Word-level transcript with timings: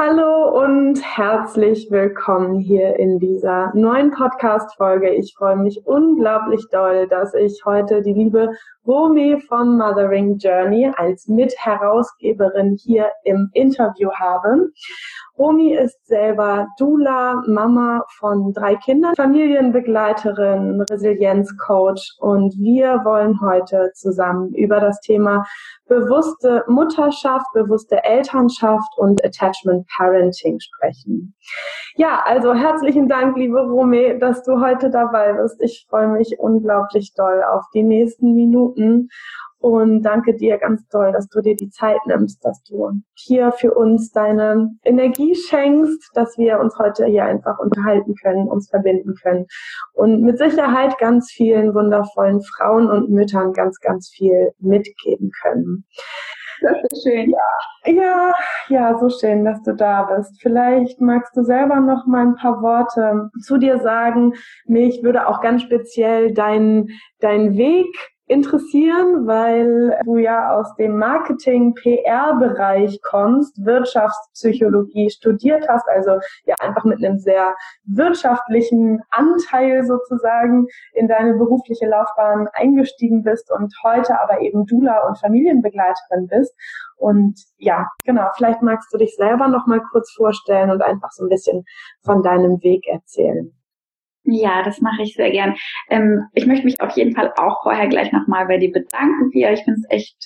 Hallo 0.00 0.62
und 0.62 1.02
herzlich 1.02 1.90
willkommen 1.90 2.60
hier 2.60 2.94
in 3.00 3.18
dieser 3.18 3.72
neuen 3.74 4.12
Podcast-Folge. 4.12 5.12
Ich 5.12 5.34
freue 5.36 5.56
mich 5.56 5.84
unglaublich 5.86 6.64
doll, 6.70 7.08
dass 7.08 7.34
ich 7.34 7.64
heute 7.64 8.00
die 8.02 8.12
liebe 8.12 8.52
Romy 8.86 9.40
von 9.48 9.76
Mothering 9.76 10.38
Journey 10.38 10.88
als 10.96 11.26
Mitherausgeberin 11.26 12.78
hier 12.80 13.10
im 13.24 13.50
Interview 13.54 14.12
habe. 14.12 14.68
Romy 15.38 15.72
ist 15.72 16.04
selber 16.06 16.66
Dula, 16.78 17.42
Mama 17.46 18.04
von 18.18 18.52
drei 18.52 18.74
Kindern, 18.74 19.14
Familienbegleiterin, 19.14 20.84
Resilienzcoach 20.90 22.16
und 22.18 22.54
wir 22.58 23.02
wollen 23.04 23.40
heute 23.40 23.92
zusammen 23.94 24.52
über 24.54 24.80
das 24.80 25.00
Thema 25.00 25.44
bewusste 25.86 26.64
Mutterschaft, 26.66 27.46
bewusste 27.54 28.02
Elternschaft 28.02 28.98
und 28.98 29.24
Attachment 29.24 29.86
Parenting 29.96 30.58
sprechen. 30.58 31.34
Ja, 31.96 32.22
also 32.24 32.54
herzlichen 32.54 33.08
Dank, 33.08 33.36
liebe 33.36 33.60
Romy, 33.60 34.18
dass 34.18 34.42
du 34.42 34.60
heute 34.60 34.90
dabei 34.90 35.34
bist. 35.34 35.62
Ich 35.62 35.86
freue 35.88 36.08
mich 36.08 36.36
unglaublich 36.38 37.14
doll 37.14 37.42
auf 37.44 37.64
die 37.72 37.84
nächsten 37.84 38.34
Minuten 38.34 39.08
und 39.60 40.02
danke 40.02 40.34
dir 40.36 40.58
ganz 40.58 40.86
toll, 40.88 41.12
dass 41.12 41.28
du 41.28 41.40
dir 41.40 41.56
die 41.56 41.70
Zeit 41.70 41.98
nimmst, 42.06 42.44
dass 42.44 42.62
du 42.62 42.92
hier 43.14 43.52
für 43.52 43.74
uns 43.74 44.12
deine 44.12 44.70
Energie 44.84 45.34
schenkst, 45.34 46.10
dass 46.14 46.38
wir 46.38 46.60
uns 46.60 46.78
heute 46.78 47.06
hier 47.06 47.24
einfach 47.24 47.58
unterhalten 47.58 48.14
können, 48.22 48.48
uns 48.48 48.70
verbinden 48.70 49.14
können 49.20 49.46
und 49.94 50.22
mit 50.22 50.38
Sicherheit 50.38 50.96
ganz 50.98 51.30
vielen 51.30 51.74
wundervollen 51.74 52.40
Frauen 52.42 52.88
und 52.88 53.10
Müttern 53.10 53.52
ganz, 53.52 53.80
ganz 53.80 54.08
viel 54.08 54.52
mitgeben 54.58 55.30
können. 55.42 55.84
Das 56.60 56.76
ist 56.90 57.02
schön. 57.04 57.30
Ja, 57.30 57.92
ja, 57.92 58.34
ja, 58.68 58.98
so 58.98 59.08
schön, 59.08 59.44
dass 59.44 59.62
du 59.62 59.74
da 59.74 60.02
bist. 60.04 60.40
Vielleicht 60.40 61.00
magst 61.00 61.36
du 61.36 61.44
selber 61.44 61.76
noch 61.80 62.06
mal 62.06 62.26
ein 62.26 62.34
paar 62.34 62.62
Worte 62.62 63.30
zu 63.42 63.58
dir 63.58 63.78
sagen. 63.78 64.34
Mich 64.66 65.02
würde 65.02 65.28
auch 65.28 65.40
ganz 65.40 65.62
speziell 65.62 66.32
dein, 66.32 66.88
dein 67.20 67.56
Weg 67.56 67.86
interessieren, 68.28 69.26
weil 69.26 69.98
du 70.04 70.18
ja 70.18 70.52
aus 70.52 70.74
dem 70.76 70.96
Marketing-PR-Bereich 70.98 73.00
kommst, 73.02 73.64
Wirtschaftspsychologie 73.64 75.10
studiert 75.10 75.68
hast, 75.68 75.88
also 75.88 76.18
ja 76.44 76.54
einfach 76.60 76.84
mit 76.84 77.04
einem 77.04 77.18
sehr 77.18 77.56
wirtschaftlichen 77.84 79.02
Anteil 79.10 79.84
sozusagen 79.84 80.66
in 80.92 81.08
deine 81.08 81.34
berufliche 81.34 81.86
Laufbahn 81.86 82.48
eingestiegen 82.52 83.22
bist 83.22 83.50
und 83.50 83.74
heute 83.82 84.20
aber 84.20 84.40
eben 84.40 84.66
Dula 84.66 85.06
und 85.08 85.18
Familienbegleiterin 85.18 86.28
bist. 86.28 86.54
Und 86.96 87.40
ja, 87.56 87.88
genau, 88.04 88.28
vielleicht 88.36 88.62
magst 88.62 88.92
du 88.92 88.98
dich 88.98 89.14
selber 89.16 89.48
noch 89.48 89.66
mal 89.66 89.80
kurz 89.90 90.12
vorstellen 90.12 90.70
und 90.70 90.82
einfach 90.82 91.10
so 91.12 91.24
ein 91.24 91.28
bisschen 91.28 91.64
von 92.02 92.22
deinem 92.22 92.62
Weg 92.62 92.86
erzählen. 92.88 93.52
Ja, 94.30 94.62
das 94.62 94.80
mache 94.80 95.02
ich 95.02 95.14
sehr 95.14 95.30
gern. 95.30 95.56
Ähm, 95.88 96.26
ich 96.34 96.46
möchte 96.46 96.64
mich 96.64 96.80
auf 96.80 96.96
jeden 96.96 97.14
Fall 97.14 97.32
auch 97.36 97.62
vorher 97.62 97.88
gleich 97.88 98.12
nochmal 98.12 98.46
bei 98.46 98.58
dir 98.58 98.70
bedanken, 98.70 99.30
Pia. 99.30 99.52
Ich 99.52 99.64
finde 99.64 99.80
es 99.80 99.90
echt 99.90 100.16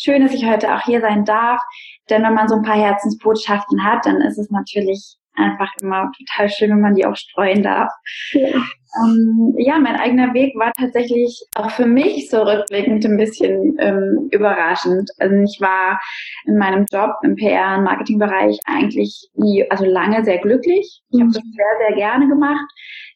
schön, 0.00 0.22
dass 0.22 0.32
ich 0.32 0.46
heute 0.46 0.74
auch 0.74 0.80
hier 0.82 1.00
sein 1.00 1.24
darf. 1.24 1.60
Denn 2.08 2.22
wenn 2.22 2.34
man 2.34 2.48
so 2.48 2.56
ein 2.56 2.62
paar 2.62 2.76
Herzensbotschaften 2.76 3.84
hat, 3.84 4.06
dann 4.06 4.22
ist 4.22 4.38
es 4.38 4.50
natürlich 4.50 5.16
einfach 5.34 5.70
immer 5.80 6.10
total 6.18 6.48
schön, 6.48 6.70
wenn 6.70 6.80
man 6.80 6.94
die 6.94 7.06
auch 7.06 7.16
streuen 7.16 7.62
darf. 7.62 7.90
Ja. 8.32 8.62
Ähm, 9.02 9.54
ja, 9.56 9.78
mein 9.78 9.96
eigener 9.96 10.34
Weg 10.34 10.54
war 10.54 10.70
tatsächlich 10.72 11.42
auch 11.54 11.70
für 11.70 11.86
mich 11.86 12.28
so 12.28 12.42
rückblickend 12.42 13.04
ein 13.06 13.16
bisschen 13.16 13.76
ähm, 13.78 14.28
überraschend. 14.30 15.10
Also 15.18 15.34
ich 15.36 15.58
war 15.60 15.98
in 16.44 16.58
meinem 16.58 16.84
Job 16.92 17.12
im 17.22 17.34
PR- 17.36 17.78
und 17.78 17.84
Marketingbereich 17.84 18.58
eigentlich 18.66 19.30
nie, 19.34 19.64
also 19.70 19.86
lange 19.86 20.22
sehr 20.24 20.38
glücklich. 20.38 21.00
Ich 21.10 21.20
habe 21.20 21.28
mhm. 21.28 21.32
das 21.32 21.42
sehr, 21.42 21.86
sehr 21.88 21.96
gerne 21.96 22.28
gemacht. 22.28 22.66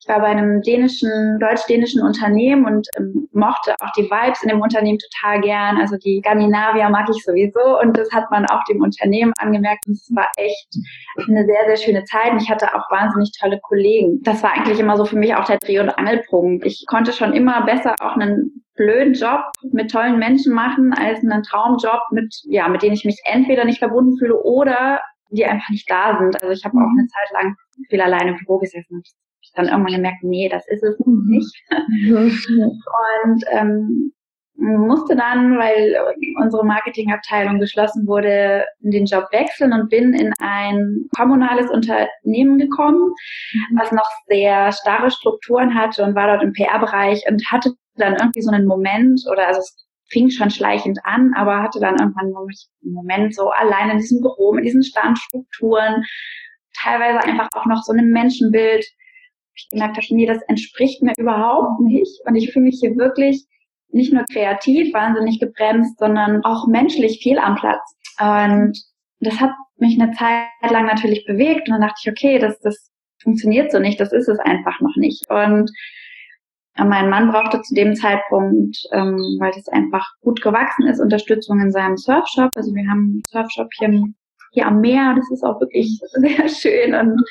Ich 0.06 0.08
war 0.08 0.20
bei 0.20 0.28
einem 0.28 0.62
dänischen, 0.62 1.40
deutsch-dänischen 1.40 2.00
Unternehmen 2.00 2.64
und 2.64 2.86
ähm, 2.96 3.28
mochte 3.32 3.74
auch 3.80 3.90
die 3.96 4.04
Vibes 4.04 4.40
in 4.40 4.50
dem 4.50 4.60
Unternehmen 4.60 5.00
total 5.00 5.40
gern. 5.40 5.78
Also 5.78 5.96
die 5.96 6.22
Skandinavier 6.24 6.88
mag 6.90 7.08
ich 7.10 7.24
sowieso 7.24 7.80
und 7.80 7.96
das 7.96 8.12
hat 8.12 8.30
man 8.30 8.46
auch 8.46 8.62
dem 8.70 8.82
Unternehmen 8.82 9.32
angemerkt. 9.38 9.84
Und 9.88 9.94
es 9.94 10.08
war 10.14 10.28
echt 10.36 10.68
eine 11.28 11.44
sehr, 11.44 11.58
sehr 11.66 11.76
schöne 11.76 12.04
Zeit 12.04 12.30
und 12.30 12.40
ich 12.40 12.48
hatte 12.48 12.72
auch 12.72 12.88
wahnsinnig 12.88 13.32
tolle 13.36 13.58
Kollegen. 13.60 14.20
Das 14.22 14.44
war 14.44 14.52
eigentlich 14.52 14.78
immer 14.78 14.96
so 14.96 15.06
für 15.06 15.16
mich 15.16 15.34
auch 15.34 15.44
der 15.44 15.58
Dreh- 15.58 15.80
und 15.80 15.90
Angelpunkt. 15.90 16.64
Ich 16.64 16.84
konnte 16.86 17.12
schon 17.12 17.32
immer 17.32 17.66
besser 17.66 17.96
auch 18.00 18.14
einen 18.14 18.62
blöden 18.76 19.14
Job 19.14 19.40
mit 19.72 19.90
tollen 19.90 20.20
Menschen 20.20 20.54
machen 20.54 20.94
als 20.94 21.18
einen 21.18 21.42
Traumjob 21.42 22.12
mit, 22.12 22.32
ja, 22.44 22.68
mit 22.68 22.82
denen 22.82 22.94
ich 22.94 23.04
mich 23.04 23.18
entweder 23.24 23.64
nicht 23.64 23.80
verbunden 23.80 24.16
fühle 24.18 24.40
oder 24.40 25.00
die 25.30 25.46
einfach 25.46 25.70
nicht 25.70 25.90
da 25.90 26.16
sind. 26.20 26.40
Also 26.40 26.52
ich 26.52 26.64
habe 26.64 26.76
auch 26.76 26.92
eine 26.96 27.08
Zeit 27.08 27.32
lang 27.32 27.56
viel 27.90 28.00
alleine 28.00 28.30
im 28.30 28.36
Büro 28.36 28.58
gesessen 28.58 29.02
ich 29.04 29.12
dann 29.56 29.68
irgendwann 29.68 29.94
gemerkt, 29.94 30.22
nee, 30.22 30.48
das 30.48 30.66
ist 30.68 30.82
es 30.82 30.98
mhm. 31.04 31.24
nicht. 31.26 31.54
und 32.08 33.44
ähm, 33.50 34.12
musste 34.58 35.16
dann, 35.16 35.58
weil 35.58 35.96
unsere 36.40 36.64
Marketingabteilung 36.64 37.58
geschlossen 37.58 38.06
wurde, 38.06 38.64
den 38.80 39.04
Job 39.04 39.26
wechseln 39.30 39.72
und 39.72 39.90
bin 39.90 40.14
in 40.14 40.32
ein 40.38 41.08
kommunales 41.14 41.70
Unternehmen 41.70 42.58
gekommen, 42.58 43.12
mhm. 43.52 43.78
was 43.78 43.92
noch 43.92 44.08
sehr 44.28 44.72
starre 44.72 45.10
Strukturen 45.10 45.74
hatte 45.74 46.04
und 46.04 46.14
war 46.14 46.28
dort 46.28 46.42
im 46.42 46.52
PR-Bereich 46.52 47.24
und 47.28 47.42
hatte 47.50 47.72
dann 47.96 48.16
irgendwie 48.16 48.42
so 48.42 48.50
einen 48.50 48.66
Moment 48.66 49.22
oder 49.30 49.46
also 49.46 49.60
es 49.60 49.86
fing 50.08 50.30
schon 50.30 50.50
schleichend 50.50 50.98
an, 51.04 51.32
aber 51.34 51.62
hatte 51.62 51.80
dann 51.80 51.96
irgendwann 51.98 52.26
einen 52.26 52.94
Moment 52.94 53.34
so 53.34 53.50
allein 53.50 53.90
in 53.90 53.98
diesem 53.98 54.20
Büro 54.20 54.52
mit 54.52 54.64
diesen 54.64 54.82
Standstrukturen, 54.82 56.04
teilweise 56.80 57.18
einfach 57.26 57.48
auch 57.54 57.66
noch 57.66 57.82
so 57.82 57.92
einem 57.92 58.10
Menschenbild, 58.10 58.86
ich 59.56 59.68
gemerkt 59.70 59.96
habe, 59.96 60.06
nee, 60.10 60.26
das 60.26 60.42
entspricht 60.48 61.02
mir 61.02 61.12
überhaupt 61.16 61.80
nicht. 61.80 62.20
Und 62.26 62.36
ich 62.36 62.52
fühle 62.52 62.66
mich 62.66 62.78
hier 62.80 62.96
wirklich 62.96 63.44
nicht 63.88 64.12
nur 64.12 64.24
kreativ, 64.24 64.92
wahnsinnig 64.92 65.40
gebremst, 65.40 65.98
sondern 65.98 66.44
auch 66.44 66.66
menschlich 66.66 67.20
viel 67.22 67.38
am 67.38 67.56
Platz. 67.56 67.82
Und 68.20 68.78
das 69.20 69.40
hat 69.40 69.50
mich 69.78 70.00
eine 70.00 70.12
Zeit 70.12 70.70
lang 70.70 70.86
natürlich 70.86 71.24
bewegt. 71.24 71.68
Und 71.68 71.72
dann 71.72 71.80
dachte 71.80 72.00
ich, 72.02 72.10
okay, 72.10 72.38
das, 72.38 72.58
das 72.60 72.90
funktioniert 73.22 73.72
so 73.72 73.78
nicht, 73.78 74.00
das 74.00 74.12
ist 74.12 74.28
es 74.28 74.38
einfach 74.38 74.80
noch 74.80 74.96
nicht. 74.96 75.28
Und 75.30 75.70
mein 76.78 77.08
Mann 77.08 77.30
brauchte 77.30 77.62
zu 77.62 77.74
dem 77.74 77.94
Zeitpunkt, 77.94 78.76
ähm, 78.92 79.38
weil 79.40 79.52
das 79.52 79.66
einfach 79.68 80.06
gut 80.20 80.42
gewachsen 80.42 80.86
ist, 80.86 81.00
Unterstützung 81.00 81.58
in 81.60 81.70
seinem 81.70 81.96
Surfshop. 81.96 82.50
Also 82.54 82.74
wir 82.74 82.86
haben 82.88 83.00
einen 83.00 83.22
Surfshop 83.30 83.68
hier, 83.78 84.02
hier 84.52 84.66
am 84.66 84.80
Meer, 84.80 85.14
das 85.16 85.30
ist 85.30 85.42
auch 85.42 85.58
wirklich 85.60 85.98
sehr 86.12 86.48
schön. 86.48 86.94
Und 86.94 87.22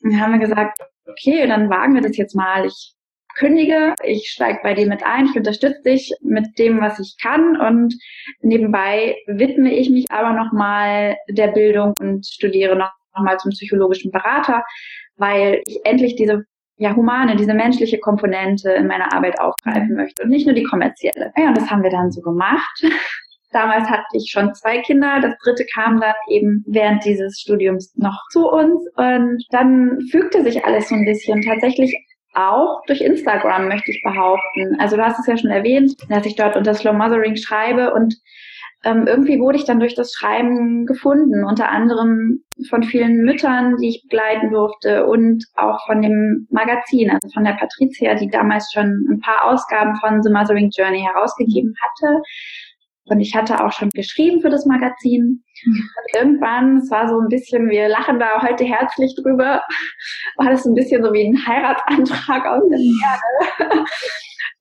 wir 0.00 0.20
haben 0.20 0.40
gesagt, 0.40 0.78
okay, 1.08 1.46
dann 1.46 1.70
wagen 1.70 1.94
wir 1.94 2.02
das 2.02 2.16
jetzt 2.16 2.34
mal. 2.34 2.66
Ich 2.66 2.94
kündige, 3.36 3.94
ich 4.02 4.30
steige 4.30 4.60
bei 4.62 4.74
dir 4.74 4.86
mit 4.86 5.04
ein, 5.04 5.26
ich 5.26 5.36
unterstütze 5.36 5.82
dich 5.82 6.12
mit 6.22 6.58
dem, 6.58 6.80
was 6.80 6.98
ich 6.98 7.16
kann 7.20 7.60
und 7.60 7.94
nebenbei 8.40 9.16
widme 9.26 9.74
ich 9.74 9.90
mich 9.90 10.06
aber 10.10 10.32
nochmal 10.32 11.16
der 11.28 11.48
Bildung 11.48 11.92
und 12.00 12.26
studiere 12.26 12.76
nochmal 12.76 13.34
noch 13.34 13.36
zum 13.38 13.50
psychologischen 13.50 14.10
Berater, 14.10 14.64
weil 15.16 15.62
ich 15.66 15.80
endlich 15.84 16.16
diese 16.16 16.44
ja, 16.78 16.94
humane, 16.94 17.36
diese 17.36 17.54
menschliche 17.54 17.98
Komponente 17.98 18.70
in 18.70 18.86
meiner 18.86 19.12
Arbeit 19.14 19.40
aufgreifen 19.40 19.94
möchte 19.96 20.22
und 20.22 20.28
nicht 20.28 20.46
nur 20.46 20.54
die 20.54 20.64
kommerzielle. 20.64 21.32
Ja, 21.36 21.48
und 21.48 21.56
das 21.56 21.70
haben 21.70 21.82
wir 21.82 21.90
dann 21.90 22.12
so 22.12 22.20
gemacht. 22.20 22.84
Damals 23.56 23.88
hatte 23.88 24.04
ich 24.12 24.30
schon 24.30 24.52
zwei 24.54 24.82
Kinder. 24.82 25.18
Das 25.22 25.34
dritte 25.42 25.64
kam 25.74 25.98
dann 25.98 26.12
eben 26.28 26.62
während 26.66 27.02
dieses 27.06 27.40
Studiums 27.40 27.96
noch 27.96 28.20
zu 28.30 28.46
uns. 28.46 28.86
Und 28.96 29.42
dann 29.48 29.98
fügte 30.10 30.42
sich 30.42 30.62
alles 30.66 30.90
so 30.90 30.94
ein 30.94 31.06
bisschen. 31.06 31.40
Tatsächlich 31.40 31.96
auch 32.34 32.82
durch 32.86 33.00
Instagram, 33.00 33.68
möchte 33.68 33.92
ich 33.92 34.02
behaupten. 34.04 34.78
Also 34.78 34.96
du 34.96 35.02
hast 35.02 35.18
es 35.20 35.26
ja 35.26 35.38
schon 35.38 35.50
erwähnt, 35.50 35.94
dass 36.10 36.26
ich 36.26 36.36
dort 36.36 36.54
unter 36.54 36.74
Slow 36.74 36.92
Mothering 36.92 37.36
schreibe 37.36 37.94
und 37.94 38.14
ähm, 38.84 39.06
irgendwie 39.06 39.40
wurde 39.40 39.56
ich 39.56 39.64
dann 39.64 39.80
durch 39.80 39.94
das 39.94 40.12
Schreiben 40.12 40.84
gefunden, 40.84 41.44
unter 41.44 41.70
anderem 41.70 42.44
von 42.68 42.82
vielen 42.82 43.24
Müttern, 43.24 43.76
die 43.78 43.88
ich 43.88 44.02
begleiten 44.02 44.50
durfte 44.50 45.06
und 45.06 45.44
auch 45.56 45.84
von 45.86 46.02
dem 46.02 46.46
Magazin, 46.50 47.10
also 47.10 47.28
von 47.32 47.44
der 47.44 47.54
Patricia, 47.54 48.14
die 48.14 48.28
damals 48.28 48.70
schon 48.72 49.06
ein 49.10 49.20
paar 49.20 49.50
Ausgaben 49.50 49.96
von 49.96 50.22
The 50.22 50.30
Mothering 50.30 50.70
Journey 50.76 51.00
herausgegeben 51.00 51.74
hatte. 51.80 52.20
Und 53.08 53.20
ich 53.20 53.34
hatte 53.34 53.64
auch 53.64 53.72
schon 53.72 53.90
geschrieben 53.90 54.40
für 54.40 54.50
das 54.50 54.66
Magazin. 54.66 55.42
Mhm. 55.64 55.90
Und 55.96 56.20
irgendwann, 56.20 56.76
es 56.78 56.90
war 56.90 57.08
so 57.08 57.18
ein 57.18 57.28
bisschen, 57.28 57.68
wir 57.68 57.88
lachen 57.88 58.18
da 58.18 58.42
heute 58.42 58.64
herzlich 58.64 59.14
drüber, 59.14 59.62
war 60.36 60.50
das 60.50 60.64
ein 60.64 60.74
bisschen 60.74 61.02
so 61.02 61.12
wie 61.12 61.26
ein 61.26 61.46
Heiratsantrag 61.46 62.46
aus 62.46 62.62
der 62.68 62.78
Erde. 62.78 63.84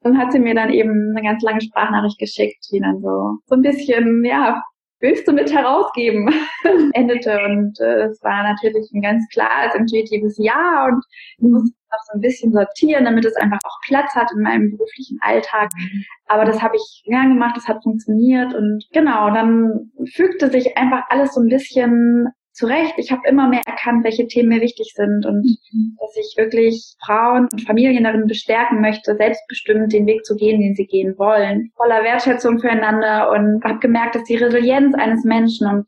Dann 0.01 0.17
hat 0.19 0.31
sie 0.31 0.39
mir 0.39 0.53
dann 0.53 0.71
eben 0.71 1.15
eine 1.15 1.27
ganz 1.27 1.41
lange 1.41 1.61
Sprachnachricht 1.61 2.19
geschickt, 2.19 2.63
die 2.71 2.79
dann 2.79 3.01
so, 3.01 3.39
so 3.45 3.55
ein 3.55 3.61
bisschen, 3.61 4.23
ja, 4.23 4.61
willst 4.99 5.27
du 5.27 5.33
mit 5.33 5.51
herausgeben? 5.51 6.29
endete. 6.93 7.39
Und 7.43 7.79
äh, 7.79 8.05
es 8.05 8.21
war 8.23 8.43
natürlich 8.43 8.91
ein 8.93 9.01
ganz 9.01 9.23
klares, 9.31 9.75
intuitives 9.75 10.37
Ja. 10.37 10.87
Und 10.87 11.03
ich 11.37 11.43
musste 11.43 11.75
noch 11.95 12.03
so 12.11 12.17
ein 12.17 12.21
bisschen 12.21 12.51
sortieren, 12.51 13.05
damit 13.05 13.25
es 13.25 13.35
einfach 13.35 13.59
auch 13.63 13.79
Platz 13.87 14.13
hat 14.15 14.31
in 14.35 14.41
meinem 14.41 14.71
beruflichen 14.71 15.17
Alltag. 15.21 15.69
Aber 16.27 16.45
das 16.45 16.61
habe 16.61 16.75
ich 16.75 17.03
gern 17.05 17.29
gemacht, 17.29 17.55
das 17.55 17.67
hat 17.67 17.83
funktioniert. 17.83 18.53
Und 18.53 18.85
genau, 18.91 19.29
dann 19.33 19.91
fügte 20.13 20.49
sich 20.49 20.77
einfach 20.77 21.03
alles 21.09 21.33
so 21.33 21.41
ein 21.41 21.47
bisschen 21.47 22.29
zu 22.55 22.67
Recht, 22.67 22.93
ich 22.97 23.11
habe 23.11 23.27
immer 23.27 23.49
mehr 23.49 23.63
erkannt, 23.65 24.05
welche 24.05 24.27
Themen 24.27 24.47
mir 24.47 24.61
wichtig 24.61 24.93
sind 24.95 25.25
und 25.25 25.43
mhm. 25.43 25.97
dass 25.99 26.15
ich 26.15 26.35
wirklich 26.37 26.95
Frauen 27.05 27.49
und 27.51 27.61
Familien 27.67 28.05
darin 28.05 28.27
bestärken 28.27 28.79
möchte, 28.79 29.17
selbstbestimmt 29.17 29.91
den 29.91 30.05
Weg 30.05 30.23
zu 30.23 30.37
gehen, 30.37 30.61
den 30.61 30.73
sie 30.73 30.85
gehen 30.85 31.15
wollen. 31.17 31.71
Voller 31.75 32.01
Wertschätzung 32.03 32.59
füreinander 32.59 33.29
und 33.31 33.61
habe 33.65 33.79
gemerkt, 33.79 34.15
dass 34.15 34.23
die 34.23 34.37
Resilienz 34.37 34.95
eines 34.95 35.25
Menschen 35.25 35.67
und 35.67 35.85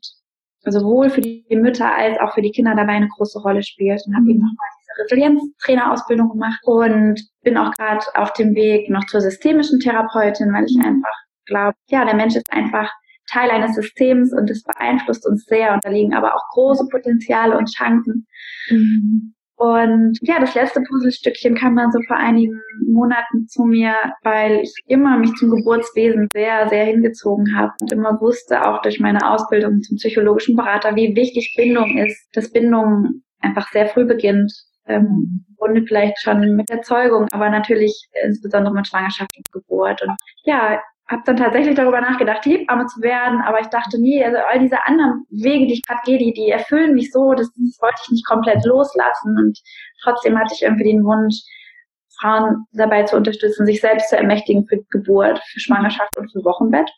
sowohl 0.66 1.08
für 1.08 1.22
die 1.22 1.44
Mütter 1.50 1.90
als 1.90 2.20
auch 2.20 2.34
für 2.34 2.42
die 2.42 2.50
Kinder 2.50 2.74
dabei 2.76 2.92
eine 2.92 3.08
große 3.08 3.40
Rolle 3.40 3.62
spielt 3.62 4.02
und 4.06 4.14
habe 4.14 4.28
eben 4.28 4.40
nochmal 4.40 4.68
Resilienztrainerausbildung 4.98 6.30
gemacht 6.30 6.60
und 6.64 7.20
bin 7.42 7.56
auch 7.56 7.72
gerade 7.72 8.04
auf 8.14 8.32
dem 8.34 8.54
Weg 8.54 8.90
noch 8.90 9.04
zur 9.06 9.20
systemischen 9.20 9.80
Therapeutin, 9.80 10.52
weil 10.52 10.64
ich 10.64 10.76
mhm. 10.76 10.84
einfach 10.84 11.14
glaube, 11.46 11.76
ja, 11.88 12.04
der 12.04 12.14
Mensch 12.14 12.36
ist 12.36 12.52
einfach 12.52 12.90
Teil 13.30 13.50
eines 13.50 13.74
Systems 13.74 14.32
und 14.32 14.50
es 14.50 14.62
beeinflusst 14.62 15.26
uns 15.26 15.44
sehr 15.44 15.74
und 15.74 15.84
da 15.84 15.90
liegen 15.90 16.14
aber 16.14 16.34
auch 16.34 16.48
große 16.52 16.88
Potenziale 16.90 17.56
und 17.56 17.70
Chancen. 17.70 18.26
Mhm. 18.70 19.34
Und 19.58 20.18
ja, 20.22 20.38
das 20.38 20.54
letzte 20.54 20.80
Puzzlestückchen 20.80 21.56
kam 21.56 21.74
dann 21.74 21.90
so 21.90 21.98
vor 22.06 22.16
einigen 22.16 22.60
Monaten 22.88 23.48
zu 23.48 23.64
mir, 23.64 23.92
weil 24.22 24.60
ich 24.60 24.72
immer 24.86 25.18
mich 25.18 25.34
zum 25.34 25.50
Geburtswesen 25.50 26.28
sehr, 26.32 26.68
sehr 26.68 26.84
hingezogen 26.84 27.56
habe 27.56 27.72
und 27.80 27.90
immer 27.90 28.20
wusste, 28.20 28.64
auch 28.64 28.80
durch 28.82 29.00
meine 29.00 29.28
Ausbildung 29.28 29.82
zum 29.82 29.96
psychologischen 29.96 30.54
Berater, 30.54 30.94
wie 30.94 31.16
wichtig 31.16 31.54
Bindung 31.56 31.98
ist, 31.98 32.28
dass 32.34 32.52
Bindung 32.52 33.22
einfach 33.40 33.68
sehr 33.72 33.88
früh 33.88 34.04
beginnt. 34.04 34.52
Ähm, 34.88 35.44
Grunde 35.58 35.82
vielleicht 35.86 36.20
schon 36.20 36.56
mit 36.56 36.68
der 36.68 36.82
Zeugung, 36.82 37.26
aber 37.32 37.50
natürlich 37.50 38.08
insbesondere 38.24 38.72
mit 38.72 38.86
Schwangerschaft 38.86 39.30
und 39.36 39.52
Geburt. 39.52 40.00
Und 40.02 40.16
ja, 40.44 40.80
habe 41.08 41.22
dann 41.24 41.36
tatsächlich 41.36 41.74
darüber 41.74 42.00
nachgedacht, 42.00 42.44
Hebamme 42.44 42.86
zu 42.86 43.00
werden, 43.00 43.40
aber 43.40 43.60
ich 43.60 43.66
dachte, 43.68 44.00
nee, 44.00 44.22
also 44.22 44.38
all 44.38 44.60
diese 44.60 44.84
anderen 44.86 45.24
Wege, 45.30 45.66
die 45.66 45.74
ich 45.74 45.82
gerade 45.82 46.00
gehe, 46.04 46.18
die, 46.18 46.32
die 46.32 46.50
erfüllen 46.50 46.94
mich 46.94 47.10
so, 47.10 47.32
das, 47.32 47.48
das 47.48 47.78
wollte 47.80 47.96
ich 48.04 48.10
nicht 48.10 48.26
komplett 48.26 48.64
loslassen 48.64 49.36
und 49.38 49.58
trotzdem 50.02 50.38
hatte 50.38 50.54
ich 50.54 50.62
irgendwie 50.62 50.92
den 50.92 51.04
Wunsch, 51.04 51.42
Frauen 52.20 52.66
dabei 52.72 53.04
zu 53.04 53.16
unterstützen, 53.16 53.64
sich 53.64 53.80
selbst 53.80 54.10
zu 54.10 54.16
ermächtigen 54.16 54.66
für 54.66 54.82
Geburt, 54.90 55.40
für 55.52 55.60
Schwangerschaft 55.60 56.16
und 56.16 56.30
für 56.32 56.44
Wochenbett. 56.44 56.90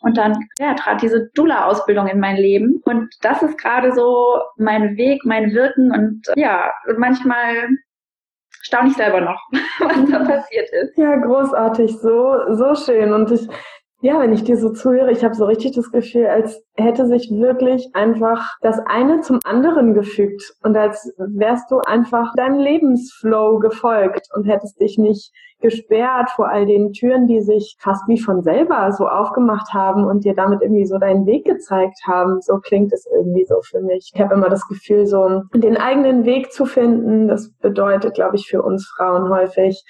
Und 0.00 0.16
dann 0.16 0.48
ja, 0.58 0.74
trat 0.74 1.02
diese 1.02 1.28
Dula-Ausbildung 1.34 2.06
in 2.06 2.20
mein 2.20 2.36
Leben. 2.36 2.80
Und 2.84 3.14
das 3.20 3.42
ist 3.42 3.58
gerade 3.58 3.92
so 3.92 4.40
mein 4.56 4.96
Weg, 4.96 5.24
mein 5.24 5.52
Wirken. 5.52 5.92
Und 5.92 6.22
ja, 6.36 6.72
manchmal 6.96 7.68
staune 8.62 8.88
ich 8.88 8.96
selber 8.96 9.20
noch, 9.20 9.40
was 9.78 10.10
da 10.10 10.18
passiert 10.24 10.70
ist. 10.70 10.96
Ja, 10.96 11.16
großartig, 11.16 11.98
so, 11.98 12.34
so 12.50 12.74
schön. 12.74 13.12
Und 13.12 13.30
ich, 13.30 13.46
ja, 14.02 14.18
wenn 14.20 14.32
ich 14.32 14.44
dir 14.44 14.56
so 14.56 14.70
zuhöre, 14.70 15.10
ich 15.10 15.24
habe 15.24 15.34
so 15.34 15.44
richtig 15.44 15.72
das 15.72 15.90
Gefühl, 15.90 16.26
als 16.26 16.62
hätte 16.74 17.06
sich 17.06 17.30
wirklich 17.30 17.90
einfach 17.92 18.56
das 18.62 18.78
eine 18.86 19.20
zum 19.20 19.40
anderen 19.44 19.92
gefügt 19.92 20.54
und 20.62 20.76
als 20.76 21.12
wärst 21.18 21.70
du 21.70 21.80
einfach 21.80 22.32
deinem 22.34 22.58
Lebensflow 22.58 23.58
gefolgt 23.58 24.28
und 24.34 24.44
hättest 24.44 24.80
dich 24.80 24.96
nicht 24.96 25.32
gesperrt 25.60 26.30
vor 26.30 26.48
all 26.48 26.64
den 26.64 26.92
Türen, 26.92 27.26
die 27.26 27.42
sich 27.42 27.76
fast 27.78 28.08
wie 28.08 28.18
von 28.18 28.42
selber 28.42 28.90
so 28.92 29.06
aufgemacht 29.06 29.74
haben 29.74 30.06
und 30.06 30.24
dir 30.24 30.34
damit 30.34 30.62
irgendwie 30.62 30.86
so 30.86 30.96
deinen 30.96 31.26
Weg 31.26 31.44
gezeigt 31.44 31.98
haben. 32.06 32.40
So 32.40 32.58
klingt 32.58 32.94
es 32.94 33.06
irgendwie 33.06 33.44
so 33.44 33.60
für 33.62 33.82
mich. 33.82 34.12
Ich 34.14 34.20
habe 34.20 34.34
immer 34.34 34.48
das 34.48 34.66
Gefühl, 34.66 35.04
so 35.04 35.42
den 35.54 35.76
eigenen 35.76 36.24
Weg 36.24 36.52
zu 36.52 36.64
finden, 36.64 37.28
das 37.28 37.52
bedeutet, 37.60 38.14
glaube 38.14 38.36
ich, 38.36 38.48
für 38.48 38.62
uns 38.62 38.90
Frauen 38.96 39.28
häufig, 39.28 39.84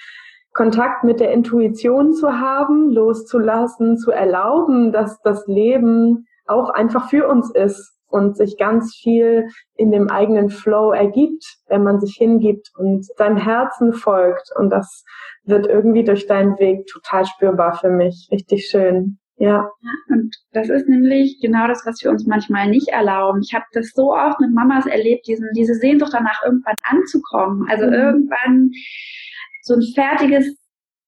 Kontakt 0.53 1.03
mit 1.03 1.19
der 1.19 1.31
Intuition 1.31 2.13
zu 2.13 2.39
haben, 2.39 2.91
loszulassen, 2.91 3.97
zu 3.97 4.11
erlauben, 4.11 4.91
dass 4.91 5.21
das 5.21 5.47
Leben 5.47 6.27
auch 6.45 6.69
einfach 6.69 7.09
für 7.09 7.27
uns 7.27 7.51
ist 7.51 7.93
und 8.07 8.35
sich 8.35 8.57
ganz 8.57 8.93
viel 8.95 9.47
in 9.75 9.91
dem 9.91 10.09
eigenen 10.09 10.49
Flow 10.49 10.91
ergibt, 10.91 11.45
wenn 11.67 11.83
man 11.83 11.99
sich 11.99 12.15
hingibt 12.17 12.69
und 12.75 13.05
seinem 13.17 13.37
Herzen 13.37 13.93
folgt. 13.93 14.49
Und 14.57 14.69
das 14.69 15.05
wird 15.45 15.65
irgendwie 15.65 16.03
durch 16.03 16.27
deinen 16.27 16.59
Weg 16.59 16.87
total 16.87 17.25
spürbar 17.25 17.77
für 17.77 17.89
mich. 17.89 18.27
Richtig 18.31 18.67
schön. 18.67 19.17
Ja. 19.37 19.71
Und 20.09 20.35
das 20.51 20.69
ist 20.69 20.87
nämlich 20.87 21.39
genau 21.41 21.67
das, 21.67 21.83
was 21.85 22.03
wir 22.03 22.11
uns 22.11 22.27
manchmal 22.27 22.69
nicht 22.69 22.89
erlauben. 22.89 23.41
Ich 23.41 23.55
habe 23.55 23.65
das 23.71 23.91
so 23.95 24.13
oft 24.13 24.39
mit 24.39 24.53
Mamas 24.53 24.85
erlebt, 24.85 25.25
diesen, 25.27 25.47
diese 25.55 25.73
Sehnsucht 25.75 26.13
danach 26.13 26.43
irgendwann 26.45 26.75
anzukommen. 26.83 27.65
Also 27.69 27.87
mhm. 27.87 27.93
irgendwann 27.93 28.71
so 29.63 29.75
ein 29.75 29.83
fertiges 29.93 30.55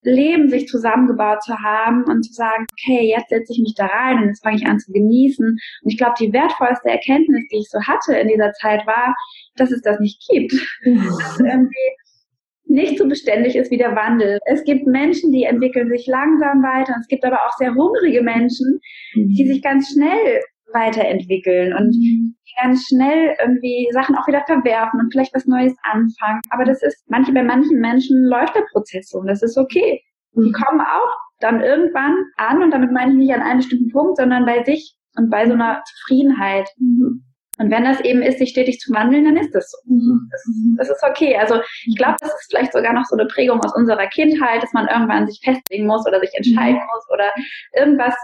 Leben 0.03 0.49
sich 0.49 0.67
zusammengebaut 0.67 1.41
zu 1.43 1.57
haben 1.57 2.03
und 2.05 2.23
zu 2.23 2.33
sagen, 2.33 2.65
okay, 2.71 3.07
jetzt 3.07 3.29
setze 3.29 3.53
ich 3.53 3.59
mich 3.59 3.73
da 3.75 3.85
rein 3.85 4.17
und 4.17 4.27
jetzt 4.27 4.43
fange 4.43 4.57
ich 4.57 4.65
an 4.65 4.79
zu 4.79 4.91
genießen. 4.91 5.45
Und 5.47 5.91
ich 5.91 5.97
glaube, 5.97 6.15
die 6.19 6.33
wertvollste 6.33 6.89
Erkenntnis, 6.89 7.47
die 7.51 7.59
ich 7.59 7.69
so 7.69 7.79
hatte 7.81 8.13
in 8.15 8.27
dieser 8.27 8.51
Zeit, 8.53 8.85
war, 8.85 9.15
dass 9.55 9.71
es 9.71 9.81
das 9.81 9.99
nicht 9.99 10.21
gibt. 10.29 10.53
Mhm. 10.83 11.05
Dass 11.05 11.39
irgendwie 11.39 11.89
nicht 12.65 12.97
so 12.97 13.07
beständig 13.07 13.55
ist 13.55 13.71
wie 13.71 13.77
der 13.77 13.95
Wandel. 13.95 14.39
Es 14.45 14.63
gibt 14.63 14.87
Menschen, 14.87 15.31
die 15.31 15.43
entwickeln 15.43 15.89
sich 15.89 16.07
langsam 16.07 16.63
weiter. 16.63 16.95
Es 16.99 17.07
gibt 17.07 17.23
aber 17.23 17.37
auch 17.45 17.53
sehr 17.57 17.73
hungrige 17.73 18.23
Menschen, 18.23 18.79
die 19.13 19.43
mhm. 19.43 19.47
sich 19.47 19.61
ganz 19.61 19.91
schnell 19.91 20.41
weiterentwickeln 20.73 21.73
und 21.73 21.95
ganz 22.61 22.85
schnell 22.87 23.35
irgendwie 23.39 23.89
Sachen 23.93 24.15
auch 24.15 24.27
wieder 24.27 24.43
verwerfen 24.45 24.99
und 24.99 25.11
vielleicht 25.11 25.33
was 25.33 25.45
Neues 25.45 25.73
anfangen. 25.83 26.41
Aber 26.49 26.65
das 26.65 26.81
ist, 26.83 27.03
manche, 27.07 27.33
bei 27.33 27.43
manchen 27.43 27.79
Menschen 27.79 28.25
läuft 28.25 28.55
der 28.55 28.65
Prozess 28.71 29.09
so 29.09 29.19
und 29.19 29.27
das 29.27 29.41
ist 29.41 29.57
okay. 29.57 30.01
Die 30.35 30.49
mhm. 30.49 30.53
kommen 30.53 30.81
auch 30.81 31.17
dann 31.39 31.61
irgendwann 31.61 32.15
an 32.37 32.63
und 32.63 32.71
damit 32.71 32.91
meine 32.91 33.11
ich 33.11 33.17
nicht 33.17 33.33
an 33.33 33.41
einem 33.41 33.57
bestimmten 33.57 33.91
Punkt, 33.91 34.17
sondern 34.17 34.45
bei 34.45 34.63
sich 34.63 34.95
und 35.15 35.29
bei 35.29 35.45
so 35.45 35.53
einer 35.53 35.83
Zufriedenheit. 35.83 36.69
Mhm. 36.77 37.23
Und 37.59 37.69
wenn 37.69 37.83
das 37.83 37.99
eben 38.01 38.23
ist, 38.23 38.39
sich 38.39 38.49
stetig 38.49 38.79
zu 38.79 38.91
wandeln, 38.93 39.25
dann 39.25 39.37
ist 39.37 39.53
das 39.53 39.69
so. 39.69 39.77
Mhm. 39.85 40.27
Das, 40.31 40.43
das, 40.77 40.89
ist 40.89 41.03
okay. 41.03 41.37
Also 41.37 41.61
ich 41.85 41.95
glaube, 41.97 42.15
das 42.19 42.29
ist 42.29 42.47
vielleicht 42.49 42.73
sogar 42.73 42.93
noch 42.93 43.05
so 43.05 43.15
eine 43.15 43.27
Prägung 43.27 43.59
aus 43.59 43.75
unserer 43.75 44.07
Kindheit, 44.07 44.63
dass 44.63 44.73
man 44.73 44.87
irgendwann 44.87 45.27
sich 45.27 45.39
festlegen 45.43 45.85
muss 45.85 46.05
oder 46.07 46.19
sich 46.19 46.31
entscheiden 46.33 46.79
mhm. 46.79 46.87
muss 46.93 47.05
oder 47.11 47.31
irgendwas 47.75 48.15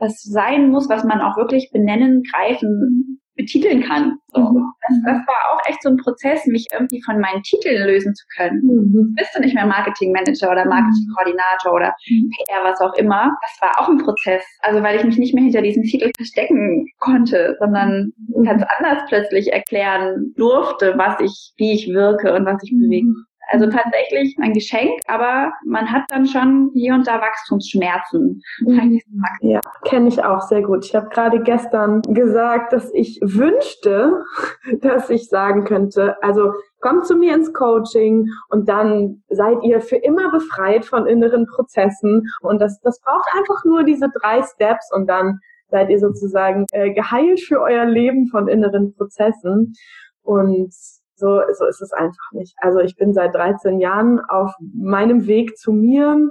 was 0.00 0.22
sein 0.22 0.70
muss, 0.70 0.88
was 0.88 1.04
man 1.04 1.20
auch 1.20 1.36
wirklich 1.36 1.70
benennen, 1.72 2.22
greifen, 2.32 3.20
betiteln 3.40 3.82
kann. 3.82 4.16
So. 4.32 4.40
Mhm. 4.40 4.72
Das, 4.86 4.96
das, 5.04 5.26
war 5.26 5.52
auch 5.52 5.60
echt 5.66 5.82
so 5.82 5.90
ein 5.90 5.96
Prozess, 5.96 6.46
mich 6.46 6.66
irgendwie 6.72 7.02
von 7.02 7.20
meinen 7.20 7.42
Titeln 7.42 7.86
lösen 7.86 8.14
zu 8.14 8.24
können. 8.36 8.60
Mhm. 8.62 9.14
Bist 9.16 9.34
du 9.34 9.40
nicht 9.40 9.54
mehr 9.54 9.66
Marketingmanager 9.66 10.50
oder 10.50 10.64
Marketingkoordinator 10.66 11.74
oder 11.74 11.94
mhm. 12.08 12.30
PR, 12.30 12.64
was 12.64 12.80
auch 12.80 12.94
immer. 12.94 13.30
Das 13.42 13.60
war 13.60 13.80
auch 13.80 13.88
ein 13.88 13.98
Prozess. 13.98 14.44
Also 14.60 14.82
weil 14.82 14.98
ich 14.98 15.04
mich 15.04 15.18
nicht 15.18 15.34
mehr 15.34 15.44
hinter 15.44 15.62
diesen 15.62 15.84
Titel 15.84 16.10
verstecken 16.16 16.86
konnte, 16.98 17.56
sondern 17.60 18.12
mhm. 18.16 18.44
ganz 18.44 18.62
anders 18.78 19.02
plötzlich 19.08 19.52
erklären 19.52 20.32
durfte, 20.36 20.94
was 20.96 21.20
ich, 21.20 21.52
wie 21.56 21.72
ich 21.72 21.88
wirke 21.88 22.34
und 22.34 22.44
was 22.44 22.62
ich 22.62 22.70
bewege. 22.70 23.08
Also 23.50 23.66
mhm. 23.66 23.70
tatsächlich 23.70 24.36
ein 24.40 24.52
Geschenk, 24.52 25.00
aber 25.08 25.52
man 25.64 25.90
hat 25.90 26.04
dann 26.08 26.26
schon 26.26 26.70
hier 26.72 26.94
und 26.94 27.06
da 27.06 27.20
Wachstumsschmerzen. 27.20 28.40
Mhm. 28.60 29.00
Ja, 29.40 29.60
kenne 29.84 30.08
ich 30.08 30.22
auch 30.22 30.40
sehr 30.42 30.62
gut. 30.62 30.84
Ich 30.84 30.94
habe 30.94 31.08
gerade 31.08 31.42
gestern 31.42 32.00
gesagt, 32.02 32.72
dass 32.72 32.92
ich 32.94 33.18
wünschte, 33.22 34.22
dass 34.80 35.10
ich 35.10 35.28
sagen 35.28 35.64
könnte, 35.64 36.22
also 36.22 36.52
kommt 36.80 37.06
zu 37.06 37.16
mir 37.16 37.34
ins 37.34 37.52
Coaching 37.52 38.26
und 38.50 38.68
dann 38.68 39.22
seid 39.28 39.62
ihr 39.64 39.80
für 39.80 39.96
immer 39.96 40.30
befreit 40.30 40.84
von 40.84 41.06
inneren 41.06 41.46
Prozessen. 41.46 42.22
Und 42.40 42.60
das, 42.60 42.80
das 42.80 43.00
braucht 43.00 43.28
einfach 43.36 43.64
nur 43.64 43.82
diese 43.82 44.08
drei 44.20 44.42
Steps 44.42 44.90
und 44.94 45.08
dann 45.08 45.40
seid 45.70 45.90
ihr 45.90 45.98
sozusagen 45.98 46.66
äh, 46.72 46.92
geheilt 46.92 47.40
für 47.40 47.60
euer 47.60 47.84
Leben 47.84 48.28
von 48.28 48.48
inneren 48.48 48.94
Prozessen. 48.94 49.74
Und 50.22 50.72
so, 51.20 51.40
so 51.56 51.66
ist 51.66 51.80
es 51.80 51.92
einfach 51.92 52.32
nicht. 52.32 52.54
Also 52.58 52.80
ich 52.80 52.96
bin 52.96 53.12
seit 53.12 53.34
13 53.34 53.78
Jahren 53.78 54.20
auf 54.28 54.52
meinem 54.74 55.26
Weg 55.26 55.56
zu 55.56 55.72
mir. 55.72 56.30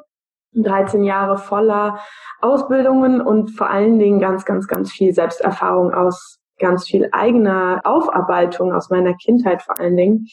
13 0.53 1.03
Jahre 1.03 1.37
voller 1.37 1.99
Ausbildungen 2.41 3.21
und 3.21 3.51
vor 3.51 3.69
allen 3.69 3.99
Dingen 3.99 4.19
ganz, 4.19 4.45
ganz, 4.45 4.67
ganz 4.67 4.91
viel 4.91 5.13
Selbsterfahrung 5.13 5.93
aus 5.93 6.39
ganz 6.59 6.87
viel 6.87 7.09
eigener 7.11 7.81
Aufarbeitung 7.83 8.73
aus 8.73 8.89
meiner 8.89 9.13
Kindheit 9.13 9.61
vor 9.61 9.79
allen 9.79 9.95
Dingen, 9.95 10.27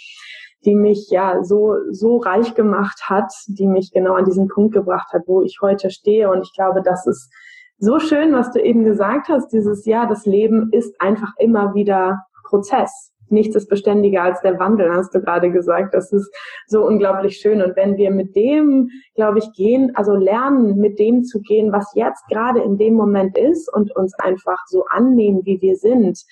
die 0.64 0.74
mich 0.74 1.08
ja 1.10 1.42
so, 1.44 1.76
so 1.90 2.16
reich 2.16 2.54
gemacht 2.54 3.02
hat, 3.04 3.32
die 3.46 3.66
mich 3.66 3.92
genau 3.92 4.14
an 4.14 4.24
diesen 4.24 4.48
Punkt 4.48 4.74
gebracht 4.74 5.12
hat, 5.12 5.22
wo 5.26 5.42
ich 5.42 5.58
heute 5.62 5.90
stehe. 5.90 6.30
Und 6.30 6.42
ich 6.42 6.52
glaube, 6.54 6.82
das 6.82 7.06
ist 7.06 7.30
so 7.78 7.98
schön, 7.98 8.32
was 8.32 8.50
du 8.52 8.60
eben 8.60 8.84
gesagt 8.84 9.28
hast, 9.28 9.52
dieses 9.52 9.86
Jahr, 9.86 10.08
das 10.08 10.26
Leben 10.26 10.70
ist 10.72 11.00
einfach 11.00 11.32
immer 11.38 11.74
wieder 11.74 12.22
Prozess 12.44 13.12
nichts 13.28 13.56
ist 13.56 13.68
beständiger 13.68 14.22
als 14.22 14.40
der 14.40 14.58
Wandel, 14.58 14.92
hast 14.92 15.14
du 15.14 15.20
gerade 15.20 15.50
gesagt. 15.50 15.94
Das 15.94 16.12
ist 16.12 16.30
so 16.66 16.84
unglaublich 16.84 17.38
schön. 17.38 17.62
Und 17.62 17.76
wenn 17.76 17.96
wir 17.96 18.10
mit 18.10 18.36
dem, 18.36 18.90
glaube 19.14 19.38
ich, 19.38 19.52
gehen, 19.52 19.92
also 19.94 20.14
lernen, 20.14 20.76
mit 20.76 20.98
dem 20.98 21.24
zu 21.24 21.40
gehen, 21.40 21.72
was 21.72 21.92
jetzt 21.94 22.26
gerade 22.28 22.60
in 22.60 22.78
dem 22.78 22.94
Moment 22.94 23.36
ist 23.36 23.72
und 23.72 23.94
uns 23.94 24.14
einfach 24.18 24.58
so 24.66 24.84
annehmen, 24.90 25.42
wie 25.44 25.60
wir 25.60 25.76
sind 25.76 26.24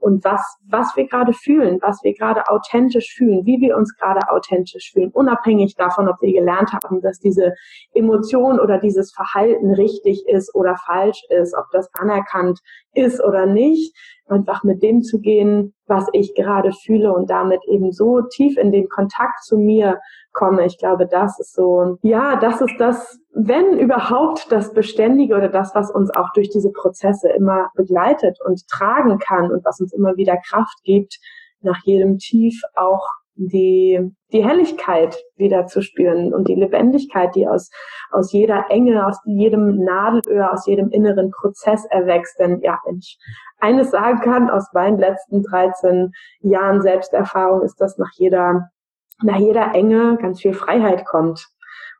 und 0.00 0.24
was, 0.24 0.40
was 0.68 0.94
wir 0.96 1.06
gerade 1.06 1.32
fühlen, 1.32 1.78
was 1.82 2.02
wir 2.02 2.14
gerade 2.14 2.48
authentisch 2.48 3.14
fühlen, 3.16 3.44
wie 3.46 3.60
wir 3.60 3.76
uns 3.76 3.96
gerade 3.96 4.30
authentisch 4.30 4.92
fühlen, 4.92 5.10
unabhängig 5.10 5.74
davon, 5.74 6.08
ob 6.08 6.20
wir 6.22 6.32
gelernt 6.32 6.72
haben, 6.72 7.00
dass 7.00 7.18
diese 7.18 7.54
Emotion 7.94 8.60
oder 8.60 8.78
dieses 8.78 9.12
Verhalten 9.12 9.72
richtig 9.72 10.24
ist 10.28 10.54
oder 10.54 10.76
falsch 10.86 11.20
ist, 11.30 11.54
ob 11.54 11.66
das 11.72 11.88
anerkannt 11.94 12.60
ist 12.94 13.22
oder 13.22 13.46
nicht, 13.46 13.94
einfach 14.28 14.64
mit 14.64 14.82
dem 14.82 15.02
zu 15.02 15.20
gehen, 15.20 15.74
was 15.86 16.06
ich 16.12 16.34
gerade 16.34 16.72
fühle 16.72 17.12
und 17.12 17.30
damit 17.30 17.60
eben 17.66 17.92
so 17.92 18.20
tief 18.22 18.56
in 18.56 18.72
den 18.72 18.88
Kontakt 18.88 19.42
zu 19.42 19.56
mir 19.56 20.00
komme. 20.32 20.66
Ich 20.66 20.78
glaube, 20.78 21.06
das 21.06 21.38
ist 21.40 21.54
so, 21.54 21.98
ja, 22.02 22.36
das 22.36 22.60
ist 22.60 22.76
das, 22.78 23.18
wenn 23.32 23.78
überhaupt 23.78 24.50
das 24.50 24.72
Beständige 24.72 25.36
oder 25.36 25.48
das, 25.48 25.74
was 25.74 25.90
uns 25.90 26.10
auch 26.10 26.30
durch 26.34 26.50
diese 26.50 26.70
Prozesse 26.70 27.28
immer 27.30 27.70
begleitet 27.74 28.38
und 28.44 28.66
tragen 28.68 29.18
kann 29.18 29.50
und 29.50 29.64
was 29.64 29.80
uns 29.80 29.92
immer 29.92 30.16
wieder 30.16 30.36
Kraft 30.36 30.82
gibt, 30.84 31.18
nach 31.60 31.78
jedem 31.84 32.18
Tief 32.18 32.60
auch 32.76 33.06
die, 33.38 34.00
die 34.32 34.44
Helligkeit 34.44 35.16
wieder 35.36 35.66
zu 35.66 35.80
spüren 35.80 36.34
und 36.34 36.48
die 36.48 36.54
Lebendigkeit, 36.54 37.34
die 37.34 37.46
aus, 37.46 37.70
aus 38.10 38.32
jeder 38.32 38.66
Enge, 38.68 39.06
aus 39.06 39.18
jedem 39.24 39.84
Nadelöhr, 39.84 40.52
aus 40.52 40.66
jedem 40.66 40.90
inneren 40.90 41.30
Prozess 41.30 41.84
erwächst. 41.86 42.38
Denn 42.38 42.60
ja, 42.60 42.78
wenn 42.84 42.98
ich 42.98 43.18
eines 43.60 43.90
sagen 43.90 44.20
kann 44.20 44.50
aus 44.50 44.66
meinen 44.72 44.98
letzten 44.98 45.42
13 45.42 46.12
Jahren 46.40 46.82
Selbsterfahrung, 46.82 47.62
ist, 47.62 47.80
dass 47.80 47.96
nach 47.96 48.10
jeder, 48.14 48.70
nach 49.22 49.38
jeder 49.38 49.72
Enge 49.74 50.18
ganz 50.20 50.40
viel 50.40 50.54
Freiheit 50.54 51.06
kommt. 51.06 51.46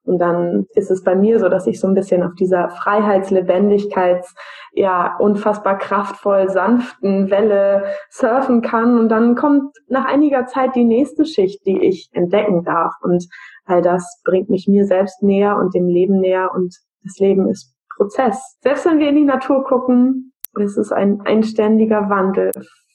Und 0.09 0.21
dann 0.21 0.67
ist 0.75 0.91
es 0.91 1.05
bei 1.05 1.15
mir 1.15 1.39
so, 1.39 1.51
dass 1.51 1.67
ich 1.67 1.79
so 1.79 1.87
ein 1.87 1.93
bisschen 1.93 2.23
auf 2.23 2.33
dieser 2.35 2.71
Freiheitslebendigkeits, 2.71 4.35
ja, 4.73 5.17
unfassbar 5.19 5.77
kraftvoll 5.77 6.49
sanften 6.49 7.31
Welle 7.31 7.85
surfen 8.09 8.63
kann. 8.63 8.99
Und 8.99 9.11
dann 9.11 9.35
kommt 9.35 9.77
nach 9.87 10.07
einiger 10.07 10.47
Zeit 10.47 10.75
die 10.75 10.85
nächste 10.85 11.27
Schicht, 11.27 11.67
die 11.67 11.83
ich 11.83 12.09
entdecken 12.13 12.65
darf. 12.65 12.95
Und 13.03 13.29
all 13.67 13.83
das 13.83 14.23
bringt 14.25 14.49
mich 14.49 14.67
mir 14.67 14.87
selbst 14.87 15.23
näher 15.23 15.59
und 15.59 15.75
dem 15.75 15.87
Leben 15.87 16.21
näher. 16.21 16.53
Und 16.55 16.75
das 17.05 17.19
Leben 17.19 17.47
ist 17.47 17.75
Prozess. 17.95 18.57
Selbst 18.63 18.87
wenn 18.87 19.01
wir 19.01 19.11
in 19.11 19.17
die 19.17 19.25
Natur 19.25 19.63
gucken, 19.65 20.33
ist 20.59 20.79
es 20.79 20.91
ein, 20.91 21.21
ein 21.27 21.43
ständiger 21.43 22.09
Wandel 22.09 22.53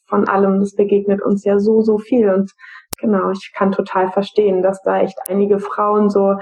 von 0.08 0.28
allem. 0.28 0.60
Das 0.60 0.74
begegnet 0.74 1.22
uns 1.22 1.44
ja 1.44 1.60
so, 1.60 1.82
so 1.82 2.00
viel. 2.00 2.34
Und 2.34 2.52
genau, 2.98 3.30
ich 3.30 3.52
kann 3.56 3.72
total 3.72 4.12
verstehen, 4.12 4.64
dass 4.64 4.82
da 4.82 5.02
echt 5.02 5.20
einige 5.30 5.60
Frauen 5.60 6.10
so 6.10 6.38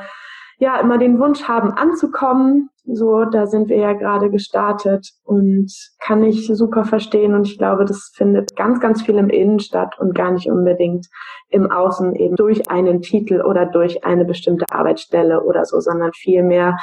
ja 0.62 0.80
immer 0.80 1.00
den 1.00 1.20
Wunsch 1.20 1.48
haben 1.48 1.72
anzukommen. 1.72 2.70
So, 2.86 3.26
da 3.26 3.48
sind 3.48 3.70
wir 3.70 3.78
ja 3.78 3.94
gerade 3.94 4.30
gestartet 4.30 5.10
und 5.24 5.72
kann 6.00 6.24
ich 6.24 6.48
super 6.48 6.84
verstehen 6.86 7.34
und 7.34 7.48
ich 7.48 7.58
glaube, 7.58 7.84
das 7.84 8.12
findet 8.16 8.56
ganz, 8.56 8.80
ganz 8.80 9.02
viel 9.02 9.16
im 9.16 9.30
Innen 9.30 9.60
statt 9.60 9.96
und 10.00 10.14
gar 10.14 10.32
nicht 10.32 10.50
unbedingt 10.50 11.08
im 11.50 11.72
Außen 11.72 12.16
eben 12.16 12.36
durch 12.36 12.70
einen 12.70 13.02
Titel 13.02 13.42
oder 13.42 13.66
durch 13.66 14.04
eine 14.04 14.24
bestimmte 14.24 14.66
Arbeitsstelle 14.72 15.44
oder 15.44 15.66
so, 15.66 15.80
sondern 15.80 16.12
vielmehr 16.14 16.78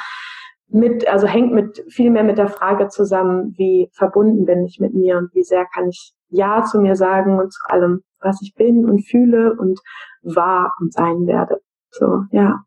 mit, 0.67 1.07
also 1.07 1.25
hängt 1.25 1.53
mit 1.53 1.83
viel 1.89 2.11
mehr 2.11 2.23
mit 2.23 2.37
der 2.37 2.49
Frage 2.49 2.89
zusammen, 2.89 3.55
wie 3.57 3.89
verbunden 3.93 4.45
bin 4.45 4.65
ich 4.65 4.79
mit 4.79 4.93
mir 4.93 5.17
und 5.17 5.33
wie 5.33 5.43
sehr 5.43 5.65
kann 5.73 5.87
ich 5.87 6.13
Ja 6.27 6.63
zu 6.63 6.81
mir 6.81 6.95
sagen 6.95 7.39
und 7.39 7.53
zu 7.53 7.61
allem, 7.67 8.01
was 8.19 8.41
ich 8.41 8.53
bin 8.55 8.89
und 8.89 9.07
fühle 9.07 9.55
und 9.57 9.79
wahr 10.21 10.73
und 10.81 10.91
sein 10.91 11.27
werde. 11.27 11.59
So, 11.91 12.23
ja. 12.31 12.63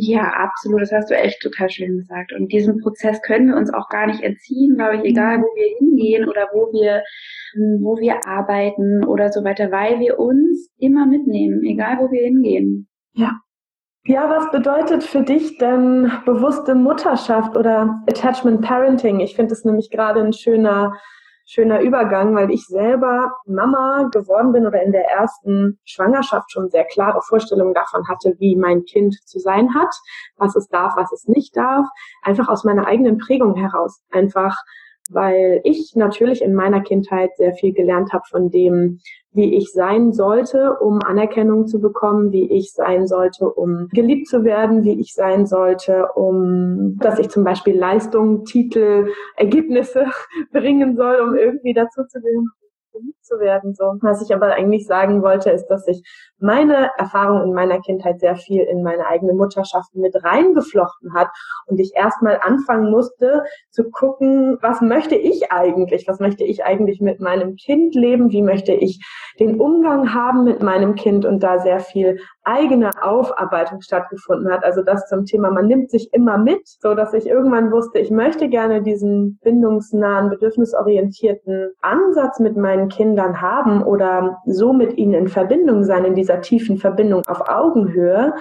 Ja, 0.00 0.22
absolut. 0.22 0.82
Das 0.82 0.92
hast 0.92 1.10
du 1.10 1.14
echt 1.14 1.40
total 1.40 1.70
schön 1.70 1.98
gesagt. 1.98 2.32
Und 2.32 2.52
diesen 2.52 2.80
Prozess 2.80 3.20
können 3.22 3.48
wir 3.48 3.56
uns 3.56 3.72
auch 3.72 3.88
gar 3.88 4.06
nicht 4.06 4.22
entziehen, 4.22 4.76
glaube 4.76 4.96
ich, 4.96 5.04
egal 5.04 5.38
wo 5.40 5.46
wir 5.54 5.78
hingehen 5.78 6.28
oder 6.28 6.48
wo 6.52 6.72
wir, 6.72 7.02
hm, 7.54 7.80
wo 7.82 7.98
wir 7.98 8.26
arbeiten 8.26 9.04
oder 9.04 9.30
so 9.30 9.44
weiter, 9.44 9.70
weil 9.70 10.00
wir 10.00 10.18
uns 10.18 10.70
immer 10.78 11.06
mitnehmen, 11.06 11.62
egal 11.64 11.98
wo 11.98 12.10
wir 12.10 12.22
hingehen. 12.22 12.88
Ja. 13.12 13.40
Ja, 14.08 14.30
was 14.30 14.50
bedeutet 14.52 15.02
für 15.02 15.22
dich 15.22 15.58
denn 15.58 16.12
bewusste 16.24 16.76
Mutterschaft 16.76 17.56
oder 17.56 18.02
Attachment 18.08 18.60
Parenting? 18.60 19.18
Ich 19.18 19.34
finde 19.34 19.52
es 19.52 19.64
nämlich 19.64 19.90
gerade 19.90 20.20
ein 20.20 20.32
schöner 20.32 20.92
schöner 21.46 21.80
Übergang, 21.80 22.34
weil 22.34 22.50
ich 22.50 22.66
selber 22.66 23.32
Mama 23.46 24.08
geworden 24.12 24.52
bin 24.52 24.66
oder 24.66 24.82
in 24.82 24.92
der 24.92 25.08
ersten 25.08 25.78
Schwangerschaft 25.84 26.50
schon 26.50 26.68
sehr 26.68 26.84
klare 26.84 27.22
Vorstellungen 27.22 27.72
davon 27.72 28.06
hatte, 28.08 28.34
wie 28.38 28.56
mein 28.56 28.84
Kind 28.84 29.16
zu 29.24 29.38
sein 29.38 29.72
hat, 29.74 29.94
was 30.36 30.56
es 30.56 30.68
darf, 30.68 30.96
was 30.96 31.12
es 31.12 31.28
nicht 31.28 31.56
darf, 31.56 31.86
einfach 32.22 32.48
aus 32.48 32.64
meiner 32.64 32.86
eigenen 32.86 33.18
Prägung 33.18 33.54
heraus, 33.54 34.02
einfach 34.10 34.56
weil 35.12 35.60
ich 35.64 35.94
natürlich 35.94 36.42
in 36.42 36.54
meiner 36.54 36.80
Kindheit 36.80 37.36
sehr 37.36 37.54
viel 37.54 37.72
gelernt 37.72 38.12
habe 38.12 38.24
von 38.28 38.50
dem, 38.50 39.00
wie 39.32 39.54
ich 39.54 39.72
sein 39.72 40.12
sollte, 40.12 40.78
um 40.80 41.02
Anerkennung 41.02 41.66
zu 41.66 41.80
bekommen, 41.80 42.32
wie 42.32 42.50
ich 42.50 42.72
sein 42.72 43.06
sollte, 43.06 43.50
um 43.52 43.88
geliebt 43.92 44.28
zu 44.28 44.44
werden, 44.44 44.84
wie 44.84 44.98
ich 44.98 45.12
sein 45.14 45.46
sollte, 45.46 46.06
um, 46.14 46.96
dass 46.98 47.18
ich 47.18 47.28
zum 47.28 47.44
Beispiel 47.44 47.76
Leistungen, 47.76 48.44
Titel, 48.44 49.08
Ergebnisse 49.36 50.06
bringen 50.52 50.96
soll, 50.96 51.20
um 51.20 51.34
irgendwie 51.34 51.74
dazu 51.74 52.04
zu 52.04 52.20
gehören 52.20 52.48
geliebt 52.96 53.24
zu 53.24 53.38
werden. 53.38 53.74
So. 53.74 53.94
Was 54.00 54.22
ich 54.22 54.34
aber 54.34 54.54
eigentlich 54.54 54.86
sagen 54.86 55.22
wollte, 55.22 55.50
ist, 55.50 55.66
dass 55.66 55.86
ich 55.86 56.02
meine 56.38 56.90
Erfahrung 56.98 57.42
in 57.42 57.52
meiner 57.52 57.80
Kindheit 57.80 58.20
sehr 58.20 58.36
viel 58.36 58.62
in 58.62 58.82
meine 58.82 59.06
eigene 59.06 59.32
Mutterschaft 59.32 59.94
mit 59.94 60.14
reingeflochten 60.22 61.14
hat 61.14 61.28
und 61.66 61.78
ich 61.78 61.92
erstmal 61.94 62.40
anfangen 62.42 62.90
musste 62.90 63.44
zu 63.70 63.90
gucken, 63.90 64.58
was 64.60 64.80
möchte 64.80 65.14
ich 65.14 65.50
eigentlich? 65.52 66.06
Was 66.06 66.20
möchte 66.20 66.44
ich 66.44 66.64
eigentlich 66.64 67.00
mit 67.00 67.20
meinem 67.20 67.56
Kind 67.56 67.94
leben? 67.94 68.30
Wie 68.30 68.42
möchte 68.42 68.72
ich 68.72 69.02
den 69.38 69.60
Umgang 69.60 70.14
haben 70.14 70.44
mit 70.44 70.62
meinem 70.62 70.94
Kind? 70.94 71.24
Und 71.24 71.42
da 71.42 71.58
sehr 71.58 71.80
viel 71.80 72.18
eigene 72.44 72.90
Aufarbeitung 73.02 73.80
stattgefunden 73.80 74.50
hat. 74.50 74.64
Also 74.64 74.82
das 74.82 75.08
zum 75.08 75.24
Thema, 75.24 75.50
man 75.50 75.66
nimmt 75.66 75.90
sich 75.90 76.12
immer 76.12 76.38
mit, 76.38 76.60
so 76.64 76.94
dass 76.94 77.12
ich 77.12 77.26
irgendwann 77.26 77.72
wusste, 77.72 77.98
ich 77.98 78.10
möchte 78.10 78.48
gerne 78.48 78.82
diesen 78.82 79.38
bindungsnahen, 79.42 80.30
bedürfnisorientierten 80.30 81.72
Ansatz 81.80 82.38
mit 82.38 82.56
meinen 82.56 82.85
Kindern 82.88 83.40
haben 83.40 83.82
oder 83.82 84.38
so 84.46 84.72
mit 84.72 84.96
ihnen 84.96 85.14
in 85.14 85.28
Verbindung 85.28 85.84
sein, 85.84 86.04
in 86.04 86.14
dieser 86.14 86.40
tiefen 86.40 86.78
Verbindung 86.78 87.22
auf 87.26 87.48
Augenhöhe 87.48 88.34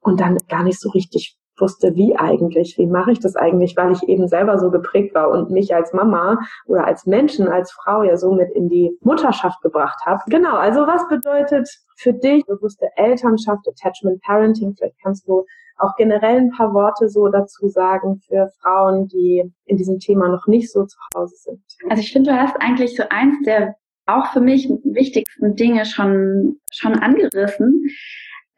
und 0.00 0.20
dann 0.20 0.38
gar 0.48 0.62
nicht 0.62 0.80
so 0.80 0.90
richtig 0.90 1.38
wusste, 1.58 1.94
wie 1.94 2.16
eigentlich, 2.16 2.76
wie 2.78 2.86
mache 2.86 3.12
ich 3.12 3.20
das 3.20 3.36
eigentlich, 3.36 3.76
weil 3.76 3.92
ich 3.92 4.02
eben 4.08 4.26
selber 4.26 4.58
so 4.58 4.70
geprägt 4.70 5.14
war 5.14 5.30
und 5.30 5.50
mich 5.50 5.74
als 5.74 5.92
Mama 5.92 6.38
oder 6.66 6.86
als 6.86 7.06
Menschen, 7.06 7.48
als 7.48 7.72
Frau 7.72 8.02
ja 8.02 8.16
somit 8.16 8.50
in 8.52 8.68
die 8.68 8.96
Mutterschaft 9.02 9.60
gebracht 9.62 10.00
habe. 10.04 10.20
Genau, 10.26 10.56
also 10.56 10.86
was 10.86 11.06
bedeutet 11.08 11.68
für 11.96 12.12
dich 12.12 12.44
bewusste 12.46 12.88
Elternschaft, 12.96 13.66
Attachment 13.68 14.20
Parenting? 14.22 14.74
Vielleicht 14.76 15.00
kannst 15.02 15.28
du 15.28 15.44
auch 15.82 15.94
generell 15.96 16.38
ein 16.38 16.50
paar 16.50 16.72
Worte 16.72 17.08
so 17.08 17.28
dazu 17.28 17.68
sagen 17.68 18.20
für 18.26 18.50
Frauen, 18.60 19.08
die 19.08 19.42
in 19.66 19.76
diesem 19.76 19.98
Thema 19.98 20.28
noch 20.28 20.46
nicht 20.46 20.70
so 20.70 20.84
zu 20.84 20.98
Hause 21.14 21.34
sind. 21.36 21.62
Also 21.90 22.02
ich 22.02 22.12
finde, 22.12 22.30
du 22.30 22.38
hast 22.38 22.56
eigentlich 22.60 22.96
so 22.96 23.04
eins 23.10 23.36
der 23.44 23.74
auch 24.06 24.32
für 24.32 24.40
mich 24.40 24.68
wichtigsten 24.84 25.54
Dinge 25.54 25.84
schon, 25.84 26.56
schon 26.72 26.94
angerissen 26.94 27.86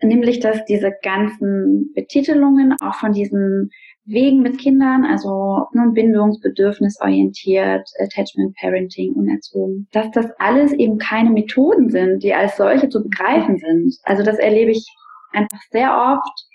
nämlich 0.05 0.41
dass 0.41 0.65
diese 0.65 0.93
ganzen 1.03 1.93
Betitelungen 1.95 2.75
auch 2.81 2.95
von 2.95 3.13
diesen 3.13 3.71
Wegen 4.07 4.43
mit 4.43 4.59
Kindern, 4.59 5.05
also 5.05 5.67
nun 5.73 5.95
Bindungsbedürfnis 5.95 7.01
orientiert, 7.01 7.89
Attachment 7.99 8.55
Parenting, 8.61 9.15
unerzogen, 9.15 9.89
dass 9.93 10.11
das 10.11 10.27
alles 10.39 10.73
eben 10.75 10.99
keine 10.99 11.31
Methoden 11.31 11.89
sind, 11.89 12.23
die 12.23 12.35
als 12.35 12.57
solche 12.59 12.91
zu 12.91 13.03
begreifen 13.03 13.57
sind. 13.57 13.97
Also 14.03 14.23
das 14.23 14.39
erlebe 14.39 14.73
ich 14.73 14.87
einfach 15.33 15.61
sehr 15.71 15.91
oft, 15.97 16.47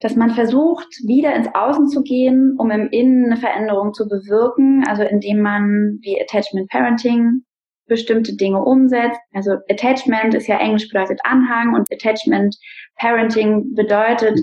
dass 0.00 0.14
man 0.14 0.30
versucht, 0.30 0.86
wieder 1.06 1.34
ins 1.34 1.48
Außen 1.54 1.88
zu 1.88 2.02
gehen, 2.02 2.54
um 2.58 2.70
im 2.70 2.88
Innen 2.90 3.26
eine 3.26 3.36
Veränderung 3.36 3.94
zu 3.94 4.08
bewirken, 4.08 4.84
also 4.86 5.02
indem 5.02 5.40
man 5.40 5.98
wie 6.02 6.20
Attachment 6.20 6.68
Parenting 6.68 7.42
bestimmte 7.86 8.36
Dinge 8.36 8.62
umsetzt. 8.62 9.20
Also 9.32 9.52
Attachment 9.70 10.34
ist 10.34 10.48
ja 10.48 10.58
Englisch 10.58 10.88
bedeutet 10.88 11.20
Anhang 11.24 11.74
und 11.74 11.90
Attachment 11.92 12.56
Parenting 12.96 13.74
bedeutet 13.74 14.38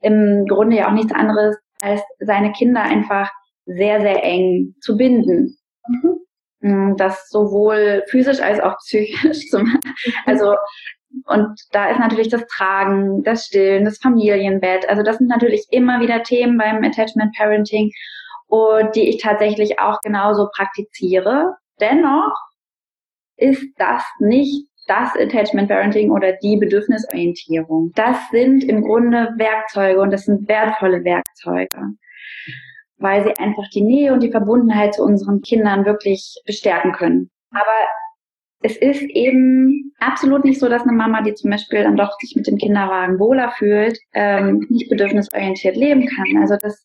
im 0.00 0.44
Grunde 0.46 0.76
ja 0.76 0.88
auch 0.88 0.92
nichts 0.92 1.12
anderes, 1.12 1.56
als 1.82 2.00
seine 2.18 2.52
Kinder 2.52 2.82
einfach 2.82 3.30
sehr, 3.66 4.00
sehr 4.00 4.24
eng 4.24 4.74
zu 4.80 4.96
binden. 4.96 5.56
Mhm. 5.88 6.16
Mm, 6.60 6.96
das 6.96 7.28
sowohl 7.28 8.02
physisch 8.08 8.40
als 8.40 8.60
auch 8.60 8.76
psychisch. 8.78 9.52
Mhm. 9.52 9.80
also, 10.24 10.54
und 11.24 11.58
da 11.72 11.90
ist 11.90 11.98
natürlich 11.98 12.28
das 12.28 12.46
Tragen, 12.46 13.22
das 13.22 13.46
Stillen, 13.46 13.84
das 13.84 13.98
Familienbett. 13.98 14.88
Also 14.88 15.02
das 15.02 15.18
sind 15.18 15.28
natürlich 15.28 15.66
immer 15.70 16.00
wieder 16.00 16.22
Themen 16.22 16.58
beim 16.58 16.82
Attachment 16.84 17.34
Parenting, 17.36 17.90
und 18.48 18.94
die 18.94 19.08
ich 19.08 19.22
tatsächlich 19.22 19.78
auch 19.80 20.00
genauso 20.00 20.48
praktiziere. 20.54 21.56
Dennoch 21.80 22.34
ist 23.36 23.66
das 23.76 24.04
nicht 24.18 24.68
das 24.86 25.16
Attachment 25.16 25.68
Parenting 25.68 26.12
oder 26.12 26.34
die 26.34 26.56
Bedürfnisorientierung. 26.56 27.90
Das 27.94 28.16
sind 28.30 28.62
im 28.64 28.82
Grunde 28.82 29.34
Werkzeuge 29.36 30.00
und 30.00 30.12
das 30.12 30.24
sind 30.24 30.48
wertvolle 30.48 31.04
Werkzeuge, 31.04 31.94
weil 32.98 33.24
sie 33.24 33.36
einfach 33.36 33.64
die 33.74 33.82
Nähe 33.82 34.12
und 34.12 34.22
die 34.22 34.30
Verbundenheit 34.30 34.94
zu 34.94 35.02
unseren 35.02 35.40
Kindern 35.40 35.84
wirklich 35.84 36.40
bestärken 36.46 36.92
können. 36.92 37.30
Aber 37.50 37.88
es 38.62 38.76
ist 38.76 39.02
eben 39.02 39.92
absolut 39.98 40.44
nicht 40.44 40.60
so, 40.60 40.68
dass 40.68 40.82
eine 40.82 40.92
Mama, 40.92 41.22
die 41.22 41.34
zum 41.34 41.50
Beispiel 41.50 41.82
dann 41.82 41.96
doch 41.96 42.18
sich 42.18 42.34
mit 42.36 42.46
dem 42.46 42.56
Kinderwagen 42.56 43.18
wohler 43.18 43.50
fühlt, 43.50 43.98
ähm, 44.14 44.66
nicht 44.70 44.88
bedürfnisorientiert 44.88 45.76
leben 45.76 46.06
kann. 46.06 46.40
Also 46.40 46.56
das 46.60 46.84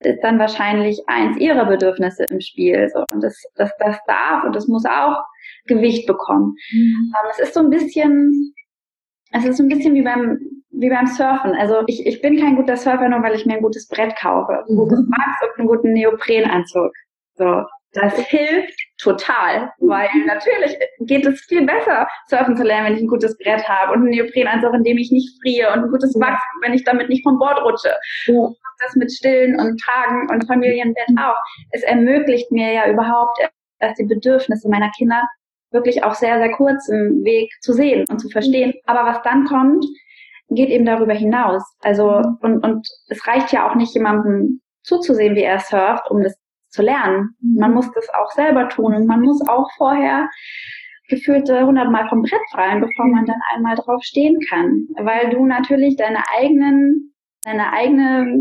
ist 0.00 0.20
dann 0.22 0.38
wahrscheinlich 0.38 1.00
eins 1.06 1.36
ihrer 1.36 1.66
Bedürfnisse 1.66 2.24
im 2.30 2.40
Spiel. 2.40 2.88
So. 2.92 3.04
Und 3.12 3.22
das, 3.22 3.42
das, 3.56 3.70
das 3.78 3.98
darf 4.06 4.44
und 4.44 4.56
das 4.56 4.66
muss 4.66 4.84
auch 4.86 5.22
Gewicht 5.66 6.06
bekommen. 6.06 6.54
Mhm. 6.72 7.12
Ähm, 7.14 7.30
es 7.30 7.38
ist 7.38 7.54
so 7.54 7.60
ein 7.60 7.70
bisschen, 7.70 8.54
es 9.32 9.44
ist 9.44 9.58
so 9.58 9.62
ein 9.62 9.68
bisschen 9.68 9.94
wie 9.94 10.02
beim, 10.02 10.38
wie 10.70 10.88
beim 10.88 11.06
Surfen. 11.06 11.52
Also 11.52 11.82
ich, 11.86 12.06
ich 12.06 12.22
bin 12.22 12.38
kein 12.38 12.56
guter 12.56 12.76
Surfer, 12.76 13.08
nur 13.08 13.22
weil 13.22 13.34
ich 13.34 13.44
mir 13.44 13.56
ein 13.56 13.62
gutes 13.62 13.88
Brett 13.88 14.16
kaufe, 14.16 14.64
ein 14.66 14.76
gutes 14.76 15.00
Max 15.06 15.42
und 15.42 15.58
einen 15.58 15.68
guten 15.68 15.92
Neoprenanzug. 15.92 16.92
So. 17.34 17.62
Das 17.92 18.16
hilft 18.28 18.79
total, 19.00 19.72
weil 19.78 20.08
natürlich 20.26 20.76
geht 21.00 21.26
es 21.26 21.40
viel 21.42 21.64
besser, 21.66 22.06
surfen 22.28 22.56
zu 22.56 22.62
lernen, 22.62 22.86
wenn 22.86 22.96
ich 22.96 23.02
ein 23.02 23.08
gutes 23.08 23.36
Brett 23.38 23.66
habe 23.68 23.92
und 23.92 24.00
einen 24.00 24.10
Neoprenanzug, 24.10 24.74
in 24.74 24.84
dem 24.84 24.98
ich 24.98 25.10
nicht 25.10 25.40
friere 25.42 25.72
und 25.72 25.84
ein 25.84 25.90
gutes 25.90 26.14
Wachs, 26.20 26.42
wenn 26.62 26.74
ich 26.74 26.84
damit 26.84 27.08
nicht 27.08 27.22
vom 27.22 27.38
Bord 27.38 27.62
rutsche. 27.62 27.92
Ja. 28.26 28.48
Das 28.82 28.96
mit 28.96 29.12
Stillen 29.12 29.60
und 29.60 29.78
Tragen 29.80 30.28
und 30.30 30.46
Familienbett 30.46 31.08
auch. 31.18 31.36
Es 31.70 31.82
ermöglicht 31.82 32.50
mir 32.50 32.72
ja 32.72 32.90
überhaupt 32.90 33.38
erst 33.78 33.98
die 33.98 34.06
Bedürfnisse 34.06 34.68
meiner 34.68 34.90
Kinder 34.96 35.22
wirklich 35.70 36.02
auch 36.02 36.14
sehr, 36.14 36.38
sehr 36.38 36.52
kurz 36.52 36.88
im 36.88 37.22
Weg 37.24 37.50
zu 37.60 37.72
sehen 37.72 38.04
und 38.08 38.18
zu 38.20 38.28
verstehen. 38.28 38.72
Aber 38.86 39.08
was 39.08 39.22
dann 39.22 39.44
kommt, 39.44 39.84
geht 40.48 40.70
eben 40.70 40.84
darüber 40.84 41.14
hinaus. 41.14 41.62
Also, 41.80 42.22
und, 42.40 42.64
und 42.64 42.88
es 43.08 43.26
reicht 43.26 43.52
ja 43.52 43.68
auch 43.68 43.74
nicht 43.76 43.94
jemandem 43.94 44.60
zuzusehen, 44.82 45.36
wie 45.36 45.42
er 45.42 45.60
surft, 45.60 46.10
um 46.10 46.22
das 46.22 46.36
zu 46.70 46.82
lernen. 46.82 47.36
Man 47.40 47.74
muss 47.74 47.90
das 47.92 48.08
auch 48.10 48.30
selber 48.32 48.68
tun 48.68 48.94
und 48.94 49.06
man 49.06 49.20
muss 49.20 49.46
auch 49.48 49.68
vorher 49.76 50.28
gefühlte 51.08 51.66
hundertmal 51.66 52.08
vom 52.08 52.22
Brett 52.22 52.40
fallen, 52.52 52.80
bevor 52.80 53.06
man 53.06 53.26
dann 53.26 53.40
einmal 53.54 53.74
drauf 53.74 54.02
stehen 54.02 54.38
kann. 54.48 54.86
Weil 54.96 55.30
du 55.30 55.44
natürlich 55.44 55.96
deine 55.96 56.22
eigenen, 56.32 57.12
deine 57.42 57.72
eigene 57.72 58.32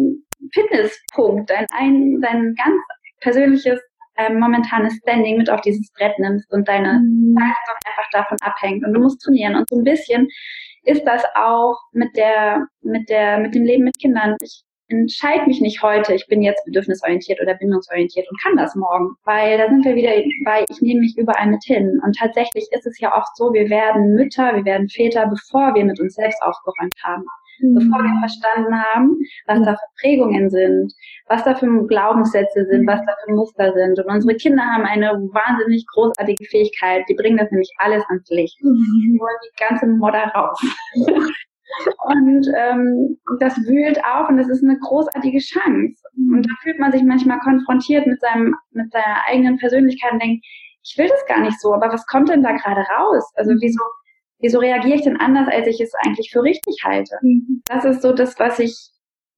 Fitnesspunkt, 0.53 1.49
dein, 1.49 1.65
ein, 1.73 2.21
dein 2.21 2.55
ganz 2.55 2.75
persönliches 3.21 3.79
äh, 4.15 4.31
momentanes 4.31 4.95
Standing 4.97 5.37
mit 5.37 5.49
auf 5.49 5.61
dieses 5.61 5.91
Brett 5.93 6.17
nimmst 6.19 6.51
und 6.53 6.67
deine 6.67 6.99
mhm. 6.99 7.35
Leistung 7.37 7.75
einfach 7.85 8.09
davon 8.11 8.37
abhängt. 8.41 8.85
Und 8.85 8.93
du 8.93 9.01
musst 9.01 9.21
trainieren. 9.21 9.55
Und 9.55 9.67
so 9.69 9.77
ein 9.77 9.83
bisschen 9.83 10.27
ist 10.83 11.03
das 11.05 11.23
auch 11.35 11.77
mit 11.91 12.15
der, 12.15 12.67
mit 12.81 13.09
der, 13.09 13.39
mit 13.39 13.55
dem 13.55 13.63
Leben 13.63 13.83
mit 13.83 13.97
Kindern. 13.99 14.35
Ich 14.41 14.63
entscheide 14.89 15.45
mich 15.45 15.61
nicht 15.61 15.81
heute, 15.81 16.13
ich 16.13 16.27
bin 16.27 16.41
jetzt 16.41 16.63
bedürfnisorientiert 16.65 17.39
oder 17.41 17.55
bindungsorientiert 17.55 18.29
und 18.29 18.41
kann 18.41 18.57
das 18.57 18.75
morgen. 18.75 19.15
Weil 19.23 19.57
da 19.57 19.69
sind 19.69 19.85
wir 19.85 19.95
wieder 19.95 20.11
bei, 20.43 20.65
ich 20.69 20.81
nehme 20.81 21.01
mich 21.01 21.17
überall 21.17 21.47
mit 21.47 21.63
hin. 21.63 21.99
Und 22.03 22.17
tatsächlich 22.17 22.67
ist 22.71 22.85
es 22.85 22.99
ja 22.99 23.15
oft 23.15 23.35
so, 23.35 23.53
wir 23.53 23.69
werden 23.69 24.15
Mütter, 24.15 24.55
wir 24.55 24.65
werden 24.65 24.89
Väter, 24.89 25.27
bevor 25.27 25.73
wir 25.75 25.85
mit 25.85 25.99
uns 25.99 26.15
selbst 26.15 26.41
aufgeräumt 26.41 26.93
haben. 27.03 27.23
Mhm. 27.61 27.75
Bevor 27.75 28.03
wir 28.03 28.19
verstanden 28.19 28.75
haben, 28.75 29.17
was 29.47 29.59
da 29.63 29.73
für 29.73 30.01
Prägungen 30.01 30.49
sind, 30.49 30.93
was 31.27 31.43
da 31.43 31.55
für 31.55 31.87
Glaubenssätze 31.87 32.65
sind, 32.65 32.87
was 32.87 33.01
da 33.05 33.13
für 33.25 33.33
Muster 33.33 33.73
sind. 33.73 33.99
Und 33.99 34.13
unsere 34.13 34.35
Kinder 34.35 34.63
haben 34.63 34.85
eine 34.85 35.11
wahnsinnig 35.33 35.85
großartige 35.93 36.45
Fähigkeit. 36.45 37.03
Die 37.09 37.15
bringen 37.15 37.37
das 37.37 37.51
nämlich 37.51 37.71
alles 37.77 38.03
ans 38.09 38.29
Licht. 38.29 38.57
Die 38.59 39.19
wollen 39.19 39.37
die 39.45 39.63
ganze 39.63 39.87
Modder 39.87 40.31
raus. 40.33 40.59
Und 42.05 42.47
ähm, 42.55 43.17
das 43.39 43.55
wühlt 43.57 43.99
auf 44.03 44.29
und 44.29 44.37
das 44.37 44.49
ist 44.49 44.63
eine 44.63 44.77
großartige 44.79 45.39
Chance. 45.39 46.01
Und 46.17 46.43
da 46.43 46.53
fühlt 46.61 46.79
man 46.79 46.91
sich 46.91 47.03
manchmal 47.03 47.39
konfrontiert 47.39 48.07
mit 48.07 48.19
seinem, 48.21 48.55
mit 48.71 48.91
seiner 48.91 49.23
eigenen 49.27 49.57
Persönlichkeit 49.57 50.13
und 50.13 50.21
denkt, 50.21 50.45
ich 50.83 50.97
will 50.97 51.07
das 51.07 51.25
gar 51.27 51.41
nicht 51.41 51.59
so, 51.59 51.73
aber 51.73 51.91
was 51.91 52.05
kommt 52.07 52.29
denn 52.29 52.43
da 52.43 52.51
gerade 52.53 52.81
raus? 52.81 53.31
Also 53.35 53.51
wieso, 53.59 53.83
wieso 54.39 54.59
reagiere 54.59 54.95
ich 54.95 55.03
denn 55.03 55.17
anders, 55.17 55.47
als 55.51 55.67
ich 55.67 55.81
es 55.81 55.93
eigentlich 56.03 56.31
für 56.31 56.43
richtig 56.43 56.77
halte? 56.83 57.15
Mhm. 57.21 57.61
Das 57.65 57.85
ist 57.85 58.01
so 58.01 58.13
das, 58.13 58.39
was 58.39 58.59
ich, 58.59 58.75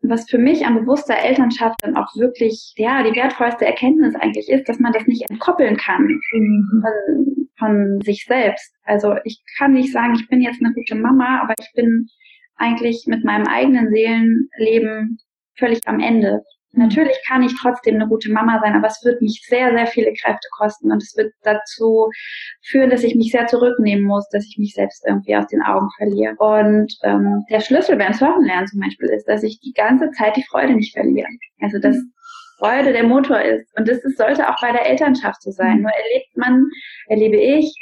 was 0.01 0.29
für 0.29 0.37
mich 0.37 0.65
an 0.65 0.75
bewusster 0.75 1.17
Elternschaft 1.17 1.79
dann 1.83 1.97
auch 1.97 2.07
wirklich, 2.15 2.73
ja, 2.77 3.03
die 3.03 3.15
wertvollste 3.15 3.65
Erkenntnis 3.65 4.15
eigentlich 4.15 4.49
ist, 4.49 4.67
dass 4.69 4.79
man 4.79 4.93
das 4.93 5.05
nicht 5.07 5.29
entkoppeln 5.29 5.77
kann 5.77 6.03
mhm. 6.33 6.83
von, 6.83 7.49
von 7.57 7.99
sich 8.03 8.25
selbst. 8.25 8.73
Also 8.83 9.15
ich 9.23 9.43
kann 9.57 9.73
nicht 9.73 9.91
sagen, 9.91 10.15
ich 10.15 10.27
bin 10.27 10.41
jetzt 10.41 10.61
eine 10.63 10.73
gute 10.73 10.95
Mama, 10.95 11.41
aber 11.41 11.53
ich 11.59 11.71
bin 11.73 12.07
eigentlich 12.61 13.05
mit 13.07 13.23
meinem 13.25 13.47
eigenen 13.47 13.89
Seelenleben 13.89 15.19
völlig 15.57 15.79
am 15.85 15.99
Ende. 15.99 16.41
Mhm. 16.71 16.83
Natürlich 16.83 17.17
kann 17.27 17.43
ich 17.43 17.53
trotzdem 17.59 17.95
eine 17.95 18.07
gute 18.07 18.31
Mama 18.31 18.59
sein, 18.61 18.75
aber 18.75 18.87
es 18.87 19.03
wird 19.03 19.21
mich 19.21 19.41
sehr, 19.47 19.71
sehr 19.71 19.87
viele 19.87 20.13
Kräfte 20.13 20.47
kosten 20.57 20.91
und 20.91 21.01
es 21.01 21.15
wird 21.17 21.33
dazu 21.43 22.09
führen, 22.61 22.89
dass 22.89 23.03
ich 23.03 23.15
mich 23.15 23.31
sehr 23.31 23.47
zurücknehmen 23.47 24.05
muss, 24.05 24.27
dass 24.29 24.45
ich 24.45 24.57
mich 24.57 24.73
selbst 24.73 25.03
irgendwie 25.05 25.35
aus 25.35 25.47
den 25.47 25.61
Augen 25.61 25.89
verliere. 25.97 26.35
Und 26.37 26.93
ähm, 27.03 27.43
der 27.49 27.61
Schlüssel 27.61 27.97
beim 27.97 28.13
Surfen 28.13 28.45
lernen 28.45 28.67
zum 28.67 28.79
Beispiel 28.79 29.09
ist, 29.09 29.27
dass 29.27 29.43
ich 29.43 29.59
die 29.59 29.73
ganze 29.73 30.11
Zeit 30.11 30.35
die 30.37 30.45
Freude 30.49 30.73
nicht 30.73 30.93
verliere. 30.93 31.27
Also 31.59 31.79
dass 31.79 31.95
mhm. 31.95 32.13
Freude 32.59 32.93
der 32.93 33.03
Motor 33.03 33.41
ist. 33.41 33.75
Und 33.75 33.87
das 33.87 33.97
ist, 34.03 34.17
sollte 34.17 34.47
auch 34.47 34.61
bei 34.61 34.71
der 34.71 34.87
Elternschaft 34.87 35.41
so 35.41 35.51
sein. 35.51 35.77
Mhm. 35.77 35.81
Nur 35.81 35.91
erlebt 35.91 36.37
man, 36.37 36.65
erlebe 37.07 37.37
ich, 37.37 37.75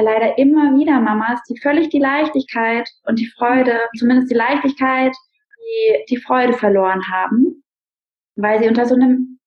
leider 0.00 0.38
immer 0.38 0.78
wieder 0.78 1.00
Mamas, 1.00 1.40
die 1.48 1.58
völlig 1.60 1.90
die 1.90 1.98
Leichtigkeit 1.98 2.88
und 3.04 3.18
die 3.18 3.30
Freude, 3.36 3.78
zumindest 3.98 4.30
die 4.30 4.36
Leichtigkeit, 4.36 5.14
die, 5.58 6.04
die 6.08 6.16
Freude 6.16 6.54
verloren 6.54 7.02
haben, 7.12 7.62
weil 8.36 8.62
sie 8.62 8.68
unter 8.68 8.86
so 8.86 8.94
einem 8.94 9.38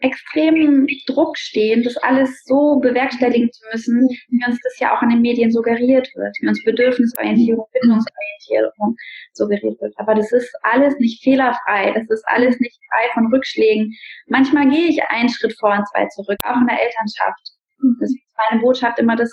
extremen 0.00 0.86
Druck 1.06 1.36
stehen, 1.36 1.82
das 1.82 1.96
alles 1.98 2.42
so 2.44 2.80
bewerkstelligen 2.80 3.52
zu 3.52 3.62
müssen, 3.70 4.08
wie 4.28 4.44
uns 4.46 4.58
das 4.62 4.78
ja 4.78 4.96
auch 4.96 5.02
in 5.02 5.10
den 5.10 5.20
Medien 5.20 5.50
suggeriert 5.50 6.08
wird, 6.14 6.34
wie 6.40 6.48
uns 6.48 6.64
Bedürfnisorientierung, 6.64 7.66
Bindungsorientierung 7.72 8.96
suggeriert 9.34 9.78
wird. 9.80 9.92
Aber 9.98 10.14
das 10.14 10.32
ist 10.32 10.50
alles 10.62 10.98
nicht 10.98 11.22
fehlerfrei, 11.22 11.92
das 11.92 12.08
ist 12.08 12.24
alles 12.28 12.58
nicht 12.60 12.78
frei 12.88 13.10
von 13.12 13.32
Rückschlägen. 13.32 13.92
Manchmal 14.26 14.70
gehe 14.70 14.88
ich 14.88 15.02
einen 15.04 15.28
Schritt 15.28 15.54
vor 15.58 15.72
und 15.76 15.86
zwei 15.88 16.06
zurück, 16.06 16.38
auch 16.44 16.56
in 16.56 16.66
der 16.66 16.82
Elternschaft. 16.82 17.52
Das 18.00 18.10
ist 18.10 18.18
meine 18.50 18.62
Botschaft 18.62 18.98
immer, 18.98 19.16
das 19.16 19.30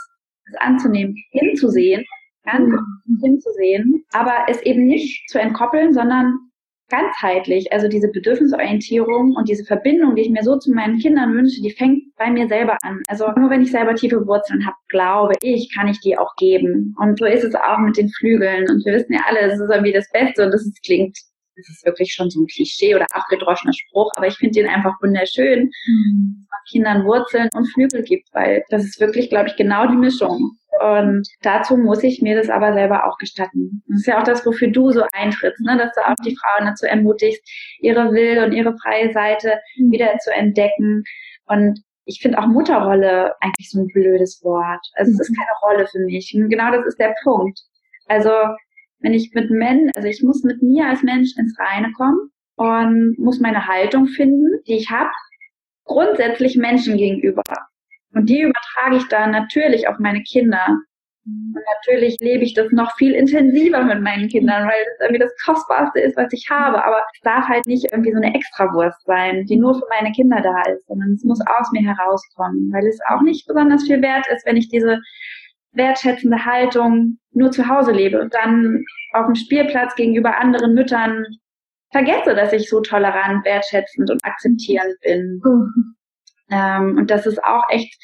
das 0.51 0.61
anzunehmen, 0.61 1.15
hinzusehen, 1.31 2.05
ganz 2.45 2.67
mhm. 2.69 3.19
hinzusehen, 3.21 4.05
aber 4.13 4.45
es 4.49 4.61
eben 4.61 4.85
nicht 4.85 5.29
zu 5.29 5.39
entkoppeln, 5.39 5.93
sondern 5.93 6.33
ganzheitlich. 6.89 7.71
Also 7.73 7.87
diese 7.87 8.09
Bedürfnisorientierung 8.09 9.35
und 9.35 9.49
diese 9.49 9.65
Verbindung, 9.65 10.15
die 10.15 10.23
ich 10.23 10.29
mir 10.29 10.43
so 10.43 10.57
zu 10.57 10.71
meinen 10.71 10.97
Kindern 10.99 11.33
wünsche, 11.33 11.61
die 11.61 11.71
fängt 11.71 12.15
bei 12.15 12.31
mir 12.31 12.47
selber 12.47 12.77
an. 12.81 13.01
Also 13.07 13.29
nur 13.35 13.49
wenn 13.49 13.61
ich 13.61 13.71
selber 13.71 13.95
tiefe 13.95 14.25
Wurzeln 14.25 14.65
habe, 14.65 14.77
glaube 14.89 15.33
ich, 15.41 15.73
kann 15.75 15.87
ich 15.87 15.99
die 15.99 16.17
auch 16.17 16.33
geben. 16.37 16.95
Und 16.99 17.19
so 17.19 17.25
ist 17.25 17.43
es 17.43 17.55
auch 17.55 17.79
mit 17.79 17.97
den 17.97 18.09
Flügeln. 18.09 18.69
Und 18.69 18.85
wir 18.85 18.93
wissen 18.93 19.13
ja 19.13 19.21
alle, 19.27 19.49
das 19.49 19.59
ist 19.59 19.69
irgendwie 19.69 19.93
das 19.93 20.09
Beste 20.11 20.45
und 20.45 20.51
das 20.51 20.71
klingt 20.85 21.17
das 21.57 21.69
ist 21.69 21.85
wirklich 21.85 22.13
schon 22.13 22.29
so 22.29 22.41
ein 22.41 22.47
Klischee 22.47 22.95
oder 22.95 23.07
abgedroschener 23.11 23.73
Spruch, 23.73 24.11
aber 24.15 24.27
ich 24.27 24.35
finde 24.35 24.61
den 24.61 24.69
einfach 24.69 24.93
wunderschön, 25.01 25.71
mhm. 25.87 26.37
dass 26.39 26.49
man 26.49 26.59
Kindern 26.69 27.05
Wurzeln 27.05 27.49
und 27.53 27.65
Flügel 27.65 28.03
gibt, 28.03 28.29
weil 28.33 28.63
das 28.69 28.83
ist 28.83 28.99
wirklich, 28.99 29.29
glaube 29.29 29.49
ich, 29.49 29.55
genau 29.55 29.87
die 29.87 29.97
Mischung. 29.97 30.57
Und 30.79 31.27
dazu 31.41 31.75
muss 31.75 32.03
ich 32.03 32.21
mir 32.21 32.35
das 32.35 32.49
aber 32.49 32.73
selber 32.73 33.07
auch 33.07 33.17
gestatten. 33.17 33.81
Das 33.87 33.99
ist 34.01 34.07
ja 34.07 34.19
auch 34.19 34.23
das, 34.23 34.45
wofür 34.45 34.69
du 34.69 34.91
so 34.91 35.03
eintrittst, 35.11 35.59
ne? 35.61 35.75
dass 35.77 35.91
du 35.95 36.01
auch 36.07 36.13
die 36.23 36.35
Frauen 36.35 36.67
dazu 36.67 36.85
ermutigst, 36.85 37.41
ihre 37.79 38.11
Will 38.11 38.43
und 38.43 38.51
ihre 38.51 38.75
freie 38.77 39.11
Seite 39.11 39.59
mhm. 39.77 39.91
wieder 39.91 40.17
zu 40.19 40.31
entdecken. 40.31 41.03
Und 41.47 41.81
ich 42.05 42.19
finde 42.21 42.37
auch 42.37 42.45
Mutterrolle 42.45 43.33
eigentlich 43.41 43.71
so 43.71 43.81
ein 43.81 43.87
blödes 43.87 44.41
Wort. 44.43 44.85
Also 44.93 45.11
es 45.13 45.19
ist 45.19 45.31
mhm. 45.31 45.35
keine 45.35 45.51
Rolle 45.63 45.87
für 45.87 45.99
mich. 46.05 46.31
Und 46.35 46.49
genau 46.49 46.71
das 46.71 46.85
ist 46.85 46.99
der 46.99 47.15
Punkt. 47.23 47.59
Also 48.05 48.31
wenn 48.99 49.13
ich 49.13 49.31
mit 49.33 49.49
Men, 49.49 49.91
also 49.95 50.07
ich 50.07 50.23
muss 50.23 50.43
mit 50.43 50.61
mir 50.61 50.87
als 50.87 51.03
Mensch 51.03 51.31
ins 51.37 51.57
Reine 51.59 51.91
kommen 51.93 52.31
und 52.55 53.17
muss 53.19 53.39
meine 53.39 53.67
Haltung 53.67 54.07
finden, 54.07 54.61
die 54.67 54.77
ich 54.77 54.89
habe, 54.89 55.11
grundsätzlich 55.85 56.57
Menschen 56.57 56.97
gegenüber. 56.97 57.43
Und 58.13 58.29
die 58.29 58.41
übertrage 58.41 58.97
ich 58.97 59.07
dann 59.09 59.31
natürlich 59.31 59.87
auf 59.87 59.99
meine 59.99 60.21
Kinder. 60.23 60.65
Und 61.25 61.63
natürlich 61.83 62.17
lebe 62.21 62.43
ich 62.43 62.53
das 62.53 62.71
noch 62.71 62.95
viel 62.95 63.13
intensiver 63.13 63.83
mit 63.83 64.01
meinen 64.01 64.29
Kindern, 64.29 64.63
weil 64.63 64.85
das 64.85 65.07
irgendwie 65.07 65.23
das 65.23 65.35
Kostbarste 65.45 65.99
ist, 65.99 66.15
was 66.15 66.31
ich 66.31 66.47
habe. 66.49 66.83
Aber 66.83 66.97
es 67.13 67.19
darf 67.21 67.47
halt 67.47 67.67
nicht 67.67 67.85
irgendwie 67.91 68.11
so 68.11 68.17
eine 68.17 68.33
Extrawurst 68.33 69.05
sein, 69.05 69.45
die 69.45 69.57
nur 69.57 69.75
für 69.75 69.85
meine 69.89 70.11
Kinder 70.13 70.41
da 70.41 70.61
ist, 70.71 70.87
sondern 70.87 71.11
es 71.11 71.23
muss 71.23 71.41
aus 71.41 71.69
mir 71.73 71.81
herauskommen, 71.81 72.71
weil 72.71 72.87
es 72.87 72.99
auch 73.09 73.21
nicht 73.21 73.45
besonders 73.45 73.83
viel 73.83 74.01
wert 74.01 74.25
ist, 74.33 74.45
wenn 74.45 74.57
ich 74.57 74.69
diese 74.69 75.01
wertschätzende 75.77 76.43
Haltung 76.45 77.19
nur 77.31 77.51
zu 77.51 77.67
Hause 77.67 77.91
lebe 77.91 78.19
und 78.19 78.33
dann 78.33 78.83
auf 79.13 79.25
dem 79.27 79.35
Spielplatz 79.35 79.95
gegenüber 79.95 80.37
anderen 80.37 80.73
Müttern 80.73 81.25
vergesse, 81.91 82.35
dass 82.35 82.53
ich 82.53 82.69
so 82.69 82.81
tolerant, 82.81 83.45
wertschätzend 83.45 84.09
und 84.09 84.23
akzeptierend 84.23 84.95
bin. 85.01 85.41
Mhm. 85.43 85.95
Ähm, 86.49 86.97
und 86.97 87.09
das 87.09 87.25
ist 87.25 87.43
auch 87.43 87.63
echt 87.69 87.95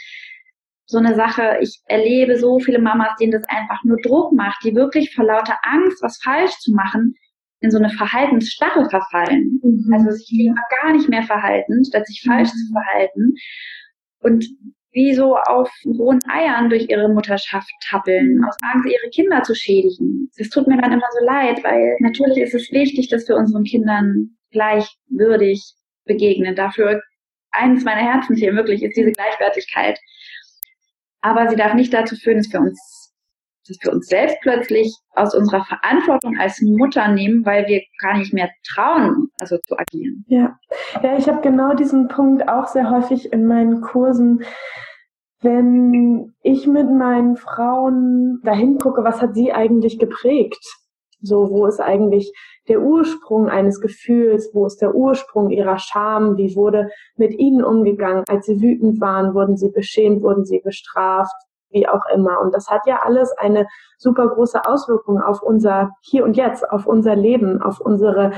so 0.85 0.97
eine 0.97 1.15
Sache, 1.15 1.57
ich 1.61 1.81
erlebe 1.85 2.37
so 2.37 2.59
viele 2.59 2.79
Mamas, 2.79 3.15
denen 3.19 3.31
das 3.31 3.47
einfach 3.49 3.83
nur 3.83 3.97
Druck 4.01 4.33
macht, 4.33 4.63
die 4.63 4.75
wirklich 4.75 5.13
vor 5.15 5.25
lauter 5.25 5.57
Angst, 5.63 6.01
was 6.01 6.21
falsch 6.21 6.57
zu 6.59 6.73
machen, 6.73 7.15
in 7.61 7.71
so 7.71 7.77
eine 7.77 7.89
Verhaltensstarre 7.89 8.89
verfallen. 8.89 9.59
Mhm. 9.63 9.93
Also 9.93 10.11
sich 10.11 10.29
lieber 10.29 10.61
gar 10.81 10.93
nicht 10.93 11.09
mehr 11.09 11.23
verhalten, 11.23 11.83
statt 11.85 12.05
sich 12.05 12.21
falsch 12.25 12.49
mhm. 12.49 12.57
zu 12.57 12.73
verhalten. 12.73 13.33
Und 14.19 14.45
wie 14.93 15.13
so 15.13 15.35
auf 15.35 15.69
rohen 15.85 16.19
Eiern 16.29 16.69
durch 16.69 16.87
ihre 16.89 17.09
Mutterschaft 17.09 17.69
tappeln, 17.89 18.37
mhm. 18.37 18.45
aus 18.45 18.55
Angst, 18.61 18.87
ihre 18.87 19.09
Kinder 19.09 19.43
zu 19.43 19.55
schädigen. 19.55 20.29
Das 20.37 20.49
tut 20.49 20.67
mir 20.67 20.77
dann 20.77 20.93
immer 20.93 21.07
so 21.19 21.25
leid, 21.25 21.63
weil 21.63 21.97
natürlich 21.99 22.37
ist 22.37 22.53
es 22.53 22.71
wichtig, 22.71 23.09
dass 23.09 23.27
wir 23.27 23.35
unseren 23.35 23.63
Kindern 23.63 24.37
gleichwürdig 24.51 25.73
begegnen. 26.05 26.55
Dafür 26.55 27.01
eines 27.51 27.83
meiner 27.83 28.01
Herzensthemen 28.01 28.55
wirklich 28.55 28.83
ist 28.83 28.95
diese 28.95 29.11
Gleichwertigkeit. 29.11 29.99
Aber 31.21 31.49
sie 31.49 31.55
darf 31.55 31.73
nicht 31.73 31.93
dazu 31.93 32.15
führen, 32.15 32.37
dass 32.37 32.51
wir 32.51 32.59
uns 32.59 33.02
dass 33.67 33.77
wir 33.81 33.93
uns 33.93 34.07
selbst 34.07 34.37
plötzlich 34.41 34.95
aus 35.15 35.35
unserer 35.35 35.63
Verantwortung 35.65 36.37
als 36.37 36.61
Mutter 36.61 37.07
nehmen, 37.07 37.45
weil 37.45 37.67
wir 37.67 37.81
gar 38.01 38.17
nicht 38.17 38.33
mehr 38.33 38.49
trauen, 38.73 39.29
also 39.39 39.57
zu 39.67 39.77
agieren. 39.77 40.25
Ja, 40.27 40.57
ja 41.01 41.17
ich 41.17 41.27
habe 41.27 41.41
genau 41.41 41.73
diesen 41.73 42.07
Punkt 42.07 42.47
auch 42.49 42.67
sehr 42.67 42.89
häufig 42.89 43.31
in 43.31 43.47
meinen 43.47 43.81
Kursen. 43.81 44.43
Wenn 45.41 46.33
ich 46.41 46.67
mit 46.67 46.89
meinen 46.89 47.35
Frauen 47.35 48.39
dahin 48.43 48.77
gucke, 48.77 49.03
was 49.03 49.21
hat 49.21 49.35
sie 49.35 49.51
eigentlich 49.51 49.99
geprägt? 49.99 50.63
So, 51.21 51.49
wo 51.49 51.65
ist 51.67 51.79
eigentlich 51.79 52.33
der 52.67 52.81
Ursprung 52.81 53.47
eines 53.47 53.79
Gefühls? 53.79 54.49
Wo 54.53 54.65
ist 54.65 54.81
der 54.81 54.93
Ursprung 54.93 55.51
ihrer 55.51 55.77
Scham? 55.77 56.37
Wie 56.37 56.55
wurde 56.55 56.89
mit 57.15 57.33
ihnen 57.39 57.63
umgegangen? 57.63 58.25
Als 58.27 58.45
sie 58.45 58.61
wütend 58.61 58.99
waren, 58.99 59.33
wurden 59.33 59.55
sie 59.55 59.69
beschämt, 59.69 60.21
wurden 60.21 60.43
sie 60.43 60.59
bestraft? 60.59 61.33
Wie 61.73 61.87
auch 61.87 62.05
immer. 62.13 62.39
Und 62.41 62.53
das 62.53 62.69
hat 62.69 62.81
ja 62.87 63.01
alles 63.03 63.31
eine 63.37 63.67
super 63.97 64.27
große 64.27 64.65
Auswirkung 64.65 65.21
auf 65.21 65.41
unser 65.41 65.91
Hier 66.01 66.23
und 66.23 66.37
Jetzt, 66.37 66.69
auf 66.69 66.85
unser 66.85 67.15
Leben, 67.15 67.61
auf 67.61 67.79
unsere 67.79 68.31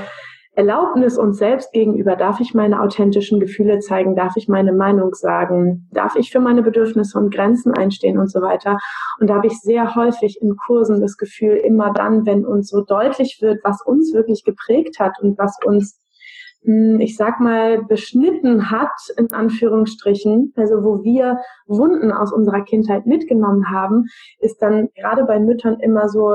Erlaubnis 0.56 1.18
uns 1.18 1.36
selbst 1.36 1.72
gegenüber. 1.72 2.16
Darf 2.16 2.40
ich 2.40 2.54
meine 2.54 2.80
authentischen 2.80 3.40
Gefühle 3.40 3.78
zeigen? 3.80 4.16
Darf 4.16 4.36
ich 4.36 4.48
meine 4.48 4.72
Meinung 4.72 5.14
sagen? 5.14 5.86
Darf 5.92 6.16
ich 6.16 6.32
für 6.32 6.40
meine 6.40 6.62
Bedürfnisse 6.62 7.18
und 7.18 7.32
Grenzen 7.32 7.74
einstehen 7.74 8.18
und 8.18 8.30
so 8.30 8.40
weiter? 8.40 8.78
Und 9.20 9.28
da 9.28 9.34
habe 9.34 9.48
ich 9.48 9.60
sehr 9.60 9.94
häufig 9.94 10.40
in 10.40 10.56
Kursen 10.56 11.02
das 11.02 11.18
Gefühl, 11.18 11.56
immer 11.56 11.92
dann, 11.92 12.24
wenn 12.24 12.46
uns 12.46 12.70
so 12.70 12.82
deutlich 12.82 13.38
wird, 13.42 13.62
was 13.64 13.82
uns 13.84 14.14
wirklich 14.14 14.44
geprägt 14.44 14.98
hat 14.98 15.20
und 15.20 15.38
was 15.38 15.58
uns 15.62 16.00
ich 16.66 17.16
sag 17.16 17.40
mal, 17.40 17.84
beschnitten 17.84 18.70
hat, 18.70 18.90
in 19.16 19.32
Anführungsstrichen, 19.32 20.52
also 20.56 20.82
wo 20.82 21.04
wir 21.04 21.38
Wunden 21.66 22.10
aus 22.10 22.32
unserer 22.32 22.62
Kindheit 22.62 23.06
mitgenommen 23.06 23.70
haben, 23.70 24.06
ist 24.40 24.60
dann 24.60 24.88
gerade 24.96 25.24
bei 25.24 25.38
Müttern 25.38 25.78
immer 25.78 26.08
so, 26.08 26.34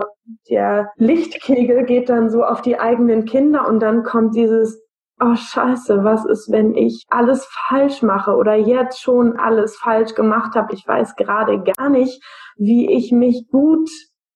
der 0.49 0.91
Lichtkegel 0.95 1.83
geht 1.83 2.09
dann 2.09 2.29
so 2.29 2.43
auf 2.43 2.61
die 2.61 2.79
eigenen 2.79 3.25
Kinder 3.25 3.67
und 3.67 3.81
dann 3.81 4.03
kommt 4.03 4.35
dieses, 4.35 4.81
oh 5.19 5.35
scheiße, 5.35 6.03
was 6.03 6.25
ist, 6.25 6.49
wenn 6.49 6.75
ich 6.75 7.05
alles 7.09 7.45
falsch 7.67 8.01
mache 8.01 8.35
oder 8.35 8.55
jetzt 8.55 9.01
schon 9.01 9.37
alles 9.37 9.77
falsch 9.77 10.15
gemacht 10.15 10.55
habe? 10.55 10.73
Ich 10.73 10.87
weiß 10.87 11.15
gerade 11.15 11.61
gar 11.61 11.89
nicht, 11.89 12.23
wie 12.57 12.89
ich 12.89 13.11
mich 13.11 13.47
gut 13.51 13.89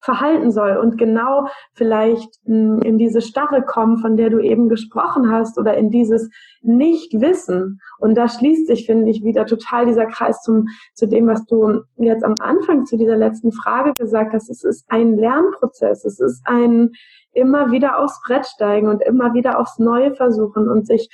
verhalten 0.05 0.51
soll 0.51 0.77
und 0.77 0.97
genau 0.97 1.47
vielleicht 1.73 2.29
hm, 2.45 2.79
in 2.81 2.97
diese 2.97 3.21
Starre 3.21 3.63
kommen, 3.63 3.97
von 3.97 4.15
der 4.15 4.29
du 4.29 4.39
eben 4.39 4.69
gesprochen 4.69 5.31
hast 5.31 5.57
oder 5.57 5.75
in 5.75 5.89
dieses 5.89 6.29
Nichtwissen. 6.61 7.79
Und 7.99 8.15
da 8.15 8.29
schließt 8.29 8.67
sich, 8.67 8.85
finde 8.85 9.09
ich, 9.09 9.23
wieder 9.23 9.45
total 9.45 9.85
dieser 9.87 10.05
Kreis 10.05 10.41
zum, 10.43 10.67
zu 10.93 11.07
dem, 11.07 11.27
was 11.27 11.45
du 11.45 11.81
jetzt 11.97 12.23
am 12.23 12.35
Anfang 12.39 12.85
zu 12.85 12.97
dieser 12.97 13.17
letzten 13.17 13.51
Frage 13.51 13.93
gesagt 13.95 14.33
hast. 14.33 14.49
Es 14.49 14.63
ist 14.63 14.85
ein 14.87 15.17
Lernprozess. 15.17 16.05
Es 16.05 16.19
ist 16.19 16.41
ein 16.45 16.91
immer 17.33 17.71
wieder 17.71 17.99
aufs 17.99 18.21
Brett 18.25 18.45
steigen 18.45 18.87
und 18.87 19.03
immer 19.03 19.33
wieder 19.33 19.59
aufs 19.59 19.77
Neue 19.77 20.15
versuchen 20.15 20.69
und 20.69 20.87
sich 20.87 21.09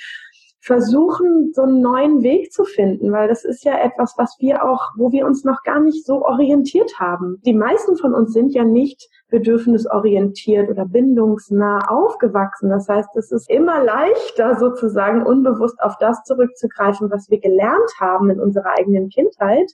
versuchen, 0.62 1.50
so 1.52 1.62
einen 1.62 1.80
neuen 1.80 2.22
Weg 2.22 2.52
zu 2.52 2.64
finden, 2.64 3.10
weil 3.10 3.26
das 3.26 3.44
ist 3.44 3.64
ja 3.64 3.76
etwas, 3.78 4.14
was 4.16 4.36
wir 4.38 4.64
auch, 4.64 4.92
wo 4.96 5.10
wir 5.10 5.26
uns 5.26 5.42
noch 5.44 5.64
gar 5.64 5.80
nicht 5.80 6.06
so 6.06 6.24
orientiert 6.24 7.00
haben. 7.00 7.40
Die 7.44 7.52
meisten 7.52 7.96
von 7.96 8.14
uns 8.14 8.32
sind 8.32 8.54
ja 8.54 8.62
nicht 8.62 9.08
bedürfnisorientiert 9.28 10.70
oder 10.70 10.86
bindungsnah 10.86 11.88
aufgewachsen. 11.88 12.70
Das 12.70 12.88
heißt, 12.88 13.08
es 13.16 13.32
ist 13.32 13.50
immer 13.50 13.82
leichter 13.82 14.56
sozusagen 14.56 15.26
unbewusst 15.26 15.82
auf 15.82 15.98
das 15.98 16.22
zurückzugreifen, 16.22 17.10
was 17.10 17.28
wir 17.28 17.40
gelernt 17.40 17.90
haben 17.98 18.30
in 18.30 18.40
unserer 18.40 18.78
eigenen 18.78 19.08
Kindheit, 19.08 19.72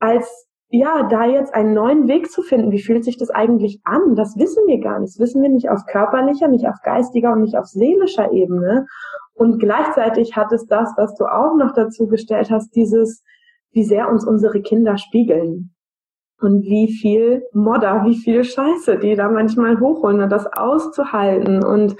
als 0.00 0.48
ja, 0.68 1.04
da 1.04 1.26
jetzt 1.26 1.54
einen 1.54 1.74
neuen 1.74 2.08
Weg 2.08 2.28
zu 2.32 2.42
finden, 2.42 2.72
wie 2.72 2.82
fühlt 2.82 3.04
sich 3.04 3.16
das 3.16 3.30
eigentlich 3.30 3.80
an? 3.84 4.16
Das 4.16 4.36
wissen 4.36 4.64
wir 4.66 4.80
gar 4.80 4.98
nicht. 4.98 5.14
Das 5.14 5.20
wissen 5.20 5.40
wir 5.40 5.48
nicht 5.48 5.70
auf 5.70 5.86
körperlicher, 5.86 6.48
nicht 6.48 6.66
auf 6.66 6.74
geistiger 6.82 7.32
und 7.32 7.42
nicht 7.42 7.56
auf 7.56 7.66
seelischer 7.66 8.32
Ebene. 8.32 8.86
Und 9.36 9.58
gleichzeitig 9.58 10.34
hat 10.34 10.50
es 10.52 10.66
das, 10.66 10.92
was 10.96 11.14
du 11.16 11.26
auch 11.26 11.54
noch 11.56 11.72
dazu 11.74 12.06
gestellt 12.06 12.50
hast, 12.50 12.74
dieses, 12.74 13.22
wie 13.72 13.84
sehr 13.84 14.10
uns 14.10 14.26
unsere 14.26 14.62
Kinder 14.62 14.96
spiegeln. 14.96 15.74
Und 16.40 16.64
wie 16.64 16.92
viel 16.92 17.44
Modder, 17.52 18.04
wie 18.04 18.16
viel 18.16 18.44
Scheiße, 18.44 18.98
die 18.98 19.14
da 19.14 19.30
manchmal 19.30 19.78
hochholen 19.78 20.22
und 20.22 20.30
das 20.30 20.46
auszuhalten 20.46 21.64
und 21.64 21.96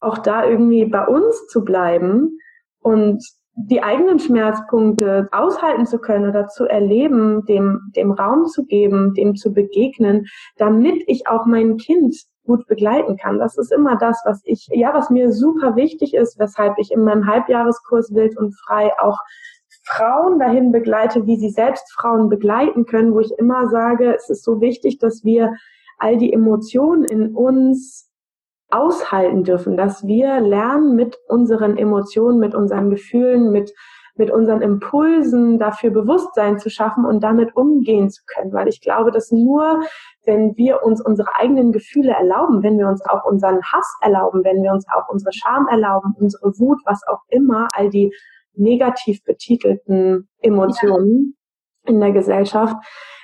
auch 0.00 0.18
da 0.18 0.44
irgendwie 0.44 0.84
bei 0.84 1.06
uns 1.06 1.46
zu 1.48 1.64
bleiben 1.64 2.38
und 2.80 3.22
die 3.54 3.82
eigenen 3.82 4.18
Schmerzpunkte 4.18 5.28
aushalten 5.32 5.86
zu 5.86 5.98
können 5.98 6.28
oder 6.28 6.48
zu 6.48 6.64
erleben, 6.66 7.44
dem, 7.46 7.80
dem 7.94 8.12
Raum 8.12 8.46
zu 8.46 8.64
geben, 8.64 9.14
dem 9.14 9.34
zu 9.36 9.52
begegnen, 9.52 10.26
damit 10.56 11.02
ich 11.06 11.26
auch 11.26 11.46
mein 11.46 11.76
Kind 11.76 12.16
gut 12.44 12.66
begleiten 12.66 13.16
kann. 13.16 13.38
Das 13.38 13.56
ist 13.58 13.72
immer 13.72 13.96
das, 13.96 14.22
was 14.24 14.40
ich, 14.44 14.68
ja, 14.72 14.94
was 14.94 15.10
mir 15.10 15.32
super 15.32 15.76
wichtig 15.76 16.14
ist, 16.14 16.38
weshalb 16.38 16.78
ich 16.78 16.90
in 16.90 17.04
meinem 17.04 17.26
Halbjahreskurs 17.26 18.14
Wild 18.14 18.36
und 18.38 18.54
Frei 18.66 18.90
auch 18.98 19.18
Frauen 19.84 20.38
dahin 20.38 20.72
begleite, 20.72 21.26
wie 21.26 21.36
sie 21.36 21.50
selbst 21.50 21.92
Frauen 21.92 22.28
begleiten 22.28 22.86
können, 22.86 23.14
wo 23.14 23.20
ich 23.20 23.32
immer 23.38 23.68
sage, 23.68 24.14
es 24.14 24.28
ist 24.28 24.44
so 24.44 24.60
wichtig, 24.60 24.98
dass 24.98 25.24
wir 25.24 25.54
all 25.98 26.16
die 26.16 26.32
Emotionen 26.32 27.04
in 27.04 27.34
uns 27.34 28.08
aushalten 28.70 29.44
dürfen, 29.44 29.76
dass 29.76 30.06
wir 30.06 30.40
lernen, 30.40 30.94
mit 30.94 31.18
unseren 31.28 31.76
Emotionen, 31.76 32.38
mit 32.38 32.54
unseren 32.54 32.90
Gefühlen, 32.90 33.50
mit, 33.50 33.72
mit 34.16 34.30
unseren 34.30 34.62
Impulsen 34.62 35.58
dafür 35.58 35.90
Bewusstsein 35.90 36.58
zu 36.58 36.70
schaffen 36.70 37.04
und 37.04 37.22
damit 37.22 37.56
umgehen 37.56 38.10
zu 38.10 38.22
können. 38.26 38.52
Weil 38.52 38.68
ich 38.68 38.80
glaube, 38.80 39.10
dass 39.10 39.30
nur, 39.30 39.80
wenn 40.24 40.56
wir 40.56 40.82
uns 40.82 41.00
unsere 41.04 41.36
eigenen 41.36 41.72
Gefühle 41.72 42.12
erlauben, 42.12 42.62
wenn 42.62 42.78
wir 42.78 42.88
uns 42.88 43.02
auch 43.08 43.24
unseren 43.24 43.62
Hass 43.62 43.98
erlauben, 44.00 44.44
wenn 44.44 44.62
wir 44.62 44.72
uns 44.72 44.86
auch 44.88 45.08
unsere 45.08 45.32
Scham 45.32 45.66
erlauben, 45.68 46.14
unsere 46.18 46.52
Wut, 46.58 46.78
was 46.84 47.00
auch 47.08 47.22
immer, 47.28 47.68
all 47.74 47.90
die 47.90 48.12
negativ 48.54 49.22
betitelten 49.24 50.28
Emotionen 50.40 51.34
ja. 51.84 51.92
in 51.92 52.00
der 52.00 52.12
Gesellschaft, 52.12 52.76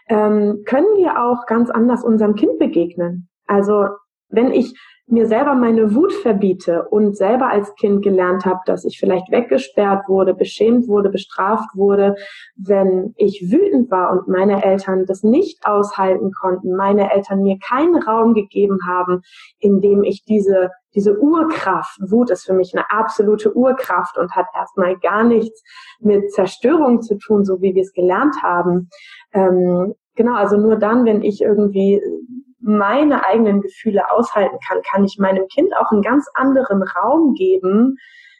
ähm, 0.09 0.62
können 0.66 0.96
wir 0.96 1.22
auch 1.22 1.46
ganz 1.46 1.70
anders 1.70 2.05
unserem 2.05 2.35
Kind 2.35 2.59
begegnen. 2.59 3.29
Also 3.46 3.88
wenn 4.29 4.53
ich 4.53 4.75
mir 5.09 5.27
selber 5.27 5.55
meine 5.55 5.95
Wut 5.95 6.12
verbiete 6.12 6.88
und 6.88 7.16
selber 7.16 7.49
als 7.49 7.75
Kind 7.77 8.03
gelernt 8.03 8.45
habe, 8.45 8.61
dass 8.66 8.85
ich 8.85 8.99
vielleicht 8.99 9.31
weggesperrt 9.31 10.09
wurde, 10.09 10.35
beschämt 10.35 10.88
wurde, 10.88 11.11
bestraft 11.11 11.71
wurde, 11.75 12.16
wenn 12.57 13.14
ich 13.16 13.49
wütend 13.51 13.90
war 13.90 14.11
und 14.11 14.27
meine 14.27 14.64
Eltern 14.64 15.07
das 15.07 15.23
nicht 15.23 15.64
aushalten 15.64 16.33
konnten, 16.33 16.75
meine 16.75 17.12
Eltern 17.12 17.42
mir 17.42 17.57
keinen 17.59 17.97
Raum 18.03 18.35
gegeben 18.35 18.79
haben, 18.87 19.23
in 19.59 19.81
dem 19.81 20.03
ich 20.03 20.25
diese 20.25 20.71
diese 20.97 21.19
Urkraft, 21.21 21.99
Wut 22.01 22.31
ist 22.31 22.47
für 22.47 22.55
mich 22.55 22.73
eine 22.75 22.90
absolute 22.90 23.55
Urkraft 23.55 24.16
und 24.16 24.35
hat 24.35 24.47
erstmal 24.57 24.97
gar 24.99 25.25
nichts 25.25 25.62
mit 26.01 26.33
Zerstörung 26.33 27.03
zu 27.03 27.19
tun, 27.19 27.45
so 27.45 27.61
wie 27.61 27.75
wir 27.75 27.83
es 27.83 27.92
gelernt 27.92 28.42
haben. 28.42 28.88
Ähm, 29.35 29.95
genau, 30.14 30.35
also 30.35 30.57
nur 30.57 30.77
dann, 30.77 31.05
wenn 31.05 31.23
ich 31.23 31.42
irgendwie 31.42 32.01
meine 32.66 33.24
eigenen 33.24 33.61
Gefühle 33.61 34.11
aushalten 34.11 34.59
kann, 34.66 34.83
kann 34.83 35.05
ich 35.05 35.18
meinem 35.18 35.46
Kind 35.48 35.74
auch 35.76 35.90
einen 35.92 36.02
ganz 36.02 36.29
anderen 36.35 36.83
Raum 36.83 37.35
geben, 37.35 37.96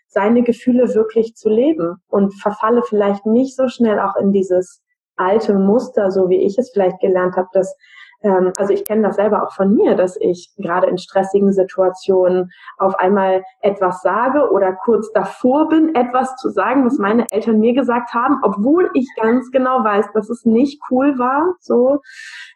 seine 0.09 0.43
Gefühle 0.43 0.95
wirklich 0.95 1.35
zu 1.35 1.49
leben 1.49 1.97
und 2.09 2.33
verfalle 2.41 2.83
vielleicht 2.83 3.27
nicht 3.27 3.57
so 3.57 3.69
schnell 3.69 3.99
auch 3.99 4.17
in 4.17 4.33
dieses 4.33 4.83
alte 5.17 5.55
Muster, 5.55 6.11
so 6.11 6.29
wie 6.29 6.43
ich 6.43 6.59
es 6.59 6.71
vielleicht 6.71 7.01
gelernt 7.01 7.37
habe, 7.37 7.49
dass 7.53 7.77
ähm, 8.23 8.53
also 8.57 8.73
ich 8.73 8.85
kenne 8.85 9.03
das 9.03 9.17
selber 9.17 9.43
auch 9.45 9.53
von 9.53 9.75
mir, 9.75 9.95
dass 9.95 10.17
ich 10.17 10.51
gerade 10.57 10.87
in 10.87 10.99
stressigen 10.99 11.53
Situationen 11.53 12.51
auf 12.79 12.95
einmal 12.99 13.43
etwas 13.61 14.03
sage 14.03 14.51
oder 14.51 14.73
kurz 14.73 15.13
davor 15.13 15.69
bin, 15.69 15.95
etwas 15.95 16.37
zu 16.37 16.51
sagen, 16.51 16.85
was 16.85 16.99
meine 16.99 17.27
Eltern 17.31 17.61
mir 17.61 17.75
gesagt 17.75 18.15
haben, 18.15 18.39
obwohl 18.43 18.91
ich 18.95 19.09
ganz 19.21 19.51
genau 19.51 19.85
weiß, 19.85 20.07
dass 20.13 20.31
es 20.31 20.45
nicht 20.45 20.81
cool 20.91 21.19
war. 21.19 21.55
So 21.61 22.01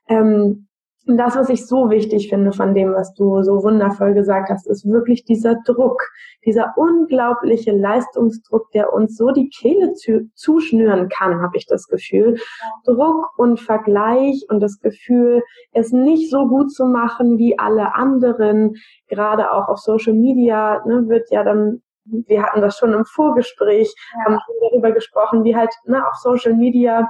ähm, 0.09 0.67
und 1.11 1.17
das, 1.17 1.35
was 1.35 1.49
ich 1.49 1.67
so 1.67 1.91
wichtig 1.91 2.29
finde 2.29 2.53
von 2.53 2.73
dem, 2.73 2.95
was 2.95 3.13
du 3.15 3.43
so 3.43 3.65
wundervoll 3.65 4.15
gesagt 4.15 4.49
hast, 4.49 4.69
ist 4.69 4.89
wirklich 4.89 5.25
dieser 5.25 5.57
Druck, 5.67 6.01
dieser 6.45 6.75
unglaubliche 6.77 7.73
Leistungsdruck, 7.73 8.71
der 8.71 8.93
uns 8.93 9.17
so 9.17 9.33
die 9.33 9.49
Kehle 9.49 9.95
zu, 9.95 10.31
zuschnüren 10.37 11.09
kann, 11.09 11.43
habe 11.43 11.57
ich 11.57 11.67
das 11.67 11.89
Gefühl. 11.89 12.37
Ja. 12.37 12.95
Druck 12.95 13.37
und 13.37 13.59
Vergleich 13.59 14.47
und 14.51 14.61
das 14.61 14.79
Gefühl, 14.79 15.43
es 15.73 15.91
nicht 15.91 16.31
so 16.31 16.47
gut 16.47 16.71
zu 16.71 16.87
machen 16.87 17.39
wie 17.39 17.59
alle 17.59 17.97
anderen, 17.97 18.77
gerade 19.09 19.51
auch 19.51 19.67
auf 19.67 19.79
Social 19.79 20.15
Media, 20.15 20.81
ne, 20.87 21.09
wird 21.09 21.29
ja 21.33 21.43
dann 21.43 21.83
wir 22.05 22.43
hatten 22.43 22.61
das 22.61 22.79
schon 22.79 22.93
im 22.93 23.05
Vorgespräch, 23.05 23.95
ja. 24.15 24.25
haben 24.25 24.39
darüber 24.63 24.91
gesprochen, 24.91 25.45
wie 25.45 25.55
halt 25.55 25.71
ne, 25.85 26.05
auf 26.07 26.15
Social 26.17 26.55
Media 26.55 27.09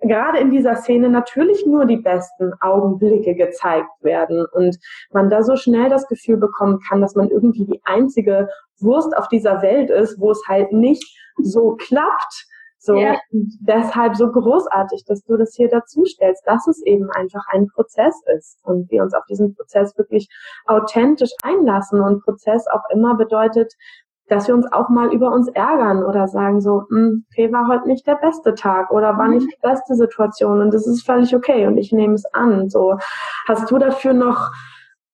gerade 0.00 0.38
in 0.38 0.50
dieser 0.50 0.76
Szene 0.76 1.08
natürlich 1.08 1.64
nur 1.66 1.86
die 1.86 1.96
besten 1.96 2.52
Augenblicke 2.60 3.34
gezeigt 3.34 3.90
werden 4.00 4.46
und 4.52 4.76
man 5.12 5.30
da 5.30 5.42
so 5.42 5.56
schnell 5.56 5.88
das 5.88 6.06
Gefühl 6.08 6.36
bekommen 6.36 6.80
kann, 6.88 7.00
dass 7.00 7.14
man 7.14 7.28
irgendwie 7.28 7.64
die 7.64 7.80
einzige 7.84 8.48
Wurst 8.78 9.16
auf 9.16 9.28
dieser 9.28 9.62
Welt 9.62 9.90
ist, 9.90 10.20
wo 10.20 10.30
es 10.30 10.42
halt 10.46 10.72
nicht 10.72 11.04
so 11.38 11.76
klappt. 11.76 12.46
So, 12.78 12.94
ja. 12.94 13.18
deshalb 13.32 14.14
so 14.14 14.30
großartig, 14.30 15.04
dass 15.06 15.24
du 15.24 15.36
das 15.36 15.54
hier 15.56 15.68
dazu 15.68 16.04
stellst, 16.04 16.46
dass 16.46 16.68
es 16.68 16.80
eben 16.82 17.10
einfach 17.10 17.44
ein 17.48 17.66
Prozess 17.66 18.14
ist 18.36 18.60
und 18.62 18.88
wir 18.92 19.02
uns 19.02 19.12
auf 19.12 19.24
diesen 19.28 19.56
Prozess 19.56 19.96
wirklich 19.98 20.28
authentisch 20.66 21.32
einlassen 21.42 22.00
und 22.00 22.22
Prozess 22.22 22.66
auch 22.68 22.82
immer 22.92 23.16
bedeutet, 23.16 23.74
dass 24.28 24.48
wir 24.48 24.54
uns 24.54 24.70
auch 24.72 24.88
mal 24.88 25.12
über 25.12 25.30
uns 25.32 25.48
ärgern 25.48 26.04
oder 26.04 26.26
sagen 26.26 26.60
so, 26.60 26.82
hm, 26.88 27.24
okay, 27.30 27.52
war 27.52 27.68
heute 27.68 27.86
nicht 27.86 28.06
der 28.06 28.16
beste 28.16 28.54
Tag 28.54 28.90
oder 28.90 29.16
war 29.18 29.28
nicht 29.28 29.46
die 29.46 29.60
beste 29.62 29.94
Situation 29.94 30.60
und 30.60 30.74
das 30.74 30.86
ist 30.86 31.04
völlig 31.04 31.34
okay 31.34 31.66
und 31.66 31.78
ich 31.78 31.92
nehme 31.92 32.14
es 32.14 32.24
an. 32.34 32.68
So, 32.68 32.98
hast 33.46 33.70
du 33.70 33.78
dafür 33.78 34.12
noch 34.12 34.52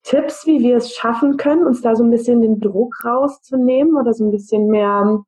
Tipps, 0.03 0.45
wie 0.45 0.59
wir 0.59 0.77
es 0.77 0.93
schaffen 0.93 1.37
können, 1.37 1.65
uns 1.65 1.81
da 1.81 1.95
so 1.95 2.03
ein 2.03 2.09
bisschen 2.09 2.41
den 2.41 2.59
Druck 2.59 2.93
rauszunehmen 3.05 3.95
oder 3.95 4.13
so 4.13 4.25
ein 4.25 4.31
bisschen 4.31 4.67
mehr 4.67 5.23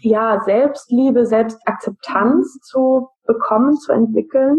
ja, 0.00 0.40
Selbstliebe, 0.44 1.26
Selbstakzeptanz 1.26 2.58
zu 2.62 3.08
bekommen, 3.26 3.76
zu 3.76 3.92
entwickeln? 3.92 4.58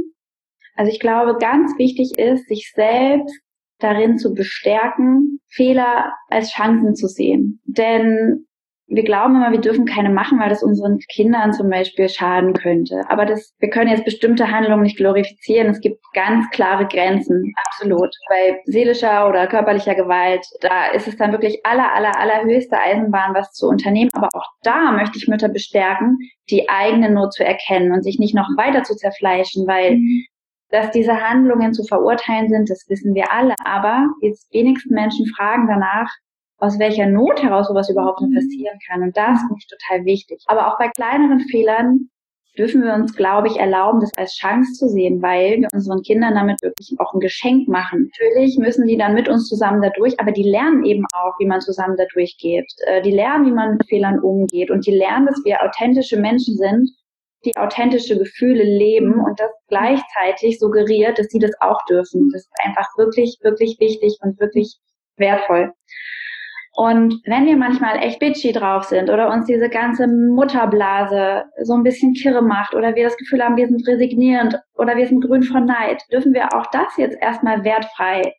Also 0.76 0.92
ich 0.92 1.00
glaube, 1.00 1.38
ganz 1.40 1.78
wichtig 1.78 2.20
ist, 2.20 2.48
sich 2.48 2.72
selbst 2.76 3.36
darin 3.80 4.18
zu 4.18 4.34
bestärken, 4.34 5.40
Fehler 5.48 6.14
als 6.30 6.52
Chancen 6.52 6.96
zu 6.96 7.08
sehen. 7.08 7.62
Denn 7.66 8.48
wir 8.90 9.04
glauben 9.04 9.36
immer, 9.36 9.52
wir 9.52 9.60
dürfen 9.60 9.86
keine 9.86 10.10
machen, 10.10 10.40
weil 10.40 10.50
das 10.50 10.64
unseren 10.64 10.98
Kindern 11.10 11.52
zum 11.52 11.70
Beispiel 11.70 12.08
schaden 12.08 12.54
könnte. 12.54 13.02
Aber 13.10 13.26
das, 13.26 13.54
wir 13.60 13.70
können 13.70 13.92
jetzt 13.92 14.06
bestimmte 14.06 14.50
Handlungen 14.50 14.84
nicht 14.84 14.96
glorifizieren. 14.96 15.68
Es 15.68 15.82
gibt 15.82 16.02
ganz 16.14 16.50
klare 16.52 16.88
Grenzen, 16.88 17.54
absolut. 17.66 18.10
Bei 18.30 18.62
seelischer 18.66 19.28
oder 19.28 19.48
körperlicher 19.48 19.96
Gewalt, 19.96 20.46
da 20.62 20.88
ist 20.92 21.08
es 21.08 21.18
dann 21.18 21.34
wirklich 21.34 21.66
aller, 21.66 21.94
aller, 21.94 22.18
allerhöchste 22.18 22.78
Eisenbahn, 22.80 23.34
was 23.36 23.52
zu 23.52 23.68
unternehmen. 23.68 24.10
Aber 24.14 24.30
auch 24.34 24.48
da 24.62 24.92
möchte 24.94 25.18
ich 25.18 25.28
Mütter 25.28 25.50
bestärken, 25.50 26.18
die 26.50 26.70
eigene 26.70 27.10
Not 27.10 27.34
zu 27.34 27.44
erkennen 27.44 27.92
und 27.92 28.04
sich 28.04 28.20
nicht 28.20 28.36
noch 28.36 28.48
weiter 28.56 28.84
zu 28.84 28.96
zerfleischen, 28.96 29.68
weil 29.68 29.98
mhm. 29.98 30.24
dass 30.70 30.92
diese 30.92 31.20
Handlungen 31.20 31.74
zu 31.74 31.84
verurteilen 31.84 32.48
sind, 32.48 32.70
das 32.70 32.86
wissen 32.88 33.14
wir 33.14 33.34
alle. 33.34 33.54
Aber 33.66 34.08
jetzt 34.22 34.54
wenigsten 34.54 34.94
Menschen 34.94 35.26
fragen 35.36 35.68
danach, 35.68 36.10
aus 36.58 36.80
welcher 36.80 37.06
Not 37.06 37.42
heraus 37.42 37.68
sowas 37.68 37.90
überhaupt 37.90 38.22
noch 38.22 38.30
mhm. 38.30 38.36
passieren 38.36 38.80
kann. 38.88 39.04
Und 39.04 39.16
das 39.16 39.40
finde 39.40 39.56
ich 39.58 39.68
total 39.68 40.06
wichtig. 40.06 40.44
Aber 40.48 40.68
auch 40.68 40.78
bei 40.78 40.90
kleineren 40.90 41.42
Fehlern 41.42 42.10
dürfen 42.58 42.84
wir 42.84 42.94
uns, 42.94 43.16
glaube 43.16 43.48
ich, 43.48 43.58
erlauben, 43.58 44.00
das 44.00 44.12
als 44.18 44.36
Chance 44.36 44.74
zu 44.74 44.90
sehen, 44.90 45.22
weil 45.22 45.62
wir 45.62 45.68
unseren 45.74 46.02
Kindern 46.02 46.36
damit 46.36 46.62
wirklich 46.62 46.96
auch 47.00 47.14
ein 47.14 47.20
Geschenk 47.20 47.68
machen. 47.68 48.10
Natürlich 48.12 48.58
müssen 48.58 48.88
die 48.88 48.98
dann 48.98 49.14
mit 49.14 49.30
uns 49.30 49.48
zusammen 49.48 49.82
da 49.82 49.90
durch, 49.92 50.20
aber 50.20 50.32
die 50.32 50.44
lernen 50.44 50.84
eben 50.84 51.06
auch, 51.14 51.34
wie 51.40 51.46
man 51.46 51.62
zusammen 51.62 51.98
da 51.98 52.06
durchgeht. 52.12 52.66
Äh, 52.88 53.02
die 53.04 53.12
lernen, 53.12 53.46
wie 53.46 53.52
man 53.52 53.74
mit 53.74 53.88
Fehlern 53.88 54.20
umgeht 54.20 54.72
und 54.72 54.86
die 54.86 54.96
lernen, 54.96 55.28
dass 55.28 55.44
wir 55.46 55.62
authentische 55.62 56.20
Menschen 56.20 56.58
sind, 56.58 56.90
die 57.46 57.56
authentische 57.56 58.18
Gefühle 58.18 58.64
leben 58.64 59.24
und 59.24 59.40
das 59.40 59.52
gleichzeitig 59.68 60.60
suggeriert, 60.60 61.20
dass 61.20 61.28
sie 61.28 61.40
das 61.40 61.52
auch 61.60 61.86
dürfen. 61.86 62.30
Das 62.34 62.42
ist 62.42 62.52
einfach 62.64 62.88
wirklich, 62.98 63.38
wirklich 63.44 63.80
wichtig 63.80 64.18
und 64.22 64.40
wirklich 64.40 64.76
wertvoll. 65.18 65.72
Und 66.78 67.22
wenn 67.26 67.48
wir 67.48 67.58
manchmal 67.58 67.98
echt 67.98 68.20
bitchy 68.20 68.52
drauf 68.52 68.84
sind 68.84 69.10
oder 69.10 69.32
uns 69.32 69.48
diese 69.48 69.68
ganze 69.68 70.08
Mutterblase 70.08 71.46
so 71.64 71.74
ein 71.74 71.82
bisschen 71.82 72.14
kirre 72.14 72.44
macht 72.44 72.76
oder 72.76 72.94
wir 72.94 73.04
das 73.04 73.18
Gefühl 73.18 73.44
haben, 73.44 73.58
wir 73.58 73.68
sind 73.68 73.88
resignierend 73.88 74.60
oder 74.76 74.96
wir 74.96 75.08
sind 75.08 75.22
grün 75.22 75.42
von 75.42 75.66
Neid, 75.66 76.04
dürfen 76.12 76.36
wir 76.36 76.54
auch 76.54 76.68
das 76.68 76.96
jetzt 76.98 77.18
erstmal 77.20 77.64
wertfrei 77.64 78.32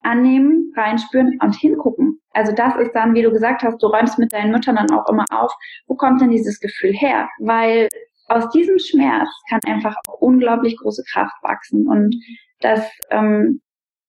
annehmen, 0.00 0.72
reinspüren 0.74 1.38
und 1.42 1.54
hingucken. 1.54 2.18
Also 2.30 2.52
das 2.52 2.74
ist 2.76 2.92
dann, 2.92 3.14
wie 3.14 3.20
du 3.20 3.30
gesagt 3.30 3.62
hast, 3.62 3.82
du 3.82 3.88
räumst 3.88 4.18
mit 4.18 4.32
deinen 4.32 4.52
Müttern 4.52 4.76
dann 4.76 4.90
auch 4.90 5.06
immer 5.10 5.26
auf, 5.30 5.52
wo 5.86 5.94
kommt 5.94 6.22
denn 6.22 6.30
dieses 6.30 6.60
Gefühl 6.60 6.94
her? 6.94 7.28
Weil 7.40 7.90
aus 8.28 8.48
diesem 8.52 8.78
Schmerz 8.78 9.28
kann 9.50 9.60
einfach 9.66 9.96
unglaublich 10.18 10.78
große 10.78 11.04
Kraft 11.12 11.36
wachsen 11.42 11.86
und 11.86 12.16
das 12.60 12.90
ähm, 13.10 13.60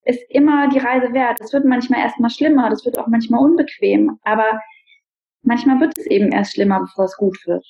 ist 0.06 0.22
immer 0.30 0.68
die 0.70 0.80
Reise 0.80 1.14
wert. 1.14 1.40
Es 1.40 1.54
wird 1.54 1.66
manchmal 1.66 2.02
erstmal 2.02 2.30
schlimmer, 2.30 2.70
das 2.70 2.86
wird 2.86 2.98
auch 3.00 3.08
manchmal 3.08 3.42
unbequem, 3.42 4.20
aber 4.24 4.60
manchmal 5.44 5.80
wird 5.80 5.98
es 5.98 6.06
eben 6.08 6.32
erst 6.32 6.54
schlimmer, 6.54 6.82
bevor 6.82 7.06
es 7.06 7.18
gut 7.18 7.38
wird. 7.46 7.66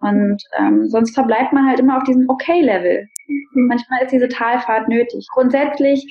Und 0.00 0.42
ähm, 0.58 0.88
sonst 0.88 1.14
verbleibt 1.14 1.52
man 1.52 1.66
halt 1.66 1.80
immer 1.80 1.96
auf 1.96 2.04
diesem 2.04 2.28
Okay-Level. 2.28 3.06
Manchmal 3.54 4.02
ist 4.02 4.12
diese 4.12 4.28
Talfahrt 4.28 4.88
nötig. 4.88 5.26
Grundsätzlich 5.32 6.04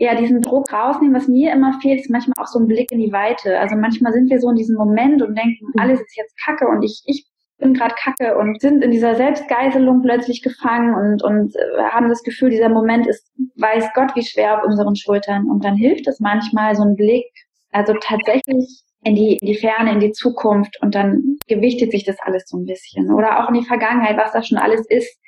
ja 0.00 0.14
diesen 0.14 0.40
Druck 0.40 0.72
rausnehmen, 0.72 1.14
was 1.14 1.28
mir 1.28 1.52
immer 1.52 1.78
fehlt, 1.80 2.00
ist 2.00 2.10
manchmal 2.10 2.34
auch 2.38 2.46
so 2.46 2.58
ein 2.58 2.66
Blick 2.66 2.90
in 2.90 3.00
die 3.00 3.12
Weite. 3.12 3.58
Also 3.58 3.76
manchmal 3.76 4.12
sind 4.12 4.30
wir 4.30 4.40
so 4.40 4.50
in 4.50 4.56
diesem 4.56 4.76
Moment 4.76 5.22
und 5.22 5.36
denken, 5.36 5.66
alles 5.78 6.00
ist 6.00 6.16
jetzt 6.16 6.34
Kacke 6.42 6.66
und 6.68 6.82
ich, 6.82 7.02
ich 7.06 7.26
bin 7.60 7.74
gerade 7.74 7.94
kacke 7.94 8.36
und 8.36 8.60
sind 8.60 8.82
in 8.82 8.90
dieser 8.90 9.14
Selbstgeiselung 9.14 10.02
plötzlich 10.02 10.42
gefangen 10.42 10.94
und, 10.94 11.22
und 11.22 11.54
äh, 11.54 11.82
haben 11.90 12.08
das 12.08 12.22
Gefühl, 12.22 12.50
dieser 12.50 12.68
Moment 12.68 13.06
ist, 13.06 13.30
weiß 13.56 13.90
Gott, 13.94 14.16
wie 14.16 14.24
schwer 14.24 14.58
auf 14.58 14.64
unseren 14.64 14.96
Schultern. 14.96 15.48
Und 15.48 15.64
dann 15.64 15.76
hilft 15.76 16.08
es 16.08 16.20
manchmal, 16.20 16.74
so 16.74 16.82
ein 16.82 16.96
Blick, 16.96 17.26
also 17.70 17.94
tatsächlich 18.00 18.82
in 19.02 19.14
die, 19.14 19.36
in 19.36 19.46
die 19.46 19.56
Ferne, 19.56 19.92
in 19.92 20.00
die 20.00 20.12
Zukunft 20.12 20.80
und 20.82 20.94
dann 20.94 21.38
gewichtet 21.46 21.92
sich 21.92 22.04
das 22.04 22.16
alles 22.22 22.44
so 22.46 22.58
ein 22.58 22.66
bisschen. 22.66 23.12
Oder 23.12 23.42
auch 23.42 23.48
in 23.48 23.60
die 23.60 23.66
Vergangenheit, 23.66 24.16
was 24.16 24.32
da 24.32 24.42
schon 24.42 24.58
alles 24.58 24.86
ist. 24.88 25.18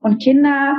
Und 0.00 0.22
Kinder 0.22 0.74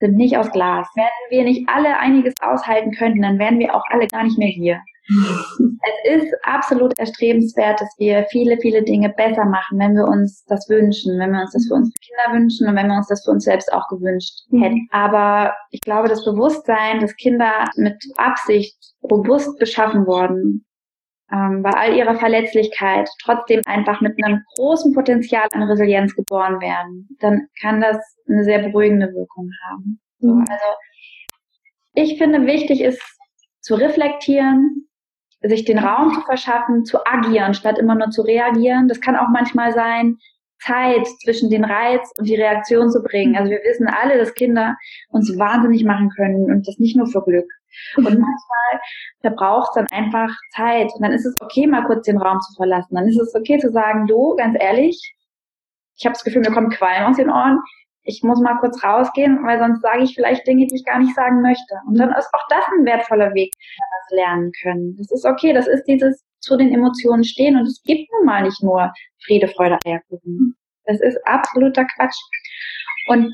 sind 0.00 0.16
nicht 0.16 0.36
aus 0.36 0.50
Glas. 0.50 0.88
Wenn 0.94 1.06
wir 1.30 1.44
nicht 1.44 1.68
alle 1.68 1.98
einiges 1.98 2.34
aushalten 2.40 2.92
könnten, 2.92 3.22
dann 3.22 3.38
wären 3.38 3.58
wir 3.58 3.74
auch 3.74 3.84
alle 3.90 4.06
gar 4.06 4.24
nicht 4.24 4.38
mehr 4.38 4.48
hier 4.48 4.80
es 5.08 6.22
ist 6.22 6.34
absolut 6.42 6.98
erstrebenswert, 6.98 7.80
dass 7.80 7.94
wir 7.98 8.26
viele, 8.30 8.58
viele 8.58 8.82
Dinge 8.82 9.08
besser 9.10 9.44
machen, 9.44 9.78
wenn 9.78 9.94
wir 9.94 10.06
uns 10.06 10.44
das 10.44 10.68
wünschen, 10.68 11.18
wenn 11.18 11.32
wir 11.32 11.40
uns 11.40 11.52
das 11.52 11.66
für 11.66 11.74
unsere 11.74 11.94
Kinder 12.00 12.38
wünschen 12.38 12.68
und 12.68 12.76
wenn 12.76 12.88
wir 12.88 12.96
uns 12.96 13.08
das 13.08 13.24
für 13.24 13.30
uns 13.30 13.44
selbst 13.44 13.72
auch 13.72 13.88
gewünscht 13.88 14.46
mhm. 14.50 14.62
hätten. 14.62 14.88
Aber 14.90 15.54
ich 15.70 15.80
glaube, 15.80 16.08
das 16.08 16.24
Bewusstsein, 16.24 17.00
dass 17.00 17.16
Kinder 17.16 17.64
mit 17.76 17.96
Absicht 18.16 18.76
robust 19.02 19.58
beschaffen 19.58 20.06
wurden, 20.06 20.66
ähm, 21.32 21.62
bei 21.62 21.70
all 21.70 21.94
ihrer 21.94 22.16
Verletzlichkeit 22.16 23.08
trotzdem 23.22 23.62
einfach 23.66 24.00
mit 24.00 24.22
einem 24.22 24.42
großen 24.56 24.92
Potenzial 24.92 25.46
an 25.52 25.62
Resilienz 25.62 26.14
geboren 26.14 26.60
werden, 26.60 27.08
dann 27.20 27.48
kann 27.60 27.80
das 27.80 27.98
eine 28.28 28.44
sehr 28.44 28.60
beruhigende 28.60 29.12
Wirkung 29.14 29.50
haben. 29.70 30.00
Mhm. 30.20 30.44
also 30.48 30.66
ich 31.94 32.18
finde, 32.18 32.46
wichtig 32.46 32.80
ist 32.80 33.02
zu 33.60 33.74
reflektieren, 33.74 34.87
sich 35.42 35.64
den 35.64 35.78
Raum 35.78 36.12
zu 36.14 36.20
verschaffen, 36.22 36.84
zu 36.84 36.98
agieren, 37.06 37.54
statt 37.54 37.78
immer 37.78 37.94
nur 37.94 38.10
zu 38.10 38.22
reagieren. 38.22 38.88
Das 38.88 39.00
kann 39.00 39.16
auch 39.16 39.28
manchmal 39.28 39.72
sein, 39.72 40.18
Zeit 40.60 41.06
zwischen 41.22 41.50
den 41.50 41.64
Reiz 41.64 42.10
und 42.18 42.28
die 42.28 42.34
Reaktion 42.34 42.90
zu 42.90 43.02
bringen. 43.02 43.36
Also 43.36 43.50
wir 43.50 43.58
wissen 43.58 43.86
alle, 43.86 44.18
dass 44.18 44.34
Kinder 44.34 44.76
uns 45.10 45.38
wahnsinnig 45.38 45.84
machen 45.84 46.10
können 46.16 46.50
und 46.50 46.66
das 46.66 46.78
nicht 46.78 46.96
nur 46.96 47.06
für 47.06 47.22
Glück. 47.22 47.48
Und 47.96 48.04
manchmal 48.04 48.80
verbraucht 49.20 49.70
es 49.70 49.74
dann 49.74 49.86
einfach 49.96 50.30
Zeit. 50.56 50.90
Und 50.94 51.02
dann 51.02 51.12
ist 51.12 51.26
es 51.26 51.40
okay, 51.40 51.66
mal 51.66 51.84
kurz 51.84 52.06
den 52.06 52.18
Raum 52.18 52.40
zu 52.40 52.54
verlassen. 52.56 52.94
Dann 52.94 53.06
ist 53.06 53.20
es 53.20 53.34
okay 53.34 53.58
zu 53.58 53.70
sagen, 53.70 54.06
du, 54.06 54.34
ganz 54.36 54.56
ehrlich, 54.58 55.00
ich 55.96 56.06
habe 56.06 56.14
das 56.14 56.24
Gefühl, 56.24 56.42
mir 56.42 56.52
kommt 56.52 56.74
Qualm 56.74 57.10
aus 57.10 57.16
den 57.16 57.30
Ohren 57.30 57.60
ich 58.08 58.22
muss 58.22 58.40
mal 58.40 58.56
kurz 58.58 58.82
rausgehen, 58.82 59.44
weil 59.44 59.58
sonst 59.58 59.82
sage 59.82 60.02
ich 60.02 60.14
vielleicht 60.14 60.46
Dinge, 60.46 60.66
die 60.66 60.76
ich 60.76 60.84
gar 60.84 60.98
nicht 60.98 61.14
sagen 61.14 61.42
möchte. 61.42 61.74
Und 61.86 61.98
dann 61.98 62.10
ist 62.10 62.28
auch 62.32 62.46
das 62.48 62.64
ein 62.72 62.86
wertvoller 62.86 63.34
Weg, 63.34 63.52
das 63.52 64.16
lernen 64.16 64.50
können. 64.62 64.96
Das 64.96 65.12
ist 65.12 65.26
okay, 65.26 65.52
das 65.52 65.68
ist 65.68 65.84
dieses 65.84 66.24
zu 66.40 66.56
den 66.56 66.72
Emotionen 66.72 67.22
stehen 67.22 67.56
und 67.56 67.66
es 67.66 67.82
gibt 67.84 68.10
nun 68.12 68.24
mal 68.24 68.42
nicht 68.42 68.62
nur 68.62 68.92
Friede, 69.26 69.48
Freude, 69.48 69.78
Eierkuchen. 69.84 70.56
Das 70.84 71.00
ist 71.00 71.18
absoluter 71.26 71.84
Quatsch. 71.84 72.16
Und 73.08 73.30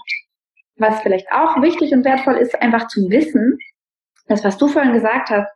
was 0.77 1.01
vielleicht 1.03 1.31
auch 1.31 1.63
wichtig 1.63 1.93
und 1.93 2.05
wertvoll 2.05 2.35
ist, 2.35 2.61
einfach 2.61 2.89
zu 2.89 3.09
wissen, 3.11 3.57
das, 4.27 4.43
was 4.43 4.59
du 4.59 4.67
vorhin 4.67 4.93
gesagt 4.93 5.31
hast, 5.31 5.49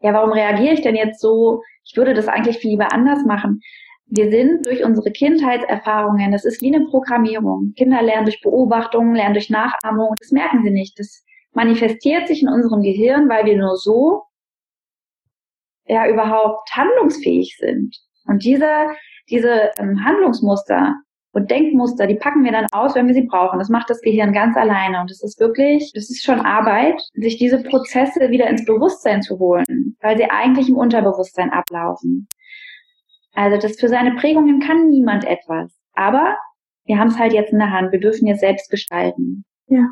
ja, 0.00 0.12
warum 0.12 0.32
reagiere 0.32 0.74
ich 0.74 0.82
denn 0.82 0.96
jetzt 0.96 1.20
so? 1.20 1.62
Ich 1.84 1.96
würde 1.96 2.12
das 2.12 2.28
eigentlich 2.28 2.58
viel 2.58 2.72
lieber 2.72 2.92
anders 2.92 3.24
machen. 3.24 3.60
Wir 4.08 4.30
sind 4.30 4.66
durch 4.66 4.84
unsere 4.84 5.10
Kindheitserfahrungen, 5.10 6.30
das 6.30 6.44
ist 6.44 6.62
wie 6.62 6.74
eine 6.74 6.86
Programmierung. 6.86 7.72
Kinder 7.76 8.02
lernen 8.02 8.26
durch 8.26 8.40
Beobachtungen, 8.40 9.16
lernen 9.16 9.34
durch 9.34 9.50
Nachahmung, 9.50 10.14
das 10.20 10.30
merken 10.30 10.62
sie 10.62 10.70
nicht. 10.70 10.98
Das 10.98 11.24
manifestiert 11.52 12.28
sich 12.28 12.42
in 12.42 12.48
unserem 12.48 12.82
Gehirn, 12.82 13.28
weil 13.28 13.46
wir 13.46 13.56
nur 13.56 13.76
so 13.76 14.22
ja 15.88 16.08
überhaupt 16.08 16.70
handlungsfähig 16.72 17.56
sind. 17.58 17.96
Und 18.26 18.44
diese, 18.44 18.70
diese 19.28 19.70
ähm, 19.78 20.04
Handlungsmuster 20.04 20.94
und 21.32 21.50
Denkmuster, 21.50 22.06
die 22.06 22.14
packen 22.14 22.44
wir 22.44 22.52
dann 22.52 22.66
aus, 22.72 22.94
wenn 22.94 23.06
wir 23.06 23.14
sie 23.14 23.26
brauchen. 23.26 23.58
Das 23.58 23.68
macht 23.68 23.90
das 23.90 24.00
Gehirn 24.00 24.32
ganz 24.32 24.56
alleine. 24.56 25.00
Und 25.00 25.10
es 25.10 25.22
ist 25.22 25.38
wirklich, 25.40 25.92
das 25.94 26.10
ist 26.10 26.24
schon 26.24 26.40
Arbeit, 26.40 27.00
sich 27.14 27.38
diese 27.38 27.62
Prozesse 27.62 28.30
wieder 28.30 28.48
ins 28.48 28.64
Bewusstsein 28.64 29.22
zu 29.22 29.38
holen, 29.38 29.96
weil 30.00 30.16
sie 30.16 30.30
eigentlich 30.30 30.68
im 30.68 30.76
Unterbewusstsein 30.76 31.50
ablaufen. 31.50 32.28
Also 33.36 33.58
das 33.58 33.78
für 33.78 33.88
seine 33.88 34.14
Prägungen 34.16 34.60
kann 34.60 34.88
niemand 34.88 35.24
etwas. 35.24 35.72
Aber 35.94 36.36
wir 36.86 36.98
haben 36.98 37.08
es 37.08 37.18
halt 37.18 37.32
jetzt 37.32 37.52
in 37.52 37.58
der 37.58 37.70
Hand. 37.70 37.92
Wir 37.92 38.00
dürfen 38.00 38.26
jetzt 38.26 38.40
selbst 38.40 38.70
gestalten. 38.70 39.44
Ja. 39.68 39.86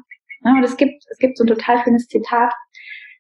ja 0.45 0.53
und 0.53 0.65
es 0.65 0.77
gibt, 0.77 1.05
es 1.11 1.19
gibt 1.19 1.37
so 1.37 1.45
ein 1.45 1.49
total 1.49 1.83
schönes 1.85 2.09
Zitat. 2.09 2.53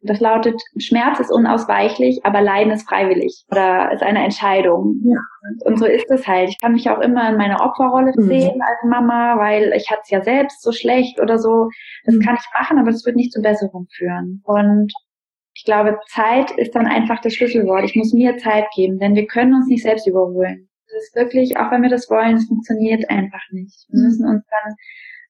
Das 0.06 0.20
lautet, 0.20 0.60
Schmerz 0.76 1.18
ist 1.18 1.30
unausweichlich, 1.30 2.24
aber 2.24 2.42
Leiden 2.42 2.72
ist 2.72 2.86
freiwillig 2.86 3.44
oder 3.50 3.90
ist 3.90 4.02
eine 4.02 4.22
Entscheidung. 4.22 5.00
Ja. 5.02 5.18
Und 5.64 5.78
so 5.78 5.86
ist 5.86 6.10
es 6.10 6.26
halt. 6.26 6.50
Ich 6.50 6.60
kann 6.60 6.72
mich 6.72 6.90
auch 6.90 7.00
immer 7.00 7.30
in 7.30 7.38
meiner 7.38 7.64
Opferrolle 7.64 8.12
mhm. 8.14 8.22
sehen 8.26 8.62
als 8.62 8.78
Mama, 8.86 9.38
weil 9.38 9.72
ich 9.74 9.90
hatte 9.90 10.02
es 10.04 10.10
ja 10.10 10.22
selbst 10.22 10.62
so 10.62 10.72
schlecht 10.72 11.20
oder 11.20 11.38
so. 11.38 11.70
Das 12.04 12.16
mhm. 12.16 12.20
kann 12.20 12.36
ich 12.38 12.46
machen, 12.58 12.78
aber 12.78 12.90
das 12.90 13.04
wird 13.06 13.16
nicht 13.16 13.32
zur 13.32 13.42
Besserung 13.42 13.88
führen. 13.96 14.42
Und 14.44 14.92
ich 15.54 15.64
glaube, 15.64 15.98
Zeit 16.08 16.50
ist 16.52 16.74
dann 16.74 16.86
einfach 16.86 17.20
das 17.20 17.34
Schlüsselwort. 17.34 17.84
Ich 17.84 17.94
muss 17.94 18.12
mir 18.12 18.36
Zeit 18.38 18.66
geben, 18.74 18.98
denn 18.98 19.14
wir 19.14 19.26
können 19.26 19.54
uns 19.54 19.68
nicht 19.68 19.82
selbst 19.82 20.06
überholen. 20.06 20.68
Das 20.86 21.04
ist 21.04 21.16
wirklich, 21.16 21.56
auch 21.56 21.70
wenn 21.70 21.82
wir 21.82 21.90
das 21.90 22.10
wollen, 22.10 22.36
es 22.36 22.46
funktioniert 22.46 23.08
einfach 23.08 23.42
nicht. 23.52 23.86
Wir 23.88 24.02
müssen 24.02 24.26
uns 24.26 24.44
dann 24.48 24.74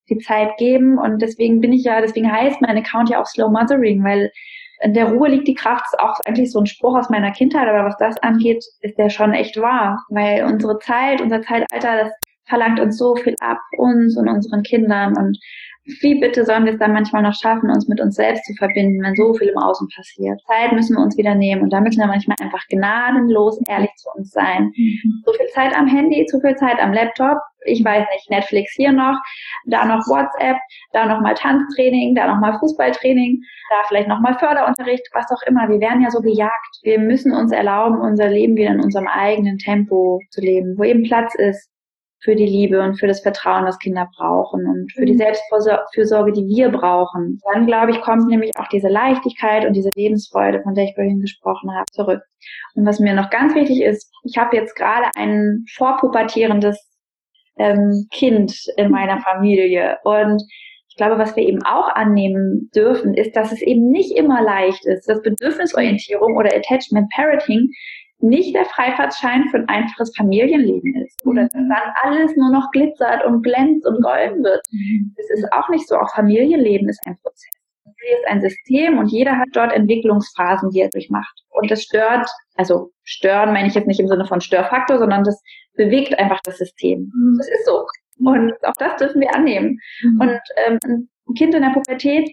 die 0.09 0.19
Zeit 0.19 0.57
geben 0.59 0.99
und 0.99 1.21
deswegen 1.21 1.61
bin 1.61 1.73
ich 1.73 1.85
ja, 1.85 2.01
deswegen 2.01 2.31
heißt 2.31 2.61
mein 2.61 2.77
Account 2.77 3.11
ja 3.11 3.21
auch 3.21 3.27
Slow 3.27 3.51
Mothering, 3.51 4.03
weil 4.03 4.31
in 4.81 4.93
der 4.93 5.11
Ruhe 5.11 5.29
liegt 5.29 5.49
die 5.49 5.55
Kraft, 5.55 5.87
ist 5.87 6.01
auch 6.01 6.19
eigentlich 6.27 6.51
so 6.51 6.61
ein 6.61 6.67
Spruch 6.67 6.97
aus 6.97 7.09
meiner 7.09 7.31
Kindheit, 7.31 7.69
aber 7.69 7.87
was 7.87 7.97
das 7.97 8.19
angeht, 8.19 8.65
ist 8.81 8.99
der 8.99 9.09
schon 9.09 9.33
echt 9.33 9.57
wahr, 9.59 10.05
weil 10.11 10.45
unsere 10.45 10.79
Zeit, 10.79 11.21
unser 11.21 11.43
Zeitalter, 11.43 12.05
das 12.05 12.13
verlangt 12.47 12.81
uns 12.81 12.99
so 12.99 13.15
viel 13.17 13.35
ab, 13.41 13.59
uns 13.79 14.17
und 14.17 14.29
unseren 14.29 14.63
Kindern 14.63 15.17
und 15.17 15.39
wie 16.01 16.19
bitte 16.19 16.47
sollen 16.47 16.65
wir 16.65 16.73
es 16.73 16.79
dann 16.79 16.95
manchmal 16.95 17.23
noch 17.23 17.35
schaffen, 17.35 17.69
uns 17.69 17.89
mit 17.89 18.01
uns 18.01 18.15
selbst 18.15 18.47
zu 18.47 18.55
verbinden, 18.55 19.03
wenn 19.03 19.15
so 19.15 19.35
viel 19.35 19.49
im 19.49 19.59
Außen 19.59 19.87
passiert? 19.95 20.41
Zeit 20.47 20.73
müssen 20.73 20.97
wir 20.97 21.03
uns 21.03 21.17
wieder 21.19 21.35
nehmen 21.35 21.61
und 21.63 21.73
da 21.73 21.81
müssen 21.81 22.01
wir 22.01 22.07
manchmal 22.07 22.37
einfach 22.41 22.63
gnadenlos 22.71 23.61
ehrlich 23.69 23.91
zu 23.97 24.09
uns 24.15 24.31
sein. 24.31 24.73
Mhm. 24.75 25.23
So 25.27 25.33
viel 25.35 25.47
Zeit 25.49 25.77
am 25.77 25.87
Handy, 25.87 26.25
zu 26.25 26.41
viel 26.41 26.57
Zeit 26.57 26.81
am 26.81 26.95
Laptop, 26.95 27.37
ich 27.67 27.85
weiß 27.85 28.07
nicht, 28.15 28.31
Netflix 28.31 28.73
hier 28.75 28.93
noch, 28.93 29.19
da 29.67 29.85
noch 29.85 30.07
WhatsApp, 30.07 30.57
da 30.93 31.07
noch 31.07 31.21
mal 31.21 31.35
Tanztraining, 31.35 32.15
da 32.15 32.29
noch 32.29 32.41
mal 32.41 32.59
Fußballtraining, 32.59 33.43
da 33.69 33.77
vielleicht 33.89 34.09
noch 34.09 34.21
mal 34.21 34.39
Förderunterricht, 34.39 35.07
was 35.13 35.31
auch 35.31 35.43
immer. 35.47 35.69
Wir 35.69 35.81
werden 35.81 36.03
ja 36.03 36.11
so 36.11 36.21
gejagt. 36.21 36.81
Wir 36.83 36.99
müssen 36.99 37.33
uns 37.33 37.53
erlauben, 37.53 38.01
unser 38.01 38.29
Leben 38.29 38.57
wieder 38.57 38.71
in 38.71 38.81
unserem 38.81 39.07
eigenen 39.07 39.59
Tempo 39.59 40.21
zu 40.31 40.41
leben, 40.41 40.79
wo 40.79 40.85
eben 40.85 41.03
Platz 41.03 41.35
ist 41.35 41.74
für 42.25 42.35
die 42.35 42.47
Liebe 42.47 42.81
und 42.81 42.99
für 42.99 43.07
das 43.07 43.21
Vertrauen, 43.21 43.67
was 43.67 43.79
Kinder 43.79 44.09
brauchen 44.17 44.67
und 44.67 44.91
für 44.93 45.05
die 45.05 45.13
mhm. 45.13 45.19
Selbstfürsorge, 45.19 46.33
die 46.33 46.47
wir 46.47 46.71
brauchen. 46.71 47.39
Dann, 47.53 47.67
glaube 47.67 47.93
ich, 47.93 48.01
kommt 48.01 48.27
nämlich 48.29 48.51
auch 48.57 48.67
diese 48.69 48.89
Leichtigkeit 48.89 49.67
und 49.67 49.75
diese 49.75 49.91
Lebensfreude, 49.95 50.63
von 50.63 50.75
der 50.75 50.85
ich 50.85 50.95
vorhin 50.95 51.21
gesprochen 51.21 51.71
habe, 51.73 51.85
zurück. 51.93 52.23
Und 52.75 52.87
was 52.87 52.99
mir 52.99 53.15
noch 53.15 53.29
ganz 53.29 53.55
wichtig 53.55 53.83
ist, 53.83 54.11
ich 54.25 54.39
habe 54.39 54.57
jetzt 54.57 54.75
gerade 54.75 55.11
ein 55.17 55.65
vorpubertierendes 55.75 56.79
ähm, 57.59 58.07
Kind 58.11 58.55
in 58.77 58.91
meiner 58.91 59.21
Familie 59.21 59.99
und 60.03 60.43
ich 60.89 60.97
glaube, 60.97 61.19
was 61.19 61.35
wir 61.35 61.43
eben 61.43 61.61
auch 61.65 61.89
annehmen 61.89 62.71
dürfen, 62.73 63.15
ist, 63.15 63.35
dass 63.35 63.51
es 63.51 63.61
eben 63.63 63.91
nicht 63.91 64.17
immer 64.17 64.43
leicht 64.43 64.87
ist, 64.87 65.09
dass 65.09 65.23
Bedürfnisorientierung 65.23 66.37
oder 66.37 66.55
Attachment 66.55 67.11
Parenting 67.13 67.69
nicht 68.25 68.55
der 68.55 68.65
Freifahrtschein 68.65 69.49
für 69.51 69.59
ein 69.59 69.69
einfaches 69.69 70.17
Familienleben 70.17 70.95
ist 71.05 71.25
oder 71.27 71.43
dass 71.43 71.55
mhm. 71.55 71.69
dann 71.69 71.93
alles 72.03 72.35
nur 72.37 72.51
noch 72.51 72.71
glitzert 72.73 73.25
und 73.25 73.43
glänzt 73.43 73.87
und 73.87 74.03
golden 74.03 74.43
wird. 74.43 74.63
Mhm. 74.71 75.15
Es 75.17 75.31
ist 75.31 75.53
auch 75.53 75.69
nicht 75.69 75.87
so. 75.87 75.97
Auch 75.97 76.13
Familienleben 76.15 76.89
ist 76.89 77.01
ein 77.07 77.19
Prozess. 77.23 77.51
Es 77.85 78.19
ist 78.19 78.27
ein 78.29 78.41
System 78.41 78.99
und 78.99 79.09
jeder 79.09 79.39
hat 79.39 79.49
dort 79.53 79.73
Entwicklungsphasen, 79.73 80.71
die 80.71 80.81
er 80.81 80.89
durchmacht. 80.89 81.43
Und 81.51 81.71
das 81.71 81.83
stört, 81.83 82.29
also 82.57 82.91
stören 83.03 83.53
meine 83.53 83.69
ich 83.69 83.75
jetzt 83.75 83.87
nicht 83.87 84.01
im 84.01 84.09
Sinne 84.09 84.27
von 84.27 84.41
Störfaktor, 84.41 84.99
sondern 84.99 85.25
das 85.25 85.41
bewegt 85.75 86.19
einfach 86.19 86.41
das 86.45 86.59
System. 86.59 87.13
Mhm. 87.15 87.37
Das 87.39 87.49
ist 87.49 87.67
so. 87.67 87.85
Und 88.25 88.53
auch 88.65 88.77
das 88.79 88.97
dürfen 88.97 89.21
wir 89.21 89.35
annehmen. 89.35 89.79
Und 90.21 90.41
ähm, 90.67 90.79
ein 91.29 91.35
Kind 91.37 91.55
in 91.55 91.63
der 91.63 91.71
Pubertät 91.71 92.31